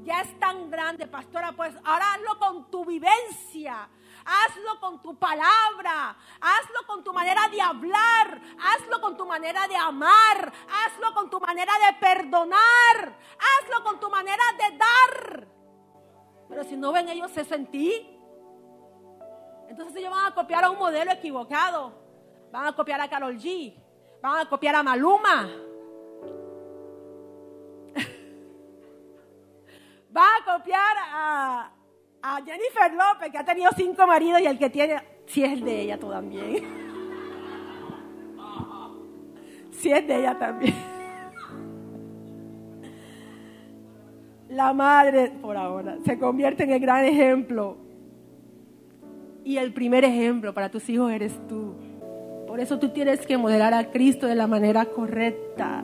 ya 0.02 0.22
es 0.22 0.38
tan 0.40 0.70
grande, 0.70 1.06
pastora, 1.06 1.52
pues 1.52 1.74
ahora 1.84 2.14
hazlo 2.14 2.38
con 2.38 2.70
tu 2.70 2.84
vivencia 2.84 3.88
hazlo 4.24 4.80
con 4.80 5.02
tu 5.02 5.18
palabra, 5.18 6.16
hazlo 6.40 6.86
con 6.86 7.04
tu 7.04 7.12
manera 7.12 7.48
de 7.48 7.60
hablar, 7.60 8.40
hazlo 8.58 9.00
con 9.00 9.16
tu 9.16 9.26
manera 9.26 9.68
de 9.68 9.76
amar, 9.76 10.52
hazlo 10.68 11.14
con 11.14 11.30
tu 11.30 11.40
manera 11.40 11.72
de 11.86 11.92
perdonar, 11.98 13.18
hazlo 13.38 13.84
con 13.84 14.00
tu 14.00 14.10
manera 14.10 14.42
de 14.58 14.76
dar. 14.76 15.46
Pero 16.48 16.64
si 16.64 16.76
no 16.76 16.90
ven 16.92 17.08
ellos 17.08 17.34
eso 17.36 17.54
en 17.54 17.70
ti, 17.70 18.18
entonces 19.68 19.94
ellos 19.96 20.10
van 20.10 20.26
a 20.26 20.34
copiar 20.34 20.64
a 20.64 20.70
un 20.70 20.78
modelo 20.78 21.12
equivocado. 21.12 22.00
Van 22.50 22.66
a 22.66 22.76
copiar 22.76 23.00
a 23.00 23.08
Carol 23.08 23.38
G, 23.38 23.80
van 24.20 24.40
a 24.40 24.48
copiar 24.48 24.74
a 24.74 24.82
Maluma. 24.82 25.48
van 30.10 30.42
a 30.42 30.44
copiar 30.44 30.96
a, 30.98 31.72
a 32.22 32.36
Jennifer 32.36 32.92
López, 32.92 33.30
que 33.30 33.38
ha 33.38 33.44
tenido 33.44 33.70
cinco 33.76 34.06
maridos 34.06 34.40
y 34.40 34.46
el 34.46 34.58
que 34.58 34.70
tiene, 34.70 35.02
si 35.26 35.44
es 35.44 35.62
de 35.62 35.80
ella 35.82 35.98
también. 35.98 36.82
Si 39.72 39.90
es 39.90 40.06
de 40.06 40.16
ella 40.16 40.38
también. 40.38 40.74
La 44.50 44.72
madre, 44.72 45.32
por 45.40 45.56
ahora, 45.56 45.96
se 46.04 46.20
convierte 46.20 46.62
en 46.62 46.70
el 46.70 46.78
gran 46.78 47.04
ejemplo. 47.04 47.78
Y 49.42 49.56
el 49.56 49.72
primer 49.72 50.04
ejemplo 50.04 50.54
para 50.54 50.70
tus 50.70 50.88
hijos 50.88 51.10
eres 51.10 51.34
tú. 51.48 51.74
Por 52.46 52.60
eso 52.60 52.78
tú 52.78 52.90
tienes 52.90 53.26
que 53.26 53.36
modelar 53.36 53.74
a 53.74 53.90
Cristo 53.90 54.28
de 54.28 54.36
la 54.36 54.46
manera 54.46 54.84
correcta. 54.84 55.82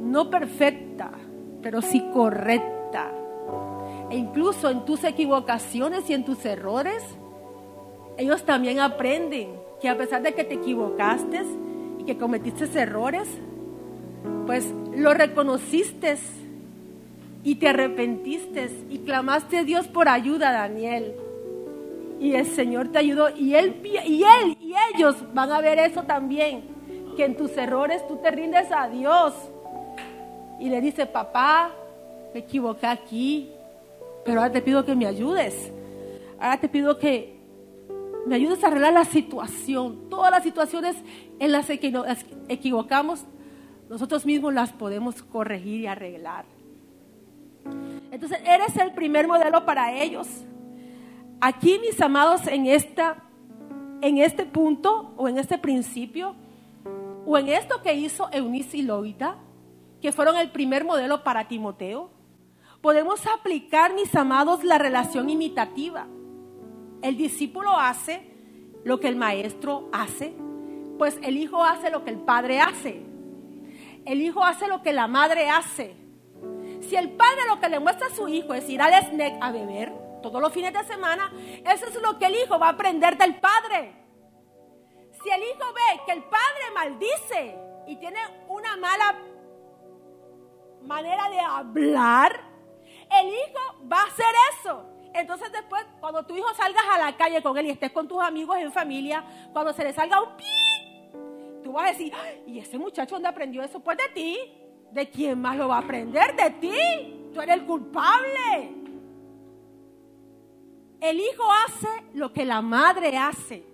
No 0.00 0.28
perfecta, 0.28 1.12
pero 1.62 1.82
sí 1.82 2.04
correcta 2.12 2.81
e 4.12 4.16
incluso 4.16 4.68
en 4.68 4.84
tus 4.84 5.04
equivocaciones 5.04 6.08
y 6.10 6.12
en 6.12 6.22
tus 6.22 6.44
errores, 6.44 7.02
ellos 8.18 8.44
también 8.44 8.78
aprenden 8.78 9.54
que 9.80 9.88
a 9.88 9.96
pesar 9.96 10.20
de 10.20 10.34
que 10.34 10.44
te 10.44 10.54
equivocaste 10.54 11.40
y 11.98 12.04
que 12.04 12.18
cometiste 12.18 12.66
errores, 12.78 13.26
pues 14.46 14.70
lo 14.94 15.14
reconociste 15.14 16.18
y 17.42 17.54
te 17.54 17.68
arrepentiste 17.68 18.70
y 18.90 18.98
clamaste 18.98 19.56
a 19.56 19.64
Dios 19.64 19.88
por 19.88 20.10
ayuda, 20.10 20.52
Daniel. 20.52 21.14
Y 22.20 22.34
el 22.34 22.44
Señor 22.44 22.88
te 22.88 22.98
ayudó 22.98 23.30
y 23.34 23.54
él 23.54 23.80
y 23.82 24.24
él 24.24 24.58
y 24.60 24.74
ellos 24.94 25.16
van 25.32 25.52
a 25.52 25.62
ver 25.62 25.78
eso 25.78 26.02
también, 26.02 26.64
que 27.16 27.24
en 27.24 27.34
tus 27.34 27.56
errores 27.56 28.06
tú 28.06 28.16
te 28.16 28.30
rindes 28.30 28.70
a 28.70 28.88
Dios 28.88 29.32
y 30.60 30.68
le 30.68 30.82
dices, 30.82 31.08
"Papá, 31.08 31.70
me 32.34 32.40
equivoqué 32.40 32.86
aquí, 32.86 33.50
pero 34.24 34.40
ahora 34.40 34.52
te 34.52 34.62
pido 34.62 34.84
que 34.84 34.94
me 34.94 35.06
ayudes. 35.06 35.72
Ahora 36.38 36.60
te 36.60 36.68
pido 36.68 36.98
que 36.98 37.40
me 38.26 38.36
ayudes 38.36 38.62
a 38.62 38.68
arreglar 38.68 38.92
la 38.92 39.04
situación. 39.04 40.08
Todas 40.08 40.30
las 40.30 40.42
situaciones 40.42 40.96
en 41.38 41.52
las 41.52 41.66
que 41.66 41.90
nos 41.90 42.06
equivocamos, 42.48 43.24
nosotros 43.88 44.24
mismos 44.24 44.54
las 44.54 44.72
podemos 44.72 45.22
corregir 45.22 45.80
y 45.80 45.86
arreglar. 45.86 46.44
Entonces, 48.10 48.38
eres 48.44 48.76
el 48.76 48.92
primer 48.92 49.26
modelo 49.26 49.64
para 49.64 49.92
ellos. 49.92 50.28
Aquí, 51.40 51.78
mis 51.80 52.00
amados, 52.00 52.46
en, 52.46 52.66
esta, 52.66 53.24
en 54.00 54.18
este 54.18 54.44
punto 54.44 55.12
o 55.16 55.28
en 55.28 55.38
este 55.38 55.58
principio, 55.58 56.36
o 57.26 57.38
en 57.38 57.48
esto 57.48 57.82
que 57.82 57.94
hizo 57.94 58.28
Eunice 58.32 58.78
y 58.78 58.82
Loida, 58.82 59.36
que 60.00 60.12
fueron 60.12 60.36
el 60.36 60.50
primer 60.50 60.84
modelo 60.84 61.22
para 61.24 61.48
Timoteo, 61.48 62.10
podemos 62.82 63.26
aplicar, 63.28 63.94
mis 63.94 64.14
amados, 64.14 64.64
la 64.64 64.76
relación 64.76 65.30
imitativa. 65.30 66.06
El 67.00 67.16
discípulo 67.16 67.76
hace 67.78 68.28
lo 68.84 69.00
que 69.00 69.08
el 69.08 69.16
maestro 69.16 69.88
hace 69.92 70.34
Pues 70.98 71.18
el 71.22 71.36
hijo 71.36 71.64
hace 71.64 71.90
lo 71.90 72.04
que 72.04 72.10
el 72.10 72.18
padre 72.18 72.60
hace. 72.60 73.02
El 74.04 74.20
hijo 74.20 74.44
hace 74.44 74.68
lo 74.68 74.82
que 74.82 74.92
la 74.92 75.06
madre 75.06 75.48
hace. 75.48 75.96
Si 76.80 76.96
el 76.96 77.10
padre 77.10 77.46
lo 77.48 77.60
que 77.60 77.68
le 77.68 77.78
muestra 77.80 78.08
a 78.08 78.14
su 78.14 78.28
hijo 78.28 78.52
es 78.54 78.68
ir 78.68 78.82
al 78.82 78.92
snack 78.92 79.38
a 79.40 79.52
beber 79.52 79.92
todos 80.22 80.40
los 80.40 80.52
fines 80.52 80.72
de 80.72 80.84
semana, 80.84 81.32
eso 81.64 81.86
es 81.86 82.02
lo 82.02 82.18
que 82.18 82.26
el 82.26 82.34
hijo 82.36 82.58
va 82.58 82.66
a 82.66 82.70
aprender 82.70 83.16
del 83.16 83.40
padre. 83.40 83.92
Si 85.22 85.30
el 85.30 85.40
hijo 85.40 85.72
ve 85.72 86.00
que 86.06 86.12
el 86.12 86.24
padre 86.24 86.70
maldice 86.74 87.58
y 87.86 87.96
tiene 87.96 88.18
una 88.48 88.76
mala 88.76 89.18
manera 90.82 91.28
de 91.30 91.40
hablar, 91.40 92.51
el 93.20 93.28
hijo 93.28 93.88
va 93.90 94.00
a 94.00 94.06
hacer 94.06 94.34
eso. 94.58 94.84
Entonces 95.14 95.52
después, 95.52 95.84
cuando 96.00 96.24
tu 96.24 96.36
hijo 96.36 96.52
salgas 96.54 96.84
a 96.90 96.98
la 96.98 97.16
calle 97.16 97.42
con 97.42 97.56
él 97.58 97.66
y 97.66 97.70
estés 97.70 97.92
con 97.92 98.08
tus 98.08 98.22
amigos 98.22 98.56
en 98.58 98.72
familia, 98.72 99.24
cuando 99.52 99.72
se 99.72 99.84
le 99.84 99.92
salga 99.92 100.22
un 100.22 100.36
pi, 100.36 101.62
tú 101.62 101.72
vas 101.72 101.84
a 101.84 101.92
decir, 101.92 102.12
¿y 102.46 102.58
ese 102.58 102.78
muchacho 102.78 103.16
dónde 103.16 103.28
aprendió 103.28 103.62
eso? 103.62 103.80
Pues 103.80 103.98
de 103.98 104.08
ti. 104.14 104.38
¿De 104.90 105.08
quién 105.08 105.40
más 105.40 105.56
lo 105.56 105.68
va 105.68 105.76
a 105.76 105.80
aprender? 105.80 106.36
De 106.36 106.50
ti. 106.50 107.30
Tú 107.32 107.40
eres 107.40 107.56
el 107.56 107.64
culpable. 107.64 108.74
El 111.00 111.18
hijo 111.18 111.44
hace 111.66 111.88
lo 112.14 112.32
que 112.32 112.44
la 112.44 112.60
madre 112.60 113.16
hace. 113.16 113.64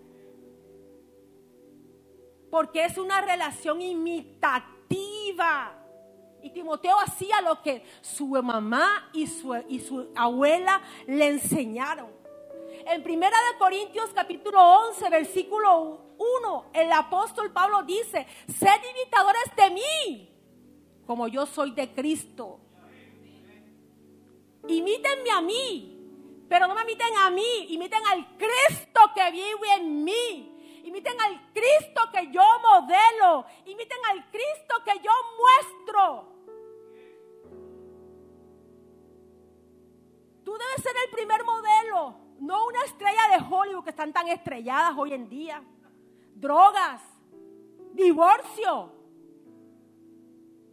Porque 2.51 2.85
es 2.85 2.97
una 2.99 3.21
relación 3.21 3.83
imitativa. 3.83 5.78
Y 6.43 6.51
Timoteo 6.51 6.97
hacía 7.01 7.41
lo 7.41 7.63
que 7.63 7.85
su 8.01 8.27
mamá 8.29 9.11
y 9.13 9.27
su, 9.27 9.55
y 9.69 9.81
su 9.81 10.13
abuela 10.15 10.81
le 11.07 11.27
enseñaron. 11.29 12.19
En 12.87 13.03
Primera 13.03 13.37
de 13.53 13.59
Corintios 13.59 14.11
capítulo 14.15 14.61
11, 14.89 15.11
versículo 15.11 16.15
1, 16.19 16.71
el 16.73 16.91
apóstol 16.93 17.53
Pablo 17.53 17.83
dice, 17.83 18.27
sed 18.47 18.81
imitadores 18.97 19.45
de 19.57 19.71
mí, 19.71 20.31
como 21.07 21.29
yo 21.29 21.45
soy 21.47 21.73
de 21.73 21.93
Cristo. 21.93 22.61
Imítenme 24.67 25.31
a 25.31 25.41
mí, 25.41 25.99
pero 26.49 26.67
no 26.67 26.75
me 26.75 26.83
imiten 26.83 27.17
a 27.17 27.31
mí, 27.31 27.67
imiten 27.69 28.01
al 28.11 28.37
Cristo 28.37 29.01
que 29.15 29.31
vive 29.31 29.75
en 29.77 30.05
mí. 30.05 30.58
Imiten 30.89 31.21
al 31.21 31.53
Cristo 31.53 32.01
que 32.11 32.31
yo 32.33 32.43
modelo. 32.63 33.45
Imiten 33.67 33.99
al 34.11 34.31
Cristo 34.31 34.75
que 34.87 34.99
yo 35.01 35.11
muestro. 35.37 36.33
Tú 40.43 40.53
debes 40.57 40.83
ser 40.83 40.95
el 41.05 41.11
primer 41.11 41.45
modelo, 41.45 42.17
no 42.41 42.69
una 42.69 42.83
estrella 42.85 43.21
de 43.33 43.55
Hollywood 43.55 43.85
que 43.85 43.91
están 43.91 44.15
tan 44.15 44.29
estrelladas 44.29 44.95
hoy 44.97 45.13
en 45.13 45.29
día. 45.29 45.63
Drogas, 46.35 47.03
divorcio. 47.93 48.91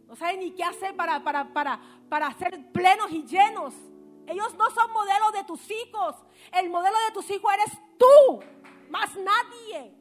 No 0.06 0.16
saben 0.16 0.40
ni 0.40 0.52
qué 0.52 0.64
hacer 0.64 0.96
para, 0.96 1.22
para, 1.22 1.52
para, 1.52 1.78
para 2.08 2.32
ser 2.38 2.72
plenos 2.72 3.10
y 3.10 3.22
llenos. 3.26 3.74
Ellos 4.26 4.54
no 4.54 4.70
son 4.70 4.90
modelos 4.92 5.32
de 5.34 5.44
tus 5.44 5.70
hijos. 5.70 6.16
El 6.52 6.70
modelo 6.70 6.96
de 7.06 7.12
tus 7.12 7.28
hijos 7.28 7.52
eres 7.52 7.78
tú, 7.98 8.40
más 8.88 9.14
nadie. 9.16 9.95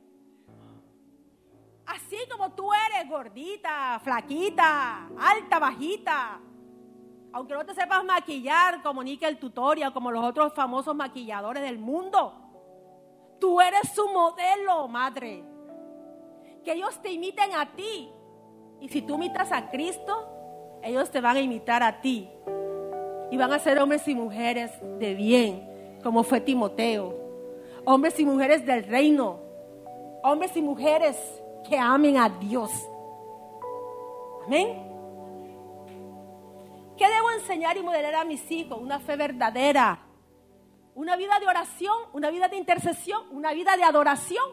Así 1.88 2.18
como 2.32 2.52
tú 2.52 2.70
eres 2.74 3.10
gordita, 3.10 4.00
flaquita, 4.04 5.08
alta, 5.18 5.60
bajita, 5.60 6.40
aunque 7.36 7.54
no 7.54 7.66
te 7.66 7.74
sepas 7.74 8.04
maquillar 8.06 8.82
como 8.82 9.04
Nickel 9.04 9.38
Tutorial, 9.38 9.92
como 9.92 10.10
los 10.10 10.24
otros 10.24 10.54
famosos 10.54 10.96
maquilladores 10.96 11.62
del 11.62 11.78
mundo, 11.78 12.34
tú 13.40 13.60
eres 13.60 13.92
su 13.94 14.08
modelo, 14.08 14.88
madre. 14.88 15.44
Que 16.64 16.72
ellos 16.72 16.98
te 17.02 17.12
imiten 17.12 17.54
a 17.54 17.76
ti. 17.76 18.10
Y 18.80 18.88
si 18.88 19.02
tú 19.02 19.16
imitas 19.16 19.52
a 19.52 19.70
Cristo, 19.70 20.80
ellos 20.82 21.12
te 21.12 21.20
van 21.20 21.36
a 21.36 21.42
imitar 21.42 21.84
a 21.84 22.00
ti. 22.00 22.30
Y 23.30 23.36
van 23.36 23.52
a 23.52 23.60
ser 23.60 23.80
hombres 23.80 24.08
y 24.08 24.16
mujeres 24.16 24.72
de 24.98 25.14
bien, 25.14 26.00
como 26.02 26.24
fue 26.24 26.40
Timoteo. 26.40 27.14
Hombres 27.84 28.18
y 28.18 28.26
mujeres 28.26 28.66
del 28.66 28.86
reino. 28.86 29.42
Hombres 30.24 30.56
y 30.56 30.62
mujeres 30.62 31.18
que 31.68 31.78
amen 31.78 32.18
a 32.18 32.30
Dios. 32.30 32.72
Amén. 34.46 34.86
¿Qué 36.98 37.08
debo 37.10 37.32
enseñar 37.32 37.76
y 37.78 37.84
modelar 37.84 38.16
a 38.16 38.24
mis 38.24 38.50
hijos? 38.52 38.80
Una 38.80 39.00
fe 39.00 39.18
verdadera, 39.18 40.00
una 40.94 41.18
vida 41.18 41.40
de 41.40 41.48
oración, 41.48 41.96
una 42.14 42.30
vida 42.30 42.48
de 42.48 42.58
intercesión, 42.58 43.24
una 43.32 43.54
vida 43.54 43.76
de 43.76 43.84
adoración. 43.84 44.46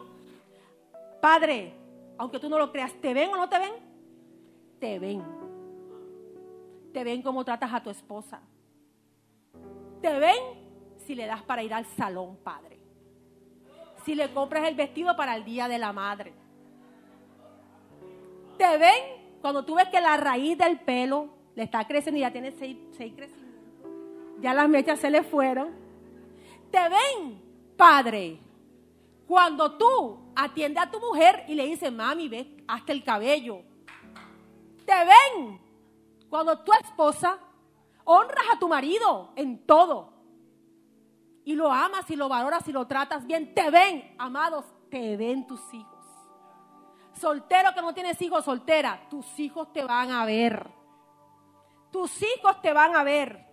Padre, 1.21 1.73
aunque 2.17 2.39
tú 2.39 2.49
no 2.49 2.57
lo 2.57 2.71
creas, 2.71 2.93
¿te 2.99 3.13
ven 3.13 3.33
o 3.33 3.37
no 3.37 3.47
te 3.47 3.59
ven? 3.59 3.73
Te 4.79 4.99
ven. 4.99 5.23
Te 6.91 7.03
ven 7.03 7.21
cómo 7.21 7.45
tratas 7.45 7.73
a 7.73 7.81
tu 7.81 7.89
esposa. 7.89 8.41
Te 10.01 10.19
ven 10.19 10.35
si 10.97 11.15
le 11.15 11.25
das 11.25 11.43
para 11.43 11.63
ir 11.63 11.73
al 11.73 11.85
salón, 11.85 12.37
Padre. 12.43 12.79
Si 14.03 14.15
le 14.15 14.33
compras 14.33 14.67
el 14.67 14.75
vestido 14.75 15.15
para 15.15 15.35
el 15.35 15.45
Día 15.45 15.69
de 15.69 15.77
la 15.77 15.93
Madre. 15.93 16.42
Te 18.57 18.77
ven 18.77 19.39
cuando 19.41 19.65
tú 19.65 19.75
ves 19.75 19.89
que 19.89 19.99
la 19.99 20.17
raíz 20.17 20.57
del 20.57 20.79
pelo 20.79 21.29
le 21.55 21.63
está 21.63 21.85
creciendo 21.85 22.17
y 22.17 22.21
ya 22.21 22.31
tiene 22.31 22.51
seis, 22.51 22.77
crecimientos. 22.95 23.41
Ya 24.39 24.53
las 24.53 24.69
mechas 24.69 24.99
se 24.99 25.09
le 25.09 25.23
fueron. 25.23 25.71
Te 26.71 26.79
ven, 26.89 27.41
padre, 27.77 28.39
cuando 29.27 29.77
tú 29.77 30.19
atiendes 30.35 30.83
a 30.83 30.91
tu 30.91 30.99
mujer 30.99 31.45
y 31.47 31.55
le 31.55 31.65
dices, 31.65 31.91
mami, 31.91 32.27
ve, 32.27 32.63
hasta 32.67 32.91
el 32.91 33.03
cabello. 33.03 33.61
Te 34.85 34.93
ven 34.93 35.59
cuando 36.29 36.59
tu 36.59 36.73
esposa 36.73 37.37
honras 38.05 38.45
a 38.53 38.59
tu 38.59 38.67
marido 38.67 39.31
en 39.35 39.65
todo. 39.65 40.13
Y 41.45 41.55
lo 41.55 41.71
amas 41.71 42.09
y 42.09 42.15
lo 42.15 42.29
valoras 42.29 42.67
y 42.67 42.71
lo 42.71 42.87
tratas 42.87 43.25
bien. 43.25 43.53
Te 43.53 43.69
ven, 43.69 44.15
amados, 44.17 44.65
te 44.89 45.17
ven 45.17 45.45
tus 45.45 45.61
hijos. 45.73 45.92
Soltero 47.13 47.73
que 47.73 47.81
no 47.81 47.93
tienes 47.93 48.21
hijos, 48.21 48.43
soltera, 48.45 49.07
tus 49.09 49.39
hijos 49.39 49.71
te 49.71 49.83
van 49.83 50.11
a 50.11 50.25
ver. 50.25 50.69
Tus 51.91 52.21
hijos 52.21 52.61
te 52.61 52.73
van 52.73 52.95
a 52.95 53.03
ver. 53.03 53.45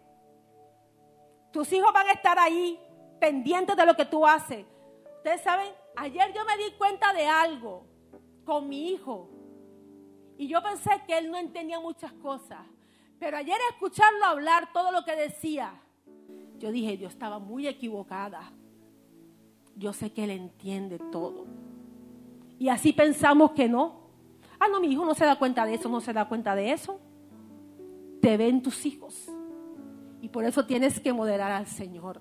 Tus 1.52 1.72
hijos 1.72 1.92
van 1.92 2.08
a 2.08 2.12
estar 2.12 2.38
ahí 2.38 2.78
pendientes 3.20 3.76
de 3.76 3.86
lo 3.86 3.94
que 3.94 4.06
tú 4.06 4.26
haces. 4.26 4.64
Ustedes 5.16 5.42
saben, 5.42 5.68
ayer 5.96 6.32
yo 6.32 6.44
me 6.44 6.56
di 6.56 6.72
cuenta 6.78 7.12
de 7.12 7.26
algo 7.26 7.84
con 8.44 8.68
mi 8.68 8.92
hijo. 8.92 9.28
Y 10.38 10.48
yo 10.48 10.62
pensé 10.62 10.90
que 11.06 11.18
él 11.18 11.30
no 11.30 11.36
entendía 11.36 11.78
muchas 11.78 12.12
cosas. 12.14 12.66
Pero 13.18 13.36
ayer 13.36 13.58
escucharlo 13.72 14.24
hablar 14.24 14.72
todo 14.72 14.90
lo 14.90 15.04
que 15.04 15.14
decía, 15.14 15.78
yo 16.56 16.70
dije, 16.70 16.96
yo 16.96 17.08
estaba 17.08 17.38
muy 17.38 17.68
equivocada. 17.68 18.50
Yo 19.76 19.92
sé 19.92 20.12
que 20.12 20.24
él 20.24 20.30
entiende 20.30 20.98
todo. 21.12 21.46
Y 22.60 22.68
así 22.68 22.92
pensamos 22.92 23.50
que 23.52 23.68
no. 23.68 23.98
Ah, 24.60 24.68
no, 24.70 24.78
mi 24.78 24.86
hijo 24.86 25.04
no 25.04 25.14
se 25.14 25.24
da 25.24 25.36
cuenta 25.36 25.66
de 25.66 25.74
eso, 25.74 25.88
no 25.88 26.00
se 26.00 26.12
da 26.12 26.28
cuenta 26.28 26.54
de 26.54 26.70
eso 26.70 27.00
te 28.20 28.36
ven 28.36 28.62
tus 28.62 28.86
hijos. 28.86 29.28
Y 30.20 30.28
por 30.28 30.44
eso 30.44 30.66
tienes 30.66 31.00
que 31.00 31.12
moderar 31.12 31.50
al 31.50 31.66
Señor. 31.66 32.20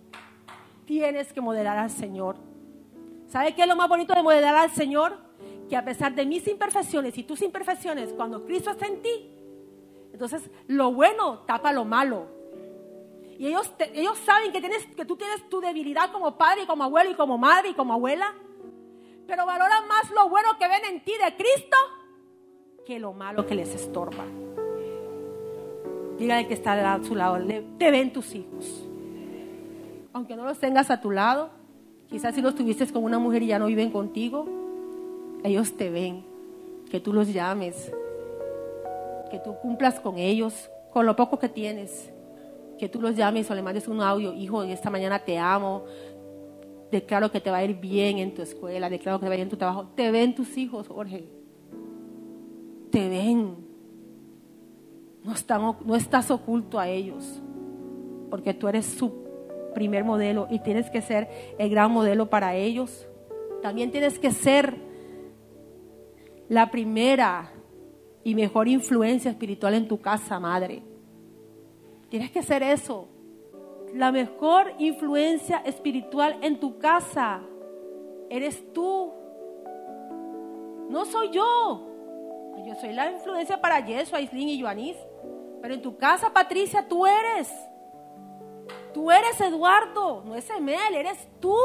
Tienes 0.86 1.32
que 1.34 1.42
moderar 1.42 1.78
al 1.78 1.92
Señor. 1.92 2.38
¿Sabe 3.28 3.54
qué 3.54 3.64
es 3.64 3.68
lo 3.68 3.76
más 3.76 3.90
bonito 3.90 4.14
de 4.14 4.24
moderar 4.24 4.56
al 4.56 4.72
Señor? 4.72 5.18
Que 5.70 5.76
a 5.76 5.86
pesar 5.86 6.16
de 6.16 6.26
mis 6.26 6.48
imperfecciones 6.48 7.18
y 7.18 7.24
tus 7.24 7.42
imperfecciones, 7.42 8.14
cuando 8.14 8.44
Cristo 8.46 8.72
está 8.72 8.88
en 8.88 9.02
ti, 9.02 9.32
entonces 10.12 10.50
lo 10.68 10.92
bueno 10.92 11.40
tapa 11.40 11.72
lo 11.72 11.86
malo. 11.86 12.28
Y 13.38 13.48
ellos, 13.48 13.72
ellos 13.94 14.18
saben 14.20 14.52
que, 14.52 14.60
tienes, 14.60 14.86
que 14.88 15.06
tú 15.06 15.16
tienes 15.16 15.48
tu 15.50 15.62
debilidad 15.62 16.12
como 16.12 16.38
padre 16.38 16.64
y 16.64 16.66
como 16.66 16.84
abuelo 16.84 17.12
y 17.12 17.16
como 17.16 17.38
madre 17.38 17.70
y 17.70 17.74
como 17.74 17.94
abuela. 17.94 18.34
Pero 19.30 19.46
valoran 19.46 19.88
más 19.88 20.10
lo 20.10 20.28
bueno 20.28 20.50
que 20.60 20.68
ven 20.68 20.84
en 20.86 21.04
ti 21.04 21.14
de 21.24 21.36
Cristo 21.36 21.78
que 22.86 22.98
lo 23.00 23.14
malo 23.14 23.46
que 23.46 23.54
les 23.54 23.76
estorba. 23.76 24.26
Dígale 26.18 26.48
que 26.48 26.56
está 26.56 26.96
a 26.96 27.04
su 27.04 27.14
lado, 27.14 27.38
te 27.78 27.92
ven 27.92 28.12
tus 28.12 28.34
hijos. 28.34 28.84
Aunque 30.12 30.36
no 30.36 30.44
los 30.44 30.58
tengas 30.58 30.90
a 30.90 31.00
tu 31.00 31.12
lado, 31.12 31.52
quizás 32.10 32.34
si 32.34 32.42
los 32.42 32.56
tuviste 32.56 32.92
con 32.92 33.04
una 33.04 33.20
mujer 33.20 33.44
y 33.44 33.48
ya 33.48 33.60
no 33.60 33.68
viven 33.68 33.92
contigo, 33.92 34.48
ellos 35.44 35.78
te 35.78 35.92
ven, 35.92 36.26
que 36.90 37.00
tú 37.00 37.14
los 37.14 37.32
llames, 37.32 37.92
que 39.30 39.38
tú 39.38 39.56
cumplas 39.62 40.00
con 40.00 40.18
ellos, 40.18 40.72
con 40.92 41.06
lo 41.06 41.16
poco 41.16 41.38
que 41.38 41.50
tienes, 41.50 42.12
que 42.80 42.90
tú 42.90 43.00
los 43.00 43.16
llames 43.16 43.52
o 43.52 43.54
le 43.54 43.62
mandes 43.62 43.88
un 43.88 44.02
audio, 44.02 44.34
hijo, 44.34 44.64
esta 44.64 44.90
mañana 44.90 45.20
te 45.20 45.38
amo, 45.38 45.84
declaro 46.92 47.32
que 47.32 47.40
te 47.40 47.52
va 47.52 47.58
a 47.58 47.64
ir 47.64 47.80
bien 47.80 48.18
en 48.18 48.34
tu 48.34 48.42
escuela, 48.42 48.90
declaro 48.90 49.20
que 49.20 49.26
te 49.26 49.30
va 49.30 49.34
a 49.34 49.36
ir 49.36 49.40
bien 49.40 49.48
en 49.48 49.52
tu 49.52 49.58
trabajo. 49.58 49.88
Te 49.96 50.12
ven 50.12 50.36
tus 50.36 50.58
hijos, 50.58 50.88
Jorge. 50.88 51.30
Te 52.92 53.10
ven. 53.10 53.58
No, 55.24 55.78
no 55.86 55.96
estás 55.96 56.32
oculto 56.32 56.80
a 56.80 56.88
ellos, 56.88 57.42
porque 58.30 58.54
tú 58.54 58.68
eres 58.68 58.86
su 58.86 59.12
primer 59.74 60.04
modelo 60.04 60.48
y 60.50 60.60
tienes 60.60 60.90
que 60.90 61.02
ser 61.02 61.30
el 61.58 61.70
gran 61.70 61.92
modelo 61.92 62.30
para 62.30 62.56
ellos. 62.56 63.08
También 63.62 63.92
tienes 63.92 64.18
que 64.18 64.32
ser 64.32 64.76
la 66.48 66.72
primera 66.72 67.52
y 68.24 68.34
mejor 68.34 68.68
influencia 68.68 69.30
espiritual 69.30 69.74
en 69.76 69.88
tu 69.88 70.00
casa, 70.00 70.40
madre. 70.40 70.82
Tienes 72.10 72.32
que 72.32 72.42
ser 72.42 72.64
eso. 72.64 73.08
La 73.94 74.12
mejor 74.12 74.74
influencia 74.78 75.58
espiritual 75.66 76.38
en 76.42 76.60
tu 76.60 76.78
casa 76.78 77.42
eres 78.30 78.74
tú. 78.74 79.14
No 80.90 81.06
soy 81.06 81.32
yo. 81.32 81.88
Yo 82.66 82.76
soy 82.76 82.94
la 82.94 83.12
influencia 83.12 83.60
para 83.60 83.86
Yesu, 83.86 84.16
Aislin 84.16 84.50
y 84.50 84.62
Joanis. 84.62 84.98
Pero 85.62 85.74
en 85.74 85.82
tu 85.82 85.98
casa, 85.98 86.32
Patricia, 86.32 86.88
tú 86.88 87.06
eres. 87.06 87.52
Tú 88.94 89.12
eres 89.12 89.40
Eduardo, 89.40 90.24
no 90.26 90.36
es 90.36 90.50
Emel, 90.50 90.96
eres 90.96 91.28
tú. 91.40 91.56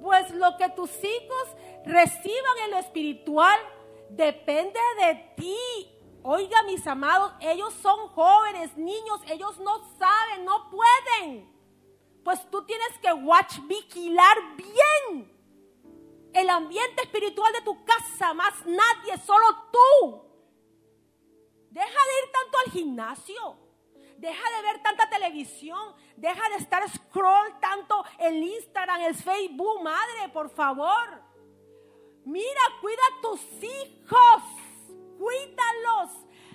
Pues 0.00 0.30
lo 0.32 0.56
que 0.56 0.68
tus 0.70 0.90
hijos 1.02 1.56
reciban 1.84 2.56
en 2.64 2.70
lo 2.70 2.78
espiritual 2.78 3.58
depende 4.08 4.78
de 5.00 5.14
ti. 5.36 5.99
Oiga, 6.22 6.62
mis 6.64 6.86
amados, 6.86 7.32
ellos 7.40 7.72
son 7.74 8.08
jóvenes, 8.08 8.76
niños, 8.76 9.20
ellos 9.28 9.58
no 9.58 9.78
saben, 9.98 10.44
no 10.44 10.70
pueden. 10.70 11.50
Pues 12.24 12.48
tú 12.50 12.62
tienes 12.64 12.98
que 13.00 13.12
watch, 13.12 13.58
vigilar 13.66 14.36
bien 14.56 15.40
el 16.32 16.48
ambiente 16.48 17.02
espiritual 17.02 17.52
de 17.52 17.62
tu 17.62 17.84
casa, 17.84 18.34
más 18.34 18.54
nadie, 18.66 19.16
solo 19.24 19.46
tú. 19.72 20.22
Deja 21.70 21.86
de 21.86 22.24
ir 22.24 22.32
tanto 22.32 22.58
al 22.58 22.72
gimnasio. 22.72 23.56
Deja 24.18 24.50
de 24.56 24.62
ver 24.62 24.82
tanta 24.82 25.08
televisión. 25.08 25.94
Deja 26.16 26.48
de 26.50 26.56
estar 26.56 26.88
scroll 26.90 27.58
tanto 27.60 28.04
en 28.18 28.42
Instagram, 28.42 29.00
en 29.02 29.14
Facebook. 29.14 29.82
Madre, 29.82 30.28
por 30.32 30.50
favor. 30.50 31.22
Mira, 32.24 32.60
cuida 32.80 33.02
a 33.08 33.20
tus 33.22 33.40
hijos. 33.62 34.59
Cuídalos. 35.20 36.10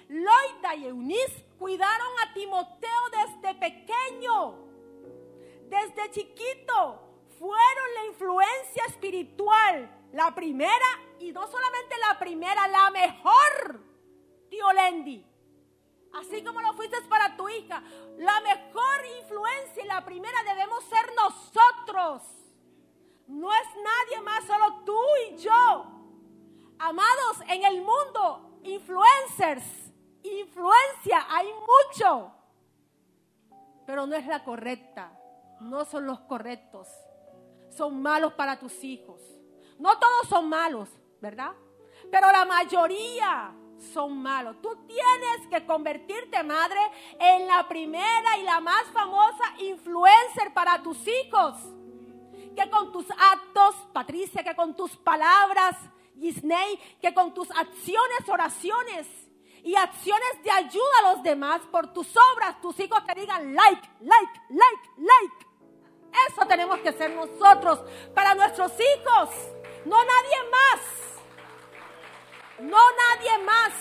Loida 0.09 0.75
y 0.75 0.87
Eunice 0.87 1.45
cuidaron 1.59 2.07
a 2.23 2.33
Timoteo 2.33 3.01
desde 3.11 3.53
pequeño. 3.59 4.57
Desde 5.69 6.09
chiquito. 6.09 7.01
Fueron 7.37 7.93
la 7.93 8.05
influencia 8.07 8.85
espiritual. 8.87 10.07
La 10.13 10.33
primera 10.33 10.85
y 11.19 11.31
no 11.31 11.45
solamente 11.45 11.95
la 11.99 12.17
primera, 12.17 12.67
la 12.67 12.89
mejor. 12.89 13.83
Tío 14.49 14.73
Lendi 14.73 15.35
así 16.19 16.43
como 16.43 16.61
lo 16.61 16.73
fuiste 16.73 17.01
para 17.03 17.35
tu 17.35 17.47
hija. 17.49 17.83
La 18.17 18.39
mejor 18.41 19.05
influencia 19.21 19.83
y 19.83 19.87
la 19.87 20.03
primera 20.05 20.43
debemos 20.43 20.83
ser 20.85 21.13
nosotros. 21.15 22.23
No 23.27 23.51
es 23.51 23.67
nadie 23.83 24.21
más, 24.21 24.45
solo 24.45 24.83
tú 24.85 24.99
y 25.29 25.37
yo. 25.37 25.85
Amados, 26.77 27.37
en 27.47 27.63
el 27.65 27.81
mundo, 27.81 28.44
influencers, 28.65 29.63
influencia, 30.23 31.25
hay 31.29 31.47
mucho. 31.53 32.31
Pero 33.85 34.05
no 34.07 34.15
es 34.15 34.25
la 34.25 34.43
correcta. 34.43 35.11
No 35.61 35.85
son 35.85 36.05
los 36.05 36.19
correctos. 36.21 36.87
Son 37.69 38.01
malos 38.01 38.33
para 38.33 38.59
tus 38.59 38.83
hijos. 38.83 39.21
No 39.77 39.97
todos 39.99 40.27
son 40.27 40.49
malos, 40.49 40.89
¿verdad? 41.21 41.51
Pero 42.11 42.31
la 42.31 42.45
mayoría 42.45 43.53
son 43.93 44.17
malos. 44.17 44.61
Tú 44.61 44.75
tienes 44.87 45.47
que 45.49 45.65
convertirte, 45.65 46.43
madre, 46.43 46.79
en 47.19 47.47
la 47.47 47.67
primera 47.67 48.37
y 48.39 48.43
la 48.43 48.59
más 48.59 48.85
famosa 48.93 49.43
influencer 49.59 50.53
para 50.53 50.81
tus 50.81 50.97
hijos. 51.07 51.55
Que 52.55 52.69
con 52.69 52.91
tus 52.91 53.05
actos, 53.11 53.75
Patricia, 53.91 54.43
que 54.43 54.55
con 54.55 54.75
tus 54.75 54.95
palabras, 54.97 55.75
Disney, 56.15 56.79
que 57.01 57.13
con 57.13 57.33
tus 57.33 57.49
acciones, 57.51 58.27
oraciones 58.27 59.07
y 59.63 59.75
acciones 59.75 60.43
de 60.43 60.51
ayuda 60.51 60.99
a 60.99 61.13
los 61.13 61.23
demás 61.23 61.61
por 61.71 61.93
tus 61.93 62.07
obras, 62.33 62.59
tus 62.61 62.79
hijos 62.79 63.05
te 63.05 63.19
digan 63.19 63.53
like, 63.55 63.89
like, 64.01 64.41
like, 64.49 64.89
like. 64.97 65.45
Eso 66.29 66.45
tenemos 66.47 66.79
que 66.79 66.93
ser 66.93 67.11
nosotros 67.13 67.81
para 68.13 68.35
nuestros 68.35 68.71
hijos, 68.73 69.29
no 69.85 69.97
nadie 69.97 70.49
más 70.51 71.05
no 72.59 72.77
nadie 72.77 73.43
más. 73.45 73.73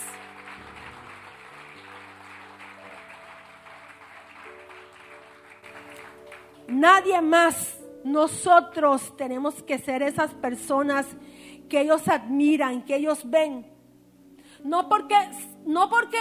Nadie 6.67 7.21
más. 7.21 7.79
Nosotros 8.03 9.15
tenemos 9.17 9.63
que 9.63 9.79
ser 9.79 10.03
esas 10.03 10.33
personas 10.35 11.07
que 11.69 11.81
ellos 11.81 12.07
admiran, 12.07 12.83
que 12.83 12.95
ellos 12.95 13.29
ven. 13.29 13.71
No 14.63 14.89
porque, 14.89 15.15
no 15.65 15.89
porque, 15.89 16.17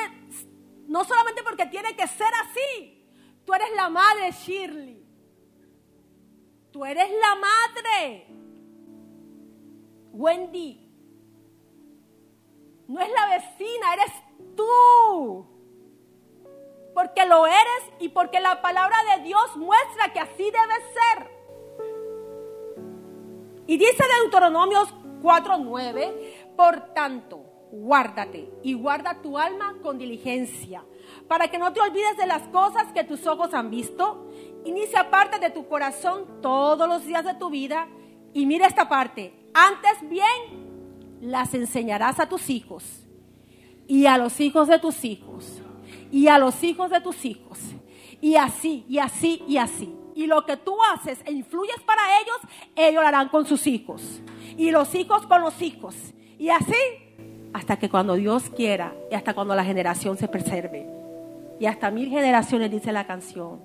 no 0.86 1.04
solamente 1.04 1.42
porque 1.42 1.66
tiene 1.66 1.94
que 1.96 2.06
ser 2.06 2.32
así. 2.42 3.06
Tú 3.44 3.54
eres 3.54 3.68
la 3.76 3.88
madre, 3.88 4.30
Shirley. 4.32 5.04
Tú 6.70 6.84
eres 6.84 7.08
la 7.10 7.34
madre. 7.36 8.26
Wendy, 10.12 10.84
no 12.86 13.00
es 13.00 13.08
la 13.10 13.28
vecina, 13.36 13.94
eres 13.94 14.12
tú. 14.56 15.46
Porque 16.94 17.26
lo 17.26 17.46
eres 17.46 17.90
y 17.98 18.08
porque 18.08 18.40
la 18.40 18.62
palabra 18.62 18.96
de 19.16 19.24
Dios 19.24 19.56
muestra 19.56 20.12
que 20.12 20.20
así 20.20 20.44
debe 20.44 20.74
ser. 20.92 21.34
Y 23.66 23.76
dice 23.76 24.04
Deuteronomios 24.20 24.94
4:9, 25.24 26.54
por 26.54 26.92
tanto, 26.92 27.68
guárdate 27.72 28.52
y 28.62 28.74
guarda 28.74 29.22
tu 29.22 29.38
alma 29.38 29.78
con 29.82 29.96
diligencia, 29.98 30.84
para 31.26 31.48
que 31.48 31.58
no 31.58 31.72
te 31.72 31.80
olvides 31.80 32.18
de 32.18 32.26
las 32.26 32.46
cosas 32.48 32.92
que 32.92 33.04
tus 33.04 33.26
ojos 33.26 33.54
han 33.54 33.70
visto, 33.70 34.30
inicia 34.66 35.10
parte 35.10 35.38
de 35.38 35.48
tu 35.48 35.66
corazón 35.66 36.42
todos 36.42 36.86
los 36.86 37.06
días 37.06 37.24
de 37.24 37.34
tu 37.34 37.48
vida 37.48 37.88
y 38.34 38.44
mira 38.44 38.66
esta 38.66 38.86
parte, 38.86 39.32
antes 39.54 40.08
bien 40.10 41.22
las 41.22 41.54
enseñarás 41.54 42.20
a 42.20 42.28
tus 42.28 42.50
hijos 42.50 42.84
y 43.86 44.04
a 44.04 44.18
los 44.18 44.40
hijos 44.40 44.68
de 44.68 44.78
tus 44.78 45.06
hijos 45.06 45.62
y 46.12 46.28
a 46.28 46.36
los 46.36 46.62
hijos 46.62 46.90
de 46.90 47.00
tus 47.00 47.24
hijos. 47.24 47.58
Y 48.20 48.36
así 48.36 48.86
y 48.88 48.98
así 48.98 49.42
y 49.46 49.58
así. 49.58 49.94
Y 50.14 50.26
lo 50.26 50.46
que 50.46 50.56
tú 50.56 50.76
haces 50.92 51.18
e 51.26 51.32
influyes 51.32 51.80
para 51.84 52.02
ellos, 52.20 52.36
ellos 52.76 53.02
lo 53.02 53.08
harán 53.08 53.28
con 53.28 53.46
sus 53.46 53.66
hijos 53.66 54.22
y 54.56 54.70
los 54.70 54.94
hijos 54.94 55.26
con 55.26 55.40
los 55.42 55.60
hijos 55.62 55.94
y 56.38 56.50
así 56.50 56.74
hasta 57.52 57.78
que 57.78 57.88
cuando 57.88 58.14
Dios 58.14 58.50
quiera 58.50 58.94
y 59.10 59.14
hasta 59.14 59.34
cuando 59.34 59.54
la 59.54 59.64
generación 59.64 60.16
se 60.16 60.28
preserve 60.28 60.88
y 61.60 61.66
hasta 61.66 61.90
mil 61.90 62.08
generaciones 62.08 62.70
dice 62.70 62.92
la 62.92 63.06
canción. 63.06 63.60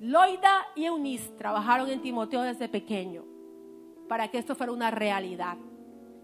Loida 0.00 0.66
y 0.74 0.86
Eunice 0.86 1.30
trabajaron 1.38 1.88
en 1.88 2.02
Timoteo 2.02 2.42
desde 2.42 2.68
pequeño 2.68 3.24
para 4.08 4.28
que 4.28 4.38
esto 4.38 4.56
fuera 4.56 4.72
una 4.72 4.90
realidad. 4.90 5.56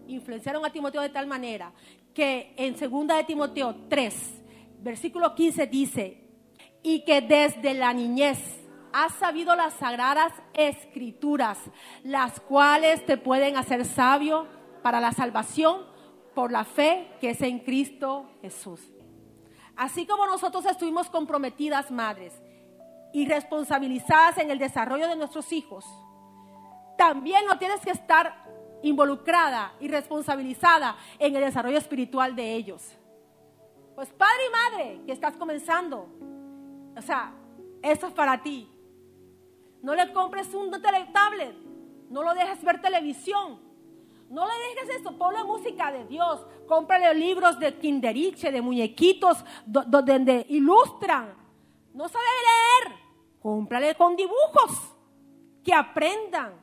Influenciaron 0.07 0.65
a 0.65 0.71
Timoteo 0.71 1.01
de 1.01 1.09
tal 1.09 1.27
manera 1.27 1.71
que 2.13 2.53
en 2.57 2.75
2 2.75 3.07
de 3.07 3.23
Timoteo 3.23 3.75
3, 3.87 4.41
versículo 4.81 5.33
15 5.33 5.67
dice, 5.67 6.27
y 6.83 7.05
que 7.05 7.21
desde 7.21 7.73
la 7.73 7.93
niñez 7.93 8.58
has 8.93 9.13
sabido 9.15 9.55
las 9.55 9.73
sagradas 9.75 10.33
escrituras, 10.53 11.57
las 12.03 12.39
cuales 12.39 13.05
te 13.05 13.17
pueden 13.17 13.57
hacer 13.57 13.85
sabio 13.85 14.47
para 14.81 14.99
la 14.99 15.11
salvación 15.11 15.85
por 16.33 16.51
la 16.51 16.63
fe 16.63 17.11
que 17.19 17.31
es 17.31 17.41
en 17.41 17.59
Cristo 17.59 18.29
Jesús. 18.41 18.81
Así 19.75 20.05
como 20.05 20.25
nosotros 20.25 20.65
estuvimos 20.65 21.09
comprometidas, 21.09 21.91
madres, 21.91 22.33
y 23.11 23.25
responsabilizadas 23.25 24.37
en 24.37 24.51
el 24.51 24.59
desarrollo 24.59 25.07
de 25.07 25.15
nuestros 25.15 25.51
hijos, 25.51 25.85
también 26.97 27.45
no 27.45 27.57
tienes 27.57 27.79
que 27.81 27.91
estar 27.91 28.45
involucrada 28.83 29.73
y 29.79 29.87
responsabilizada 29.87 30.95
en 31.17 31.35
el 31.35 31.43
desarrollo 31.43 31.77
espiritual 31.77 32.35
de 32.35 32.53
ellos. 32.53 32.97
Pues 33.95 34.09
padre 34.09 34.41
y 34.47 34.51
madre 34.51 35.01
que 35.05 35.11
estás 35.11 35.35
comenzando, 35.35 36.07
o 36.95 37.01
sea, 37.01 37.33
esto 37.81 38.07
es 38.07 38.13
para 38.13 38.41
ti. 38.41 38.69
No 39.81 39.95
le 39.95 40.11
compres 40.11 40.53
un 40.53 40.71
tablet, 40.71 41.55
no 42.09 42.23
lo 42.23 42.33
dejes 42.33 42.63
ver 42.63 42.81
televisión, 42.81 43.59
no 44.29 44.45
le 44.45 44.53
dejes 44.53 44.99
eso, 44.99 45.17
ponle 45.17 45.43
música 45.43 45.91
de 45.91 46.05
Dios, 46.05 46.45
cómprale 46.67 47.13
libros 47.13 47.57
de 47.59 47.77
kinderiche, 47.77 48.51
de 48.51 48.61
muñequitos, 48.61 49.43
donde 49.65 50.45
ilustran. 50.49 51.33
No 51.93 52.07
sabe 52.07 52.25
leer, 52.25 52.99
cómprale 53.41 53.95
con 53.95 54.15
dibujos, 54.15 54.95
que 55.63 55.73
aprendan 55.73 56.53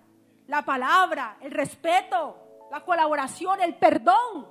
la 0.46 0.64
palabra, 0.64 1.38
el 1.40 1.50
respeto, 1.50 2.36
la 2.70 2.84
colaboración, 2.84 3.60
el 3.60 3.74
perdón. 3.74 4.48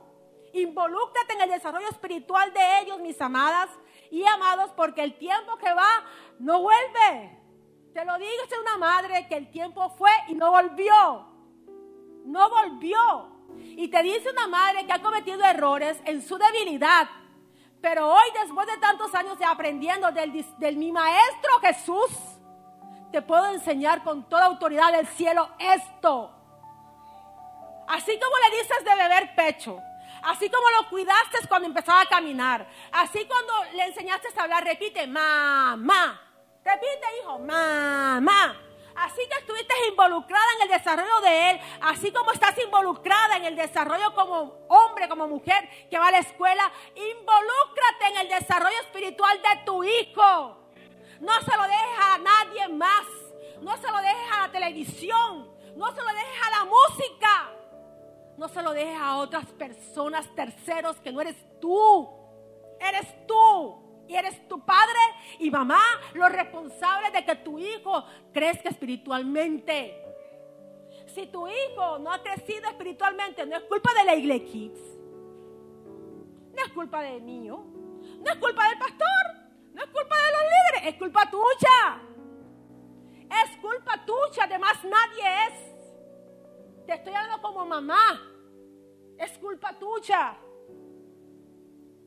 Involúcrate 0.54 1.34
en 1.34 1.42
el 1.42 1.50
desarrollo 1.50 1.90
espiritual 1.90 2.54
de 2.54 2.80
ellos, 2.82 3.00
mis 3.00 3.20
amadas 3.22 3.70
y 4.12 4.26
amados, 4.26 4.72
porque 4.76 5.04
el 5.04 5.18
tiempo 5.18 5.58
que 5.58 5.74
va 5.74 6.04
no 6.40 6.62
vuelve. 6.62 7.45
Te 7.96 8.04
lo 8.04 8.18
digo, 8.18 8.30
es 8.46 8.60
una 8.60 8.78
madre 8.78 9.26
que 9.30 9.38
el 9.38 9.50
tiempo 9.50 9.90
fue 9.92 10.12
y 10.28 10.34
no 10.34 10.52
volvió. 10.52 11.26
No 12.26 12.50
volvió. 12.50 13.32
Y 13.58 13.88
te 13.88 14.04
dice 14.04 14.32
una 14.32 14.48
madre 14.50 14.86
que 14.86 14.92
ha 14.92 15.02
cometido 15.02 15.42
errores 15.46 15.98
en 16.04 16.22
su 16.22 16.38
debilidad. 16.38 17.08
Pero 17.80 18.12
hoy, 18.12 18.26
después 18.34 18.68
de 18.68 18.78
tantos 18.80 19.16
años 19.16 19.40
de 19.40 19.46
aprendiendo 19.46 20.12
del, 20.12 20.46
del 20.58 20.76
mi 20.76 20.92
maestro 20.92 21.58
Jesús, 21.62 22.12
te 23.14 23.22
puedo 23.22 23.46
enseñar 23.54 24.04
con 24.04 24.28
toda 24.28 24.44
autoridad 24.44 24.92
del 24.92 25.08
cielo 25.08 25.48
esto. 25.58 26.36
Así 27.88 28.20
como 28.20 28.36
le 28.40 28.58
dices 28.58 28.84
de 28.84 29.04
beber 29.04 29.36
pecho, 29.36 29.80
así 30.24 30.50
como 30.50 30.70
lo 30.72 30.90
cuidaste 30.90 31.48
cuando 31.48 31.70
empezaba 31.70 32.02
a 32.02 32.08
caminar, 32.08 32.68
así 32.92 33.26
cuando 33.26 33.54
le 33.74 33.86
enseñaste 33.86 34.28
a 34.38 34.44
hablar, 34.44 34.66
repite, 34.66 35.08
mamá, 35.08 36.25
repite 36.66 37.08
hijo, 37.22 37.40
mamá. 37.40 38.62
Así 38.96 39.22
que 39.30 39.40
estuviste 39.40 39.74
involucrada 39.90 40.46
en 40.56 40.62
el 40.64 40.78
desarrollo 40.78 41.22
de 41.22 41.52
él, 41.52 41.60
así 41.82 42.12
como 42.14 42.32
estás 42.32 42.58
involucrada 42.64 43.38
en 43.38 43.46
el 43.46 43.56
desarrollo 43.56 44.14
como 44.16 44.66
hombre, 44.70 45.10
como 45.10 45.28
mujer 45.28 45.70
que 45.90 46.00
va 46.00 46.08
a 46.08 46.12
la 46.12 46.20
escuela, 46.20 46.72
involúcrate 46.96 48.06
en 48.12 48.18
el 48.22 48.30
desarrollo 48.30 48.80
espiritual 48.82 49.38
de 49.42 49.66
tu 49.66 49.84
hijo. 49.84 50.58
No 51.20 51.34
se 51.42 51.58
lo 51.58 51.64
dejes 51.64 52.00
a 52.00 52.18
nadie 52.20 52.68
más, 52.70 53.06
no 53.62 53.76
se 53.78 53.92
lo 53.92 53.98
dejes 53.98 54.32
a 54.32 54.48
la 54.48 54.52
televisión, 54.52 55.54
no 55.76 55.94
se 55.94 56.02
lo 56.02 56.08
dejes 56.08 56.42
a 56.46 56.50
la 56.52 56.66
música. 56.66 57.52
No 58.38 58.50
se 58.50 58.62
lo 58.62 58.74
dejes 58.74 59.00
a 59.00 59.16
otras 59.16 59.46
personas, 59.54 60.28
terceros, 60.36 60.98
que 60.98 61.10
no 61.10 61.22
eres 61.22 61.38
tú. 61.62 62.10
Eres 62.82 63.26
tú. 63.26 63.85
Y 64.08 64.16
eres 64.16 64.48
tu 64.48 64.64
padre 64.64 65.00
y 65.40 65.50
mamá 65.50 65.82
los 66.14 66.32
responsables 66.32 67.12
de 67.14 67.26
que 67.26 67.36
tu 67.38 67.58
hijo 67.58 68.06
crezca 68.34 68.70
espiritualmente. 68.70 70.02
Si 71.08 71.28
tu 71.28 71.48
hijo 71.48 72.00
no 72.00 72.12
ha 72.12 72.22
crecido 72.22 72.70
espiritualmente, 72.70 73.46
no 73.46 73.56
es 73.56 73.64
culpa 73.64 73.94
de 73.94 74.04
la 74.04 74.16
iglesia. 74.16 74.72
No 76.54 76.64
es 76.64 76.72
culpa 76.74 77.02
de 77.02 77.20
mío. 77.20 77.64
No 78.20 78.32
es 78.32 78.38
culpa 78.38 78.68
del 78.70 78.78
pastor. 78.78 79.26
No 79.74 79.84
es 79.84 79.90
culpa 79.90 80.16
de 80.16 80.32
los 80.32 80.42
líderes. 80.42 80.94
Es 80.94 81.00
culpa 81.00 81.30
tuya. 81.30 82.02
Es 83.44 83.58
culpa 83.58 84.06
tuya. 84.06 84.44
Además, 84.44 84.74
nadie 84.84 85.24
es. 85.48 86.86
Te 86.86 86.94
estoy 86.94 87.14
hablando 87.14 87.42
como 87.42 87.66
mamá. 87.66 88.22
Es 89.18 89.38
culpa 89.38 89.78
tuya. 89.78 90.38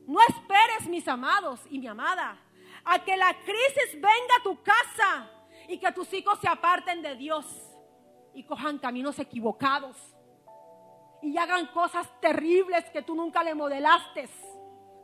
No 0.09 0.19
esperes, 0.21 0.89
mis 0.89 1.07
amados 1.07 1.59
y 1.69 1.77
mi 1.77 1.85
amada, 1.85 2.35
a 2.83 2.97
que 3.05 3.15
la 3.15 3.31
crisis 3.45 3.93
venga 3.93 4.37
a 4.39 4.43
tu 4.43 4.59
casa 4.63 5.29
y 5.67 5.77
que 5.77 5.91
tus 5.91 6.11
hijos 6.13 6.39
se 6.39 6.47
aparten 6.47 7.03
de 7.03 7.15
Dios 7.15 7.45
y 8.33 8.43
cojan 8.43 8.79
caminos 8.79 9.19
equivocados 9.19 9.95
y 11.21 11.37
hagan 11.37 11.67
cosas 11.67 12.09
terribles 12.19 12.85
que 12.85 13.03
tú 13.03 13.13
nunca 13.13 13.43
le 13.43 13.53
modelaste. 13.53 14.27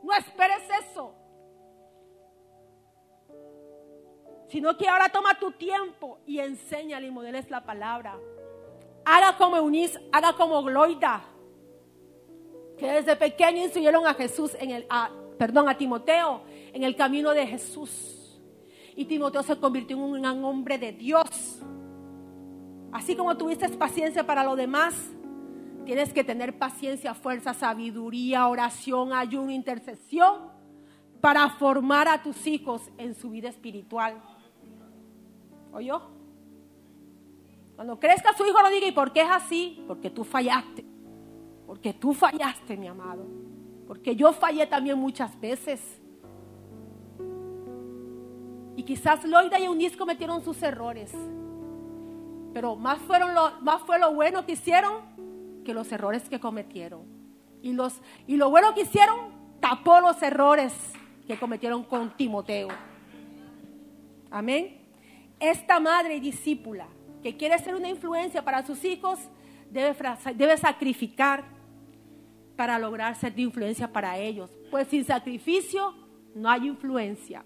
No 0.02 0.12
esperes 0.12 0.68
eso. 0.84 1.14
Sino 4.48 4.76
que 4.76 4.88
ahora 4.88 5.08
toma 5.08 5.38
tu 5.38 5.52
tiempo 5.52 6.18
y 6.26 6.40
enséñale 6.40 7.06
y 7.06 7.12
modeles 7.12 7.48
la 7.48 7.64
palabra. 7.64 8.18
Haga 9.04 9.36
como 9.36 9.56
Eunice, 9.56 10.00
haga 10.10 10.32
como 10.32 10.64
Gloida, 10.64 11.22
que 12.78 12.86
desde 12.86 13.16
pequeño 13.16 13.62
instruyeron 13.62 14.06
a 14.06 14.14
Jesús 14.14 14.56
en 14.60 14.70
el, 14.70 14.86
perdón, 15.38 15.68
a 15.68 15.76
Timoteo 15.76 16.42
en 16.72 16.84
el 16.84 16.94
camino 16.96 17.32
de 17.32 17.46
Jesús. 17.46 18.40
Y 18.94 19.04
Timoteo 19.04 19.42
se 19.42 19.58
convirtió 19.58 19.96
en 19.96 20.02
un 20.02 20.20
gran 20.20 20.44
hombre 20.44 20.78
de 20.78 20.92
Dios. 20.92 21.60
Así 22.92 23.14
como 23.14 23.36
tuviste 23.36 23.68
paciencia 23.70 24.26
para 24.26 24.42
lo 24.44 24.56
demás, 24.56 24.94
tienes 25.84 26.12
que 26.12 26.24
tener 26.24 26.58
paciencia, 26.58 27.14
fuerza, 27.14 27.54
sabiduría, 27.54 28.48
oración, 28.48 29.12
ayuno, 29.12 29.50
intercesión 29.50 30.50
para 31.20 31.48
formar 31.50 32.08
a 32.08 32.22
tus 32.22 32.46
hijos 32.46 32.82
en 32.98 33.14
su 33.14 33.30
vida 33.30 33.48
espiritual. 33.48 34.22
¿Oyó? 35.72 36.02
Cuando 37.74 38.00
crezca 38.00 38.34
su 38.34 38.46
hijo, 38.46 38.62
no 38.62 38.70
diga, 38.70 38.86
¿y 38.86 38.92
por 38.92 39.12
qué 39.12 39.20
es 39.22 39.30
así? 39.30 39.84
Porque 39.86 40.08
tú 40.08 40.24
fallaste. 40.24 40.95
Porque 41.66 41.92
tú 41.92 42.14
fallaste, 42.14 42.76
mi 42.76 42.86
amado. 42.86 43.26
Porque 43.86 44.14
yo 44.14 44.32
fallé 44.32 44.66
también 44.66 44.98
muchas 44.98 45.38
veces. 45.40 45.80
Y 48.76 48.82
quizás 48.82 49.24
Loida 49.24 49.58
y 49.58 49.64
Eunice 49.64 49.96
cometieron 49.96 50.44
sus 50.44 50.62
errores. 50.62 51.12
Pero 52.52 52.76
más, 52.76 52.98
fueron 53.00 53.34
lo, 53.34 53.60
más 53.62 53.82
fue 53.82 53.98
lo 53.98 54.14
bueno 54.14 54.46
que 54.46 54.52
hicieron 54.52 55.16
que 55.64 55.74
los 55.74 55.90
errores 55.92 56.28
que 56.28 56.40
cometieron. 56.40 57.02
Y, 57.62 57.72
los, 57.72 58.00
y 58.26 58.36
lo 58.36 58.50
bueno 58.50 58.74
que 58.74 58.82
hicieron 58.82 59.32
tapó 59.60 60.00
los 60.00 60.22
errores 60.22 60.72
que 61.26 61.38
cometieron 61.38 61.82
con 61.84 62.16
Timoteo. 62.16 62.68
Amén. 64.30 64.80
Esta 65.40 65.80
madre 65.80 66.16
y 66.16 66.20
discípula 66.20 66.86
que 67.22 67.36
quiere 67.36 67.58
ser 67.58 67.74
una 67.74 67.88
influencia 67.88 68.44
para 68.44 68.64
sus 68.64 68.84
hijos, 68.84 69.18
debe, 69.70 69.96
debe 70.36 70.56
sacrificar 70.56 71.55
para 72.56 72.78
lograr 72.78 73.14
ser 73.14 73.34
de 73.34 73.42
influencia 73.42 73.92
para 73.92 74.18
ellos. 74.18 74.50
Pues 74.70 74.88
sin 74.88 75.04
sacrificio 75.04 75.94
no 76.34 76.48
hay 76.48 76.66
influencia. 76.66 77.44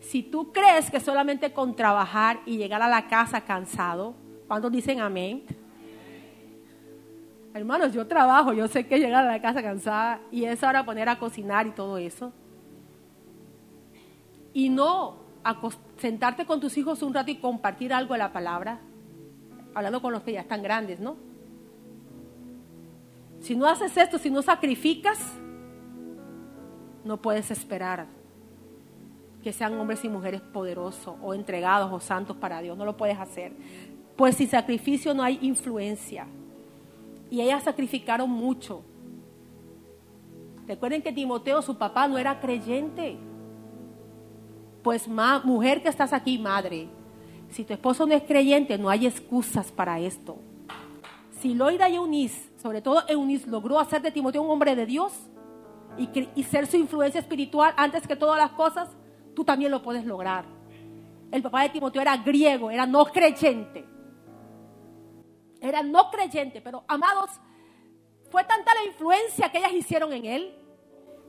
Si 0.00 0.22
tú 0.22 0.52
crees 0.52 0.90
que 0.90 1.00
solamente 1.00 1.52
con 1.52 1.76
trabajar 1.76 2.40
y 2.44 2.56
llegar 2.56 2.82
a 2.82 2.88
la 2.88 3.08
casa 3.08 3.42
cansado, 3.42 4.14
¿cuántos 4.48 4.72
dicen 4.72 5.00
amén? 5.00 5.44
Hermanos, 7.54 7.92
yo 7.92 8.06
trabajo, 8.06 8.52
yo 8.52 8.66
sé 8.66 8.86
que 8.86 8.98
llegar 8.98 9.24
a 9.24 9.30
la 9.30 9.40
casa 9.40 9.62
cansada 9.62 10.20
y 10.30 10.44
es 10.44 10.62
ahora 10.64 10.84
poner 10.84 11.08
a 11.08 11.18
cocinar 11.18 11.66
y 11.66 11.70
todo 11.70 11.98
eso. 11.98 12.32
Y 14.54 14.70
no 14.70 15.16
sentarte 15.98 16.46
con 16.46 16.60
tus 16.60 16.76
hijos 16.78 17.02
un 17.02 17.14
rato 17.14 17.30
y 17.30 17.36
compartir 17.36 17.92
algo 17.92 18.14
de 18.14 18.18
la 18.18 18.32
palabra, 18.32 18.80
hablando 19.74 20.00
con 20.00 20.12
los 20.12 20.22
que 20.22 20.32
ya 20.32 20.40
están 20.40 20.62
grandes, 20.62 20.98
¿no? 20.98 21.16
Si 23.42 23.56
no 23.56 23.66
haces 23.66 23.96
esto, 23.96 24.18
si 24.18 24.30
no 24.30 24.40
sacrificas, 24.40 25.18
no 27.04 27.20
puedes 27.20 27.50
esperar 27.50 28.06
que 29.42 29.52
sean 29.52 29.74
hombres 29.74 30.04
y 30.04 30.08
mujeres 30.08 30.40
poderosos 30.40 31.16
o 31.20 31.34
entregados 31.34 31.92
o 31.92 31.98
santos 31.98 32.36
para 32.36 32.62
Dios. 32.62 32.78
No 32.78 32.84
lo 32.84 32.96
puedes 32.96 33.18
hacer. 33.18 33.52
Pues 34.14 34.36
sin 34.36 34.48
sacrificio 34.48 35.12
no 35.12 35.24
hay 35.24 35.40
influencia. 35.42 36.26
Y 37.30 37.40
ellas 37.40 37.64
sacrificaron 37.64 38.30
mucho. 38.30 38.82
Recuerden 40.68 41.02
que 41.02 41.12
Timoteo, 41.12 41.60
su 41.62 41.76
papá, 41.76 42.06
no 42.06 42.18
era 42.18 42.38
creyente. 42.38 43.16
Pues 44.84 45.08
mujer 45.08 45.82
que 45.82 45.88
estás 45.88 46.12
aquí, 46.12 46.38
madre, 46.38 46.88
si 47.50 47.64
tu 47.64 47.72
esposo 47.72 48.06
no 48.06 48.14
es 48.14 48.22
creyente, 48.22 48.78
no 48.78 48.88
hay 48.88 49.08
excusas 49.08 49.72
para 49.72 49.98
esto. 49.98 50.36
Si 51.42 51.54
Loida 51.54 51.88
y 51.88 51.96
Eunice, 51.96 52.56
sobre 52.56 52.80
todo 52.80 53.02
Eunice, 53.08 53.50
logró 53.50 53.80
hacer 53.80 54.00
de 54.00 54.12
Timoteo 54.12 54.42
un 54.42 54.50
hombre 54.50 54.76
de 54.76 54.86
Dios 54.86 55.12
y, 55.98 56.08
y 56.36 56.44
ser 56.44 56.68
su 56.68 56.76
influencia 56.76 57.18
espiritual 57.18 57.74
antes 57.76 58.06
que 58.06 58.14
todas 58.14 58.38
las 58.38 58.52
cosas, 58.52 58.88
tú 59.34 59.42
también 59.44 59.72
lo 59.72 59.82
puedes 59.82 60.04
lograr. 60.04 60.44
El 61.32 61.42
papá 61.42 61.62
de 61.62 61.70
Timoteo 61.70 62.00
era 62.00 62.16
griego, 62.16 62.70
era 62.70 62.86
no 62.86 63.04
creyente. 63.06 63.84
Era 65.60 65.82
no 65.82 66.12
creyente, 66.12 66.60
pero 66.60 66.84
amados, 66.86 67.30
fue 68.30 68.44
tanta 68.44 68.72
la 68.76 68.84
influencia 68.84 69.50
que 69.50 69.58
ellas 69.58 69.72
hicieron 69.72 70.12
en 70.12 70.24
él 70.24 70.54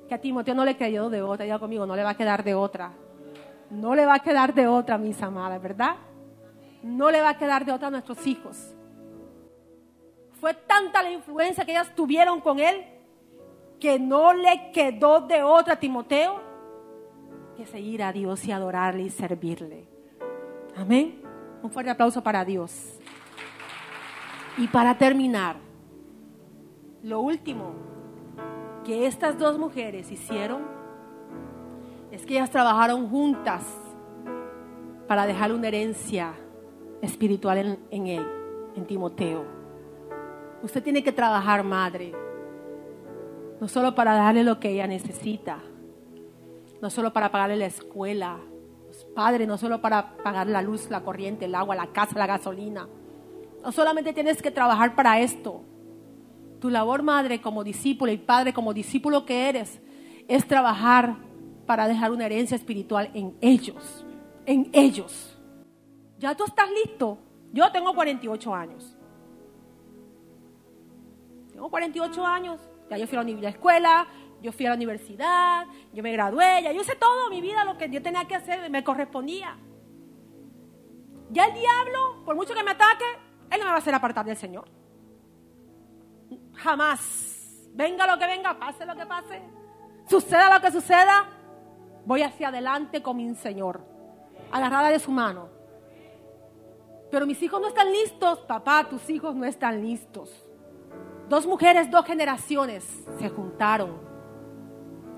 que 0.07 0.13
a 0.13 0.21
Timoteo 0.21 0.53
no 0.53 0.63
le 0.63 0.77
creyó 0.77 1.09
de 1.09 1.23
otra. 1.23 1.47
Ya 1.47 1.57
conmigo, 1.57 1.87
no 1.87 1.95
le 1.95 2.03
va 2.03 2.11
a 2.11 2.17
quedar 2.17 2.43
de 2.43 2.53
otra. 2.53 2.93
No 3.71 3.95
le 3.95 4.05
va 4.05 4.13
a 4.13 4.19
quedar 4.19 4.53
de 4.53 4.67
otra, 4.67 4.99
mis 4.99 5.19
amadas, 5.23 5.59
¿verdad? 5.59 5.95
No 6.83 7.09
le 7.09 7.19
va 7.19 7.29
a 7.29 7.37
quedar 7.39 7.65
de 7.65 7.71
otra 7.71 7.87
a 7.87 7.91
nuestros 7.91 8.27
hijos. 8.27 8.75
Fue 10.43 10.53
tanta 10.53 11.01
la 11.01 11.09
influencia 11.09 11.63
que 11.63 11.71
ellas 11.71 11.95
tuvieron 11.95 12.41
con 12.41 12.59
él 12.59 12.83
que 13.79 13.97
no 13.97 14.33
le 14.33 14.71
quedó 14.73 15.21
de 15.21 15.41
otra 15.41 15.75
a 15.75 15.79
Timoteo 15.79 16.41
que 17.55 17.65
seguir 17.65 18.03
a 18.03 18.11
Dios 18.11 18.43
y 18.43 18.51
adorarle 18.51 19.03
y 19.03 19.09
servirle. 19.09 19.87
Amén. 20.75 21.21
Un 21.61 21.71
fuerte 21.71 21.91
aplauso 21.91 22.21
para 22.21 22.43
Dios. 22.43 22.99
Y 24.57 24.67
para 24.67 24.97
terminar, 24.97 25.55
lo 27.03 27.21
último 27.21 27.75
que 28.83 29.07
estas 29.07 29.39
dos 29.39 29.57
mujeres 29.57 30.11
hicieron 30.11 30.63
es 32.11 32.25
que 32.25 32.33
ellas 32.33 32.49
trabajaron 32.49 33.09
juntas 33.09 33.63
para 35.07 35.25
dejar 35.25 35.53
una 35.53 35.69
herencia 35.69 36.33
espiritual 37.01 37.79
en, 37.91 38.07
él, 38.07 38.27
en 38.75 38.85
Timoteo. 38.85 39.52
Usted 40.63 40.81
tiene 40.81 41.03
que 41.03 41.11
trabajar, 41.11 41.61
madre, 41.65 42.13
no 43.59 43.67
solo 43.67 43.93
para 43.93 44.13
darle 44.13 44.45
lo 44.45 44.61
que 44.61 44.69
ella 44.69 44.87
necesita, 44.87 45.59
no 46.81 46.89
solo 46.89 47.11
para 47.11 47.31
pagarle 47.31 47.57
la 47.57 47.65
escuela, 47.65 48.39
los 48.87 49.03
Padre, 49.13 49.45
no 49.45 49.57
solo 49.57 49.81
para 49.81 50.15
pagar 50.17 50.47
la 50.47 50.61
luz, 50.61 50.89
la 50.89 51.03
corriente, 51.03 51.45
el 51.45 51.55
agua, 51.55 51.75
la 51.75 51.87
casa, 51.87 52.17
la 52.17 52.27
gasolina. 52.27 52.87
No 53.61 53.73
solamente 53.73 54.13
tienes 54.13 54.41
que 54.41 54.51
trabajar 54.51 54.95
para 54.95 55.19
esto. 55.19 55.63
Tu 56.61 56.69
labor, 56.69 57.03
madre, 57.03 57.41
como 57.41 57.65
discípulo 57.65 58.11
y 58.13 58.17
padre, 58.17 58.53
como 58.53 58.73
discípulo 58.73 59.25
que 59.25 59.49
eres, 59.49 59.81
es 60.29 60.47
trabajar 60.47 61.17
para 61.65 61.89
dejar 61.89 62.11
una 62.11 62.25
herencia 62.25 62.55
espiritual 62.55 63.09
en 63.13 63.35
ellos. 63.41 64.05
En 64.45 64.69
ellos. 64.71 65.37
Ya 66.19 66.35
tú 66.35 66.45
estás 66.45 66.69
listo. 66.85 67.17
Yo 67.51 67.69
tengo 67.71 67.93
48 67.93 68.55
años. 68.55 68.92
Tengo 71.53 71.69
48 71.69 72.25
años. 72.25 72.59
Ya 72.89 72.97
yo 72.97 73.07
fui 73.07 73.17
a 73.17 73.23
la 73.23 73.49
escuela, 73.49 74.07
yo 74.41 74.51
fui 74.51 74.65
a 74.65 74.69
la 74.69 74.75
universidad, 74.75 75.65
yo 75.93 76.03
me 76.03 76.11
gradué, 76.11 76.61
ya 76.63 76.71
yo 76.73 76.81
hice 76.81 76.95
todo 76.95 77.29
mi 77.29 77.39
vida 77.39 77.63
lo 77.63 77.77
que 77.77 77.89
yo 77.89 78.01
tenía 78.01 78.25
que 78.25 78.35
hacer, 78.35 78.69
me 78.69 78.83
correspondía. 78.83 79.57
Ya 81.29 81.45
el 81.45 81.53
diablo, 81.53 82.23
por 82.25 82.35
mucho 82.35 82.53
que 82.53 82.63
me 82.63 82.71
ataque, 82.71 83.05
él 83.49 83.59
no 83.59 83.65
me 83.65 83.71
va 83.71 83.75
a 83.75 83.79
hacer 83.79 83.95
apartar 83.95 84.25
del 84.25 84.35
Señor. 84.35 84.65
Jamás. 86.55 87.69
Venga 87.73 88.05
lo 88.05 88.19
que 88.19 88.27
venga, 88.27 88.59
pase 88.59 88.85
lo 88.85 88.95
que 88.95 89.05
pase, 89.05 89.41
suceda 90.07 90.53
lo 90.53 90.61
que 90.61 90.71
suceda, 90.71 91.25
voy 92.05 92.21
hacia 92.21 92.49
adelante 92.49 93.01
con 93.01 93.17
mi 93.17 93.33
Señor, 93.33 93.83
agarrada 94.51 94.89
de 94.89 94.99
su 94.99 95.09
mano. 95.09 95.49
Pero 97.09 97.25
mis 97.25 97.41
hijos 97.41 97.59
no 97.59 97.69
están 97.69 97.91
listos, 97.91 98.39
papá, 98.41 98.87
tus 98.89 99.09
hijos 99.09 99.33
no 99.35 99.45
están 99.45 99.81
listos. 99.81 100.42
Dos 101.29 101.45
mujeres, 101.47 101.89
dos 101.89 102.05
generaciones 102.05 102.83
se 103.19 103.29
juntaron 103.29 104.13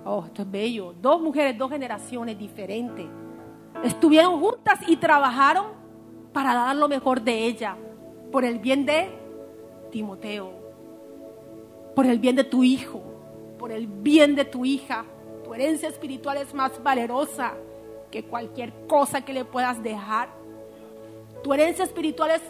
Oh, 0.07 0.23
esto 0.23 0.43
es 0.43 0.51
bello. 0.51 0.93
Dos 1.01 1.19
mujeres, 1.19 1.57
dos 1.57 1.71
generaciones 1.71 2.37
diferentes. 2.37 3.07
Estuvieron 3.83 4.39
juntas 4.39 4.79
y 4.87 4.95
trabajaron 4.97 5.65
para 6.31 6.53
dar 6.53 6.75
lo 6.75 6.87
mejor 6.87 7.21
de 7.21 7.45
ella, 7.45 7.75
por 8.31 8.45
el 8.45 8.59
bien 8.59 8.85
de 8.85 9.09
Timoteo, 9.91 10.51
por 11.95 12.05
el 12.05 12.19
bien 12.19 12.35
de 12.35 12.43
tu 12.43 12.63
hijo, 12.63 13.01
por 13.57 13.71
el 13.71 13.87
bien 13.87 14.35
de 14.35 14.45
tu 14.45 14.63
hija. 14.63 15.05
Tu 15.43 15.53
herencia 15.55 15.89
espiritual 15.89 16.37
es 16.37 16.53
más 16.53 16.81
valerosa 16.83 17.53
que 18.11 18.23
cualquier 18.23 18.73
cosa 18.87 19.21
que 19.21 19.33
le 19.33 19.43
puedas 19.43 19.81
dejar. 19.81 20.29
Tu 21.43 21.51
herencia 21.51 21.83
espiritual 21.83 22.29
es 22.29 22.43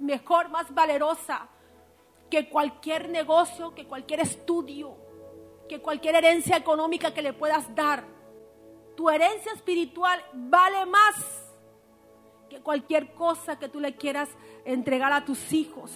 mejor, 0.00 0.48
más 0.48 0.72
valerosa 0.74 1.48
que 2.30 2.48
cualquier 2.48 3.08
negocio, 3.08 3.74
que 3.74 3.86
cualquier 3.86 4.20
estudio 4.20 5.08
que 5.68 5.80
cualquier 5.80 6.16
herencia 6.16 6.56
económica 6.56 7.14
que 7.14 7.22
le 7.22 7.32
puedas 7.32 7.72
dar. 7.76 8.04
Tu 8.96 9.08
herencia 9.08 9.52
espiritual 9.52 10.24
vale 10.32 10.86
más 10.86 11.14
que 12.48 12.60
cualquier 12.60 13.12
cosa 13.14 13.58
que 13.58 13.68
tú 13.68 13.78
le 13.78 13.94
quieras 13.94 14.28
entregar 14.64 15.12
a 15.12 15.24
tus 15.24 15.52
hijos. 15.52 15.92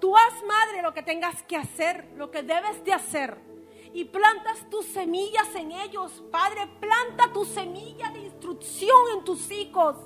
Tú 0.00 0.16
haz, 0.16 0.42
madre, 0.44 0.80
lo 0.80 0.94
que 0.94 1.02
tengas 1.02 1.42
que 1.42 1.56
hacer, 1.56 2.12
lo 2.16 2.30
que 2.30 2.42
debes 2.42 2.82
de 2.84 2.92
hacer. 2.92 3.36
Y 3.92 4.04
plantas 4.04 4.68
tus 4.70 4.86
semillas 4.86 5.54
en 5.54 5.72
ellos. 5.72 6.22
Padre, 6.30 6.66
planta 6.80 7.32
tu 7.32 7.44
semilla 7.44 8.10
de 8.10 8.20
instrucción 8.20 8.98
en 9.16 9.24
tus 9.24 9.50
hijos. 9.50 9.96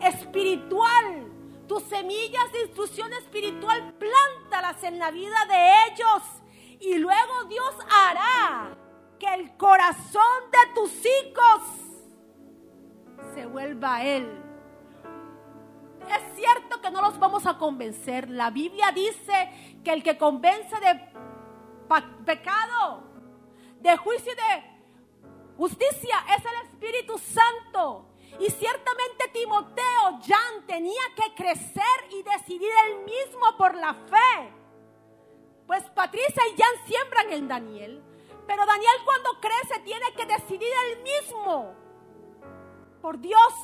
Espiritual. 0.00 1.33
Tus 1.68 1.82
semillas 1.84 2.52
de 2.52 2.62
instrucción 2.62 3.12
espiritual, 3.14 3.94
plántalas 3.94 4.82
en 4.84 4.98
la 4.98 5.10
vida 5.10 5.46
de 5.48 5.92
ellos 5.92 6.22
y 6.80 6.98
luego 6.98 7.44
Dios 7.48 7.74
hará 7.90 8.76
que 9.18 9.34
el 9.34 9.56
corazón 9.56 10.50
de 10.50 10.74
tus 10.74 10.90
hijos 11.06 11.62
se 13.34 13.46
vuelva 13.46 13.96
a 13.96 14.04
Él. 14.04 14.42
Es 16.08 16.36
cierto 16.36 16.82
que 16.82 16.90
no 16.90 17.00
los 17.00 17.18
vamos 17.18 17.46
a 17.46 17.56
convencer. 17.56 18.28
La 18.28 18.50
Biblia 18.50 18.92
dice 18.92 19.80
que 19.82 19.92
el 19.92 20.02
que 20.02 20.18
convence 20.18 20.76
de 20.80 21.14
pecado, 22.26 23.04
de 23.80 23.96
juicio 23.96 24.32
y 24.32 24.36
de 24.36 25.54
justicia 25.56 26.16
es 26.36 26.44
el 26.44 26.68
Espíritu 26.68 27.18
Santo. 27.18 28.13
Y 28.40 28.50
ciertamente 28.50 29.28
Timoteo, 29.32 30.20
Jan, 30.26 30.66
tenía 30.66 31.02
que 31.14 31.34
crecer 31.34 31.84
y 32.10 32.22
decidir 32.22 32.70
él 32.86 33.04
mismo 33.04 33.56
por 33.56 33.74
la 33.74 33.94
fe. 33.94 34.52
Pues 35.66 35.82
Patricia 35.90 36.42
y 36.52 36.60
Jan 36.60 36.86
siembran 36.86 37.32
en 37.32 37.48
Daniel. 37.48 38.02
Pero 38.46 38.66
Daniel 38.66 38.96
cuando 39.04 39.40
crece 39.40 39.80
tiene 39.80 40.12
que 40.16 40.26
decidir 40.26 40.72
él 40.86 41.02
mismo. 41.02 41.74
Por 43.00 43.18
Dios. 43.18 43.54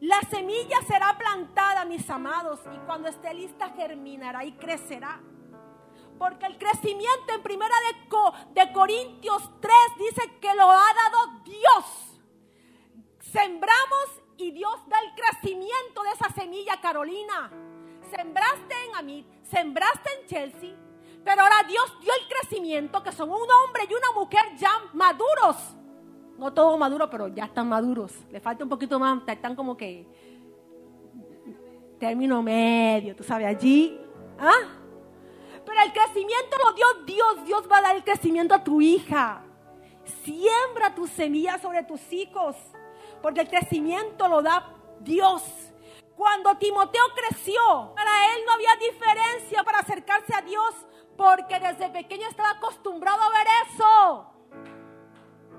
La 0.00 0.20
semilla 0.30 0.80
será 0.86 1.18
plantada, 1.18 1.84
mis 1.84 2.08
amados, 2.08 2.60
y 2.72 2.78
cuando 2.86 3.08
esté 3.08 3.34
lista 3.34 3.70
germinará 3.70 4.44
y 4.44 4.52
crecerá. 4.52 5.20
Porque 6.18 6.46
el 6.46 6.58
crecimiento 6.58 7.32
en 7.34 7.42
primera 7.42 7.74
de, 8.54 8.60
de 8.60 8.72
Corintios 8.72 9.50
3 9.60 9.74
dice 9.98 10.38
que 10.40 10.54
lo 10.54 10.70
ha 10.70 10.92
dado 10.94 11.42
Dios. 11.44 12.20
Sembramos 13.20 14.22
y 14.36 14.50
Dios 14.50 14.74
da 14.88 14.98
el 15.00 15.14
crecimiento 15.14 16.02
de 16.02 16.10
esa 16.10 16.30
semilla, 16.30 16.80
Carolina 16.80 17.50
sembraste 18.10 18.74
en 18.88 18.96
Amit, 18.96 19.26
sembraste 19.42 20.10
en 20.20 20.26
Chelsea, 20.26 20.74
pero 21.24 21.42
ahora 21.42 21.56
Dios 21.66 21.96
dio 22.00 22.12
el 22.12 22.28
crecimiento, 22.28 23.02
que 23.02 23.12
son 23.12 23.30
un 23.30 23.36
hombre 23.36 23.84
y 23.88 23.94
una 23.94 24.12
mujer 24.14 24.56
ya 24.56 24.70
maduros. 24.92 25.76
No 26.38 26.52
todos 26.52 26.78
maduros, 26.78 27.08
pero 27.10 27.28
ya 27.28 27.46
están 27.46 27.68
maduros. 27.68 28.14
Le 28.30 28.40
falta 28.40 28.62
un 28.62 28.70
poquito 28.70 28.98
más, 28.98 29.20
están 29.26 29.56
como 29.56 29.76
que 29.76 30.06
término 31.98 32.42
medio, 32.42 33.16
tú 33.16 33.24
sabes, 33.24 33.46
allí. 33.48 34.00
¿ah? 34.38 34.77
El 35.84 35.92
crecimiento 35.92 36.56
lo 36.64 36.72
dio 36.72 36.86
Dios. 37.04 37.44
Dios 37.44 37.68
va 37.70 37.78
a 37.78 37.82
dar 37.82 37.96
el 37.96 38.04
crecimiento 38.04 38.54
a 38.54 38.64
tu 38.64 38.80
hija. 38.80 39.42
Siembra 40.24 40.94
tu 40.94 41.06
semilla 41.06 41.58
sobre 41.58 41.84
tus 41.84 42.12
hijos, 42.12 42.56
porque 43.22 43.42
el 43.42 43.48
crecimiento 43.48 44.26
lo 44.26 44.42
da 44.42 44.74
Dios. 45.00 45.42
Cuando 46.16 46.56
Timoteo 46.56 47.04
creció, 47.14 47.92
para 47.94 48.34
él 48.34 48.42
no 48.46 48.52
había 48.54 48.74
diferencia 48.76 49.62
para 49.62 49.78
acercarse 49.78 50.34
a 50.34 50.42
Dios, 50.42 50.74
porque 51.16 51.60
desde 51.60 51.90
pequeño 51.90 52.26
estaba 52.28 52.50
acostumbrado 52.50 53.22
a 53.22 53.28
ver 53.30 53.46
eso. 53.66 54.32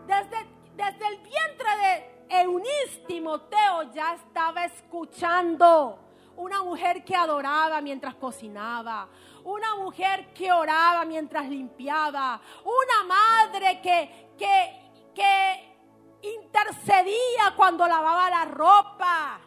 Desde, 0.05 0.47
desde 0.75 1.07
el 1.07 1.17
vientre 1.19 1.69
de 1.77 2.41
Eunice, 2.41 3.03
Timoteo 3.07 3.93
ya 3.93 4.15
estaba 4.15 4.65
escuchando. 4.65 6.08
Una 6.39 6.63
mujer 6.63 7.03
que 7.03 7.13
adoraba 7.13 7.81
mientras 7.81 8.15
cocinaba, 8.15 9.09
una 9.43 9.75
mujer 9.75 10.33
que 10.33 10.49
oraba 10.49 11.03
mientras 11.03 11.49
limpiaba, 11.49 12.39
una 12.63 13.03
madre 13.03 13.81
que, 13.81 14.31
que, 14.37 15.11
que 15.13 15.75
intercedía 16.21 17.53
cuando 17.57 17.85
lavaba 17.85 18.29
la 18.29 18.45
ropa. 18.45 19.41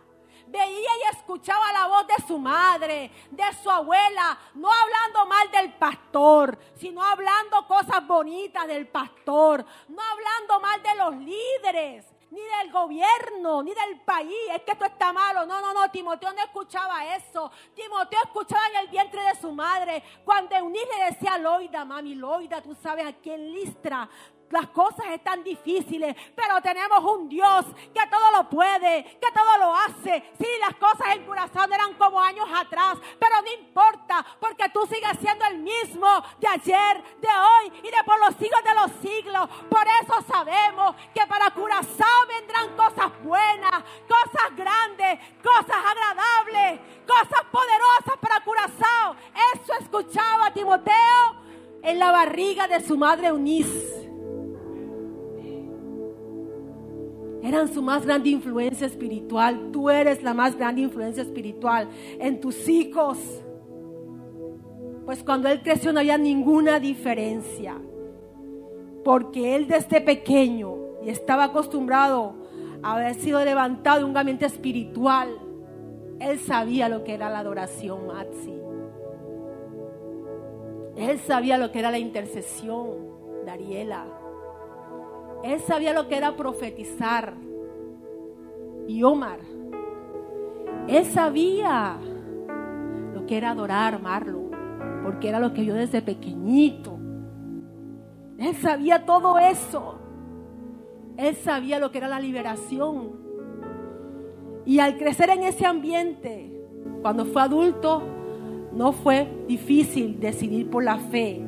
Veía 0.49 0.91
y 0.99 1.17
escuchaba 1.17 1.73
la 1.73 1.87
voz 1.87 2.07
de 2.09 2.27
su 2.27 2.39
madre, 2.39 3.11
de 3.31 3.45
su 3.63 3.71
abuela, 3.71 4.39
no 4.53 4.69
hablando 4.71 5.25
mal 5.25 5.51
del 5.51 5.73
pastor, 5.73 6.59
sino 6.77 7.03
hablando 7.03 7.67
cosas 7.67 8.07
bonitas 8.07 8.67
del 8.67 8.87
pastor, 8.87 9.65
no 9.89 10.03
hablando 10.03 10.61
mal 10.61 10.83
de 10.83 10.95
los 10.97 11.15
líderes, 11.17 12.12
ni 12.33 12.41
del 12.41 12.73
gobierno, 12.73 13.63
ni 13.63 13.75
del 13.75 14.01
país. 14.01 14.35
Es 14.55 14.63
que 14.63 14.73
esto 14.73 14.87
está 14.87 15.13
malo. 15.13 15.45
No, 15.45 15.61
no, 15.61 15.75
no. 15.75 15.91
Timoteo 15.91 16.33
no 16.33 16.41
escuchaba 16.43 17.15
eso. 17.15 17.51
Timoteo 17.75 18.21
escuchaba 18.25 18.67
en 18.69 18.77
el 18.77 18.89
vientre 18.89 19.23
de 19.23 19.35
su 19.39 19.53
madre. 19.53 20.03
Cuando 20.25 20.57
Eunice 20.57 20.89
le 20.99 21.05
decía 21.13 21.37
Loida, 21.37 21.85
mami, 21.85 22.15
Loida, 22.15 22.63
tú 22.63 22.75
sabes 22.75 23.07
a 23.07 23.13
quién 23.13 23.53
Listra 23.53 24.09
las 24.53 24.69
cosas 24.69 25.07
están 25.13 25.43
difíciles, 25.43 26.15
pero 26.37 26.61
tenemos 26.61 27.03
un 27.05 27.29
Dios 27.29 27.65
que 27.93 28.07
todo 28.09 28.31
lo 28.33 28.49
puede, 28.49 29.05
que 29.21 29.33
todo 29.33 29.59
lo 29.59 29.75
hace. 29.75 30.23
Sí, 30.39 30.47
las 30.61 30.77
cosas 30.77 31.17
en 31.17 31.25
corazón 31.25 31.73
eran 31.73 31.95
como 31.95 32.21
años 32.21 32.47
atrás, 32.55 32.99
pero 33.19 33.41
no 33.43 33.51
importa, 33.51 34.25
porque 34.39 34.69
tú 34.69 34.87
sigues 34.87 35.19
siendo 35.21 35.45
el 35.47 35.59
mismo 35.59 36.07
de 36.39 36.49
ayer, 36.49 37.03
de 37.21 37.29
hoy 37.29 37.73
y 37.83 37.91
de 37.91 38.05
por 38.05 38.19
los 38.21 38.35
siglos 38.37 38.63
de 38.63 38.75
los 38.75 38.91
siglos. 39.01 39.49
Por 39.71 39.87
eso 40.03 40.23
sabemos 40.31 40.97
que 41.15 41.27
para 41.27 41.51
Curazao 41.51 42.27
vendrán 42.29 42.77
cosas 42.77 43.11
buenas, 43.23 43.83
cosas 44.07 44.57
grandes, 44.57 45.19
cosas 45.43 45.77
agradables, 45.77 46.81
cosas 47.07 47.47
poderosas 47.51 48.19
para 48.21 48.45
Curazao. 48.45 49.17
Eso 49.55 49.73
escuchaba 49.81 50.53
Timoteo 50.53 51.37
en 51.83 51.99
la 51.99 52.13
barriga 52.13 52.69
de 52.69 52.87
su 52.87 52.99
madre 52.99 53.29
Eunice. 53.29 54.12
Eran 57.43 57.73
su 57.73 57.83
más 57.83 58.07
grande 58.07 58.31
influencia 58.31 58.87
espiritual. 58.87 59.71
Tú 59.73 59.91
eres 59.91 60.23
la 60.23 60.33
más 60.33 60.57
grande 60.57 60.83
influencia 60.83 61.23
espiritual 61.23 61.89
en 62.21 62.41
tus 62.41 62.69
hijos. 62.69 63.19
Pues 65.05 65.25
cuando 65.25 65.49
él 65.49 65.61
creció 65.63 65.93
no 65.93 65.99
había 65.99 66.17
ninguna 66.17 66.79
diferencia. 66.79 67.77
Porque 69.05 69.57
él 69.57 69.67
desde 69.67 70.01
pequeño 70.01 70.77
y 71.03 71.11
estaba 71.11 71.45
acostumbrado 71.45 72.35
a 72.83 72.95
haber 72.95 73.15
sido 73.15 73.45
levantado 73.45 74.01
en 74.01 74.11
un 74.11 74.17
ambiente 74.17 74.47
espiritual, 74.47 75.37
él 76.21 76.39
sabía 76.39 76.89
lo 76.89 77.03
que 77.03 77.15
era 77.15 77.29
la 77.29 77.41
adoración, 77.41 78.07
Maxi. 78.07 78.55
Él 80.97 81.19
sabía 81.19 81.59
lo 81.59 81.73
que 81.73 81.81
era 81.81 81.91
la 81.91 81.99
intercesión, 81.99 83.45
Dariela. 83.45 84.22
Él 85.43 85.61
sabía 85.61 85.93
lo 85.93 86.09
que 86.09 86.17
era 86.17 86.37
profetizar. 86.37 87.35
Y 88.87 89.03
Omar. 89.03 89.39
Él 90.89 91.05
sabía 91.07 91.99
lo 93.15 93.27
que 93.27 93.37
era 93.37 93.51
adorar, 93.51 94.01
Marlo. 94.01 94.51
Porque 95.05 95.29
era 95.29 95.41
lo 95.41 95.53
que 95.53 95.63
vio 95.63 95.75
desde 95.75 96.03
pequeñito. 96.03 96.99
Él 98.39 98.55
sabía 98.57 99.05
todo 99.05 99.39
eso. 99.39 99.99
Él 101.17 101.35
sabía 101.37 101.79
lo 101.79 101.91
que 101.91 101.99
era 101.99 102.09
la 102.09 102.21
liberación. 102.21 103.21
Y 104.65 104.79
al 104.79 104.97
crecer 104.97 105.31
en 105.31 105.43
ese 105.43 105.67
ambiente, 105.67 106.53
cuando 107.03 107.25
fue 107.25 107.43
adulto, 107.43 108.03
no 108.73 108.93
fue 108.93 109.45
difícil 109.49 110.19
decidir 110.19 110.71
por 110.71 110.85
la 110.85 110.99
fe 110.99 111.43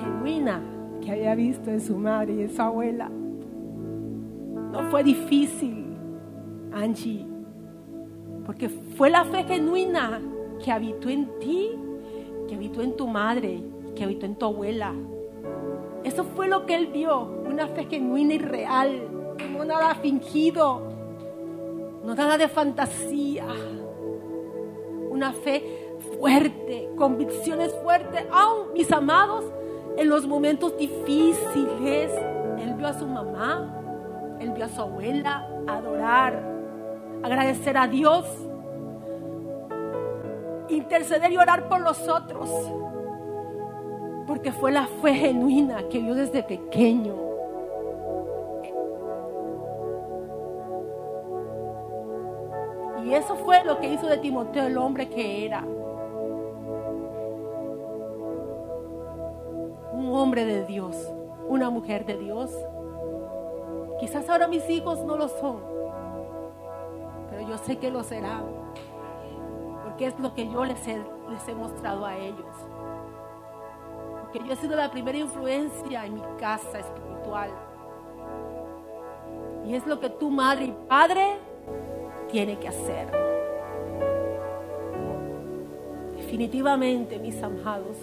genuina 0.00 0.71
que 1.02 1.10
había 1.10 1.34
visto 1.34 1.70
en 1.70 1.80
su 1.80 1.96
madre 1.96 2.34
y 2.34 2.42
en 2.42 2.50
su 2.54 2.62
abuela. 2.62 3.10
No 4.72 4.90
fue 4.90 5.02
difícil, 5.02 5.96
Angie, 6.72 7.26
porque 8.46 8.68
fue 8.68 9.10
la 9.10 9.24
fe 9.24 9.44
genuina 9.44 10.20
que 10.64 10.70
habitó 10.72 11.08
en 11.08 11.28
ti, 11.38 11.70
que 12.48 12.54
habitó 12.54 12.82
en 12.82 12.96
tu 12.96 13.06
madre, 13.06 13.62
que 13.94 14.04
habitó 14.04 14.26
en 14.26 14.36
tu 14.36 14.46
abuela. 14.46 14.94
Eso 16.04 16.24
fue 16.24 16.48
lo 16.48 16.66
que 16.66 16.74
él 16.74 16.88
vio, 16.88 17.20
una 17.46 17.66
fe 17.68 17.84
genuina 17.84 18.34
y 18.34 18.38
real, 18.38 19.02
no 19.52 19.64
nada 19.64 19.94
fingido, 19.96 20.82
no 22.04 22.14
nada 22.14 22.38
de 22.38 22.48
fantasía, 22.48 23.46
una 25.10 25.32
fe 25.32 25.96
fuerte, 26.18 26.88
convicciones 26.96 27.72
fuertes, 27.82 28.24
aún 28.32 28.72
mis 28.72 28.90
amados, 28.90 29.44
en 29.96 30.08
los 30.08 30.26
momentos 30.26 30.76
difíciles. 30.76 32.10
Él 32.58 32.74
vio 32.74 32.88
a 32.88 32.94
su 32.94 33.06
mamá, 33.06 34.36
él 34.40 34.50
vio 34.50 34.64
a 34.64 34.68
su 34.68 34.80
abuela 34.80 35.48
adorar, 35.66 36.42
agradecer 37.22 37.76
a 37.76 37.86
Dios, 37.86 38.26
interceder 40.68 41.32
y 41.32 41.36
orar 41.36 41.68
por 41.68 41.80
los 41.80 42.08
otros, 42.08 42.50
porque 44.26 44.52
fue 44.52 44.72
la 44.72 44.86
fe 44.86 45.14
genuina 45.14 45.88
que 45.88 45.98
vio 45.98 46.14
desde 46.14 46.42
pequeño. 46.42 47.14
Y 53.04 53.14
eso 53.14 53.34
fue 53.36 53.64
lo 53.64 53.80
que 53.80 53.92
hizo 53.92 54.06
de 54.06 54.18
Timoteo 54.18 54.66
el 54.68 54.78
hombre 54.78 55.08
que 55.08 55.44
era. 55.44 55.64
Hombre 60.10 60.44
de 60.44 60.64
Dios, 60.64 60.96
una 61.48 61.70
mujer 61.70 62.04
de 62.06 62.16
Dios. 62.16 62.50
Quizás 64.00 64.28
ahora 64.28 64.48
mis 64.48 64.68
hijos 64.68 65.04
no 65.04 65.16
lo 65.16 65.28
son, 65.28 65.60
pero 67.30 67.48
yo 67.48 67.58
sé 67.58 67.76
que 67.78 67.90
lo 67.90 68.02
serán, 68.02 68.44
porque 69.84 70.06
es 70.06 70.18
lo 70.18 70.34
que 70.34 70.48
yo 70.48 70.64
les 70.64 70.86
he, 70.88 70.96
les 71.30 71.48
he 71.48 71.54
mostrado 71.54 72.04
a 72.04 72.16
ellos. 72.16 72.56
Porque 74.22 74.40
yo 74.46 74.54
he 74.54 74.56
sido 74.56 74.76
la 74.76 74.90
primera 74.90 75.18
influencia 75.18 76.06
en 76.06 76.14
mi 76.14 76.22
casa 76.38 76.78
espiritual. 76.78 77.50
Y 79.64 79.74
es 79.74 79.86
lo 79.86 80.00
que 80.00 80.10
tu 80.10 80.30
madre 80.30 80.64
y 80.64 80.76
padre 80.88 81.38
tiene 82.28 82.58
que 82.58 82.68
hacer. 82.68 83.08
Definitivamente, 86.16 87.18
mis 87.18 87.42
amados 87.42 87.98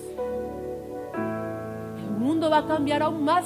mundo 2.20 2.50
va 2.50 2.60
a 2.60 2.68
cambiar 2.68 3.02
aún 3.02 3.24
más. 3.24 3.46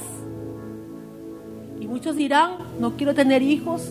Y 1.80 1.88
muchos 1.88 2.15
dirán, 2.15 2.57
no 2.80 2.97
quiero 2.97 3.13
tener 3.13 3.41
hijos 3.41 3.89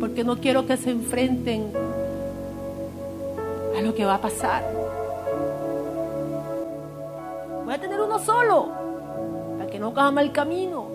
porque 0.00 0.24
no 0.24 0.36
quiero 0.36 0.66
que 0.66 0.76
se 0.76 0.90
enfrenten 0.90 1.72
a 3.78 3.82
lo 3.82 3.94
que 3.94 4.04
va 4.04 4.14
a 4.14 4.20
pasar. 4.20 4.64
Voy 7.64 7.74
a 7.74 7.80
tener 7.80 8.00
uno 8.00 8.18
solo 8.18 8.68
para 9.58 9.70
que 9.70 9.78
no 9.78 9.92
cama 9.94 10.20
el 10.20 10.32
camino. 10.32 10.86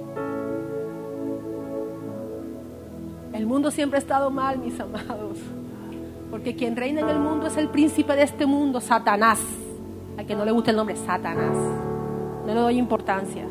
El 3.33 3.45
mundo 3.45 3.71
siempre 3.71 3.97
ha 3.97 4.01
estado 4.01 4.29
mal, 4.29 4.59
mis 4.59 4.79
amados. 4.79 5.37
Porque 6.29 6.55
quien 6.55 6.75
reina 6.75 7.01
en 7.01 7.09
el 7.09 7.19
mundo 7.19 7.47
es 7.47 7.57
el 7.57 7.69
príncipe 7.69 8.15
de 8.15 8.23
este 8.23 8.45
mundo, 8.45 8.81
Satanás. 8.81 9.39
Al 10.17 10.25
que 10.25 10.35
no 10.35 10.45
le 10.45 10.51
gusta 10.51 10.71
el 10.71 10.77
nombre, 10.77 10.95
Satanás. 10.95 11.88
No 12.45 12.53
le 12.53 12.59
doy 12.59 12.77
importancia, 12.77 13.45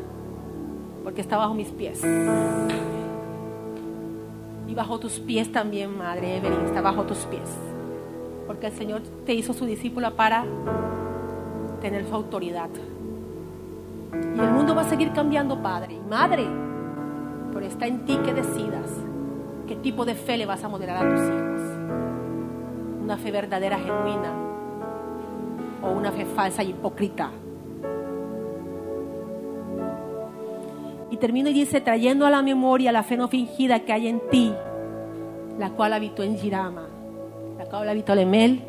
porque 1.03 1.21
está 1.21 1.37
bajo 1.37 1.53
mis 1.53 1.69
pies. 1.69 2.01
Y 4.67 4.75
bajo 4.75 4.99
tus 4.99 5.19
pies 5.19 5.51
también, 5.51 5.97
Madre 5.97 6.37
Evelyn, 6.37 6.65
está 6.65 6.81
bajo 6.81 7.03
tus 7.03 7.19
pies. 7.19 7.49
Porque 8.45 8.67
el 8.67 8.73
Señor 8.73 9.01
te 9.25 9.33
hizo 9.33 9.53
su 9.53 9.65
discípula 9.65 10.11
para 10.11 10.43
tener 11.81 12.05
su 12.07 12.15
autoridad. 12.15 12.69
Y 14.13 14.39
el 14.39 14.51
mundo 14.51 14.75
va 14.75 14.81
a 14.81 14.89
seguir 14.89 15.11
cambiando, 15.13 15.61
Padre 15.61 15.93
y 15.93 16.09
Madre. 16.09 16.45
Pero 17.53 17.65
está 17.65 17.87
en 17.87 18.05
ti 18.05 18.17
que 18.17 18.33
decidas 18.33 18.89
qué 19.67 19.75
tipo 19.75 20.03
de 20.03 20.15
fe 20.15 20.37
le 20.37 20.45
vas 20.45 20.63
a 20.63 20.69
modelar 20.69 20.97
a 20.97 21.09
tus 21.09 21.21
hijos. 21.21 21.61
Una 23.03 23.17
fe 23.17 23.31
verdadera, 23.31 23.77
genuina, 23.77 24.33
o 25.81 25.91
una 25.91 26.11
fe 26.11 26.25
falsa 26.25 26.63
y 26.63 26.69
hipócrita. 26.69 27.31
Y 31.11 31.17
termina 31.17 31.49
y 31.49 31.53
dice, 31.53 31.81
trayendo 31.81 32.25
a 32.25 32.29
la 32.29 32.41
memoria 32.41 32.91
la 32.91 33.03
fe 33.03 33.17
no 33.17 33.27
fingida 33.27 33.79
que 33.79 33.93
hay 33.93 34.07
en 34.07 34.21
ti, 34.29 34.53
la 35.57 35.71
cual 35.71 35.93
habitó 35.93 36.23
en 36.23 36.37
Girama, 36.37 36.87
la 37.57 37.65
cual 37.65 37.89
habitó 37.89 38.13
en 38.13 38.19
Emel, 38.19 38.61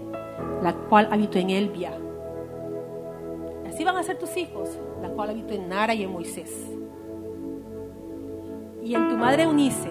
la 0.62 0.72
cual 0.72 1.09
habitó 1.11 1.38
en 1.38 1.51
Elvia. 1.51 1.93
Así 3.68 3.84
van 3.84 3.97
a 3.97 4.03
ser 4.03 4.18
tus 4.18 4.36
hijos, 4.36 4.78
la 5.01 5.11
cual 5.11 5.30
habitó 5.30 5.55
en 5.55 5.68
Nara 5.68 5.95
y 5.95 6.03
en 6.03 6.12
Moisés. 6.12 6.51
Y 8.82 8.95
en 8.95 9.09
tu 9.09 9.16
madre 9.16 9.47
Unice. 9.47 9.91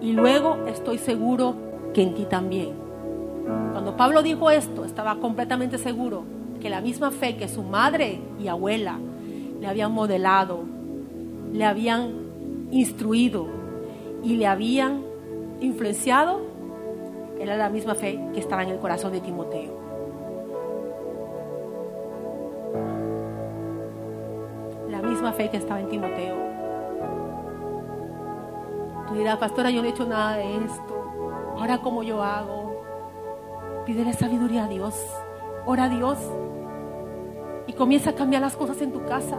Y 0.00 0.12
luego 0.12 0.58
estoy 0.66 0.98
seguro 0.98 1.56
que 1.92 2.02
en 2.02 2.14
ti 2.14 2.24
también. 2.26 2.74
Cuando 3.72 3.96
Pablo 3.96 4.22
dijo 4.22 4.50
esto, 4.50 4.84
estaba 4.84 5.16
completamente 5.16 5.78
seguro 5.78 6.24
que 6.60 6.70
la 6.70 6.80
misma 6.80 7.10
fe 7.10 7.36
que 7.36 7.48
su 7.48 7.62
madre 7.62 8.20
y 8.38 8.48
abuela 8.48 8.98
le 9.60 9.66
habían 9.66 9.92
modelado 9.92 10.64
le 11.52 11.64
habían 11.64 12.68
instruido 12.70 13.46
y 14.22 14.36
le 14.36 14.46
habían 14.46 15.02
influenciado, 15.60 16.40
era 17.38 17.56
la 17.56 17.68
misma 17.68 17.94
fe 17.94 18.20
que 18.32 18.40
estaba 18.40 18.62
en 18.62 18.70
el 18.70 18.78
corazón 18.78 19.12
de 19.12 19.20
Timoteo. 19.20 19.72
La 24.90 25.02
misma 25.02 25.32
fe 25.32 25.48
que 25.50 25.56
estaba 25.56 25.80
en 25.80 25.88
Timoteo. 25.88 26.36
Tú 29.08 29.14
dirás, 29.14 29.38
pastora, 29.38 29.70
yo 29.70 29.80
no 29.80 29.88
he 29.88 29.90
hecho 29.90 30.06
nada 30.06 30.36
de 30.36 30.56
esto. 30.56 30.94
Ahora, 31.56 31.78
¿cómo 31.78 32.02
yo 32.02 32.22
hago? 32.22 32.82
Pídele 33.86 34.12
sabiduría 34.12 34.64
a 34.64 34.68
Dios. 34.68 34.94
Ora 35.64 35.84
a 35.84 35.88
Dios. 35.88 36.18
Y 37.66 37.72
comienza 37.72 38.10
a 38.10 38.14
cambiar 38.14 38.42
las 38.42 38.56
cosas 38.56 38.80
en 38.82 38.92
tu 38.92 39.04
casa. 39.06 39.38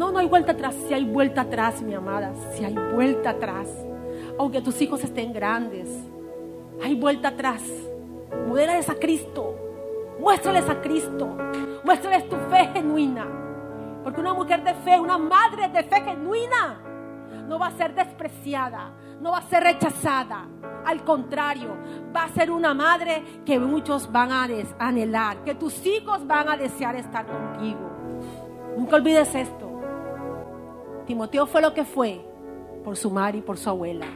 No, 0.00 0.10
no 0.10 0.18
hay 0.18 0.28
vuelta 0.28 0.52
atrás. 0.52 0.74
Si 0.88 0.94
hay 0.94 1.04
vuelta 1.04 1.42
atrás, 1.42 1.82
mi 1.82 1.92
amada, 1.92 2.32
si 2.54 2.64
hay 2.64 2.74
vuelta 2.74 3.30
atrás. 3.30 3.68
Aunque 4.38 4.62
tus 4.62 4.80
hijos 4.80 5.04
estén 5.04 5.30
grandes, 5.30 5.90
hay 6.82 6.94
vuelta 6.94 7.28
atrás. 7.28 7.62
Modélales 8.48 8.88
a 8.88 8.94
Cristo. 8.94 9.54
Muéstrales 10.18 10.66
a 10.70 10.80
Cristo. 10.80 11.36
Muéstrales 11.84 12.26
tu 12.30 12.36
fe 12.48 12.70
genuina. 12.72 13.26
Porque 14.02 14.22
una 14.22 14.32
mujer 14.32 14.64
de 14.64 14.72
fe, 14.72 14.98
una 14.98 15.18
madre 15.18 15.68
de 15.68 15.82
fe 15.82 16.00
genuina, 16.00 16.80
no 17.46 17.58
va 17.58 17.66
a 17.66 17.72
ser 17.72 17.94
despreciada, 17.94 18.92
no 19.20 19.32
va 19.32 19.38
a 19.38 19.48
ser 19.50 19.62
rechazada. 19.64 20.48
Al 20.86 21.04
contrario, 21.04 21.76
va 22.16 22.24
a 22.24 22.28
ser 22.30 22.50
una 22.50 22.72
madre 22.72 23.22
que 23.44 23.58
muchos 23.58 24.10
van 24.10 24.32
a 24.32 24.48
anhelar, 24.78 25.44
que 25.44 25.56
tus 25.56 25.84
hijos 25.84 26.26
van 26.26 26.48
a 26.48 26.56
desear 26.56 26.96
estar 26.96 27.26
contigo. 27.26 27.90
Nunca 28.78 28.96
olvides 28.96 29.34
esto. 29.34 29.69
Timoteo 31.10 31.44
fue 31.46 31.60
lo 31.60 31.74
que 31.74 31.84
fue 31.84 32.20
por 32.84 32.96
su 32.96 33.10
madre 33.10 33.38
y 33.38 33.40
por 33.40 33.58
su 33.58 33.68
abuela. 33.68 34.06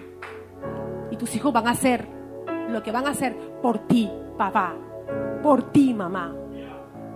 Y 1.10 1.16
tus 1.16 1.34
hijos 1.34 1.52
van 1.52 1.66
a 1.66 1.72
hacer 1.72 2.06
lo 2.68 2.84
que 2.84 2.92
van 2.92 3.04
a 3.08 3.10
hacer 3.10 3.36
por 3.60 3.78
ti, 3.88 4.08
papá, 4.38 4.76
por 5.42 5.72
ti, 5.72 5.92
mamá. 5.92 6.32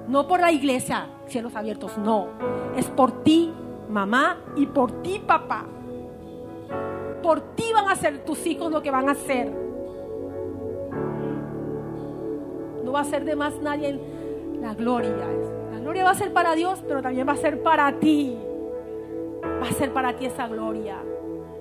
No 0.09 0.26
por 0.26 0.41
la 0.41 0.51
iglesia, 0.51 1.07
cielos 1.29 1.55
abiertos, 1.55 1.97
no. 1.97 2.26
Es 2.74 2.87
por 2.87 3.22
ti, 3.22 3.55
mamá, 3.89 4.39
y 4.57 4.66
por 4.66 5.01
ti, 5.01 5.22
papá. 5.24 5.64
Por 7.22 7.55
ti 7.55 7.70
van 7.72 7.89
a 7.89 7.95
ser 7.95 8.24
tus 8.24 8.45
hijos 8.49 8.72
lo 8.72 8.83
que 8.83 8.91
van 8.91 9.09
a 9.09 9.12
hacer. 9.12 9.49
No 12.83 12.91
va 12.91 13.03
a 13.03 13.05
ser 13.05 13.24
de 13.24 13.37
más 13.37 13.57
nadie 13.62 14.01
la 14.61 14.74
gloria. 14.74 15.29
La 15.72 15.79
gloria 15.79 16.03
va 16.03 16.11
a 16.11 16.16
ser 16.16 16.33
para 16.33 16.57
Dios, 16.57 16.83
pero 16.85 17.01
también 17.01 17.29
va 17.29 17.35
a 17.35 17.37
ser 17.37 17.62
para 17.62 17.93
ti. 18.01 18.37
Va 19.62 19.68
a 19.68 19.72
ser 19.72 19.92
para 19.92 20.16
ti 20.16 20.26
esa 20.26 20.48
gloria. 20.48 21.02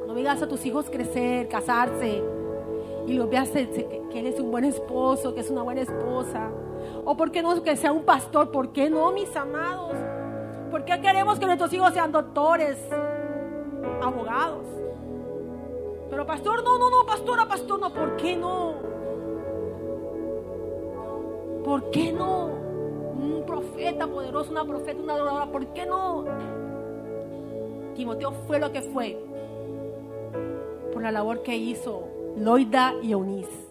No 0.05 0.13
veas 0.13 0.41
a 0.41 0.47
tus 0.47 0.65
hijos 0.65 0.89
crecer, 0.89 1.47
casarse 1.47 2.23
y 3.07 3.13
los 3.13 3.29
veas 3.29 3.49
que, 3.49 4.03
que 4.11 4.19
él 4.19 4.27
es 4.27 4.39
un 4.39 4.51
buen 4.51 4.65
esposo, 4.65 5.33
que 5.33 5.41
es 5.41 5.49
una 5.49 5.63
buena 5.63 5.81
esposa. 5.81 6.51
O 7.05 7.15
por 7.15 7.31
qué 7.31 7.41
no 7.41 7.63
que 7.63 7.75
sea 7.75 7.91
un 7.91 8.03
pastor, 8.03 8.51
¿por 8.51 8.71
qué 8.73 8.89
no, 8.89 9.11
mis 9.11 9.33
amados? 9.35 9.95
¿Por 10.69 10.83
qué 10.83 10.99
queremos 10.99 11.39
que 11.39 11.45
nuestros 11.45 11.71
hijos 11.73 11.93
sean 11.93 12.11
doctores, 12.11 12.77
abogados? 14.01 14.65
Pero 16.09 16.25
pastor, 16.25 16.63
no, 16.63 16.77
no, 16.77 16.89
no, 16.89 17.05
pastora, 17.05 17.47
pastor, 17.47 17.79
no, 17.79 17.93
¿por 17.93 18.17
qué 18.17 18.35
no? 18.35 18.75
¿Por 21.63 21.89
qué 21.91 22.11
no? 22.11 22.45
Un 22.45 23.43
profeta 23.45 24.07
poderoso, 24.07 24.51
una 24.51 24.65
profeta, 24.65 25.01
una 25.01 25.13
adoradora, 25.13 25.51
¿por 25.51 25.67
qué 25.67 25.85
no? 25.85 26.25
Timoteo 27.97 28.31
fue 28.45 28.59
lo 28.59 28.71
que 28.71 28.83
fue 28.83 29.17
por 30.93 31.01
la 31.01 31.11
labor 31.11 31.41
que 31.41 31.57
hizo 31.57 32.07
Loida 32.37 32.93
y 33.01 33.11
Eunice. 33.11 33.66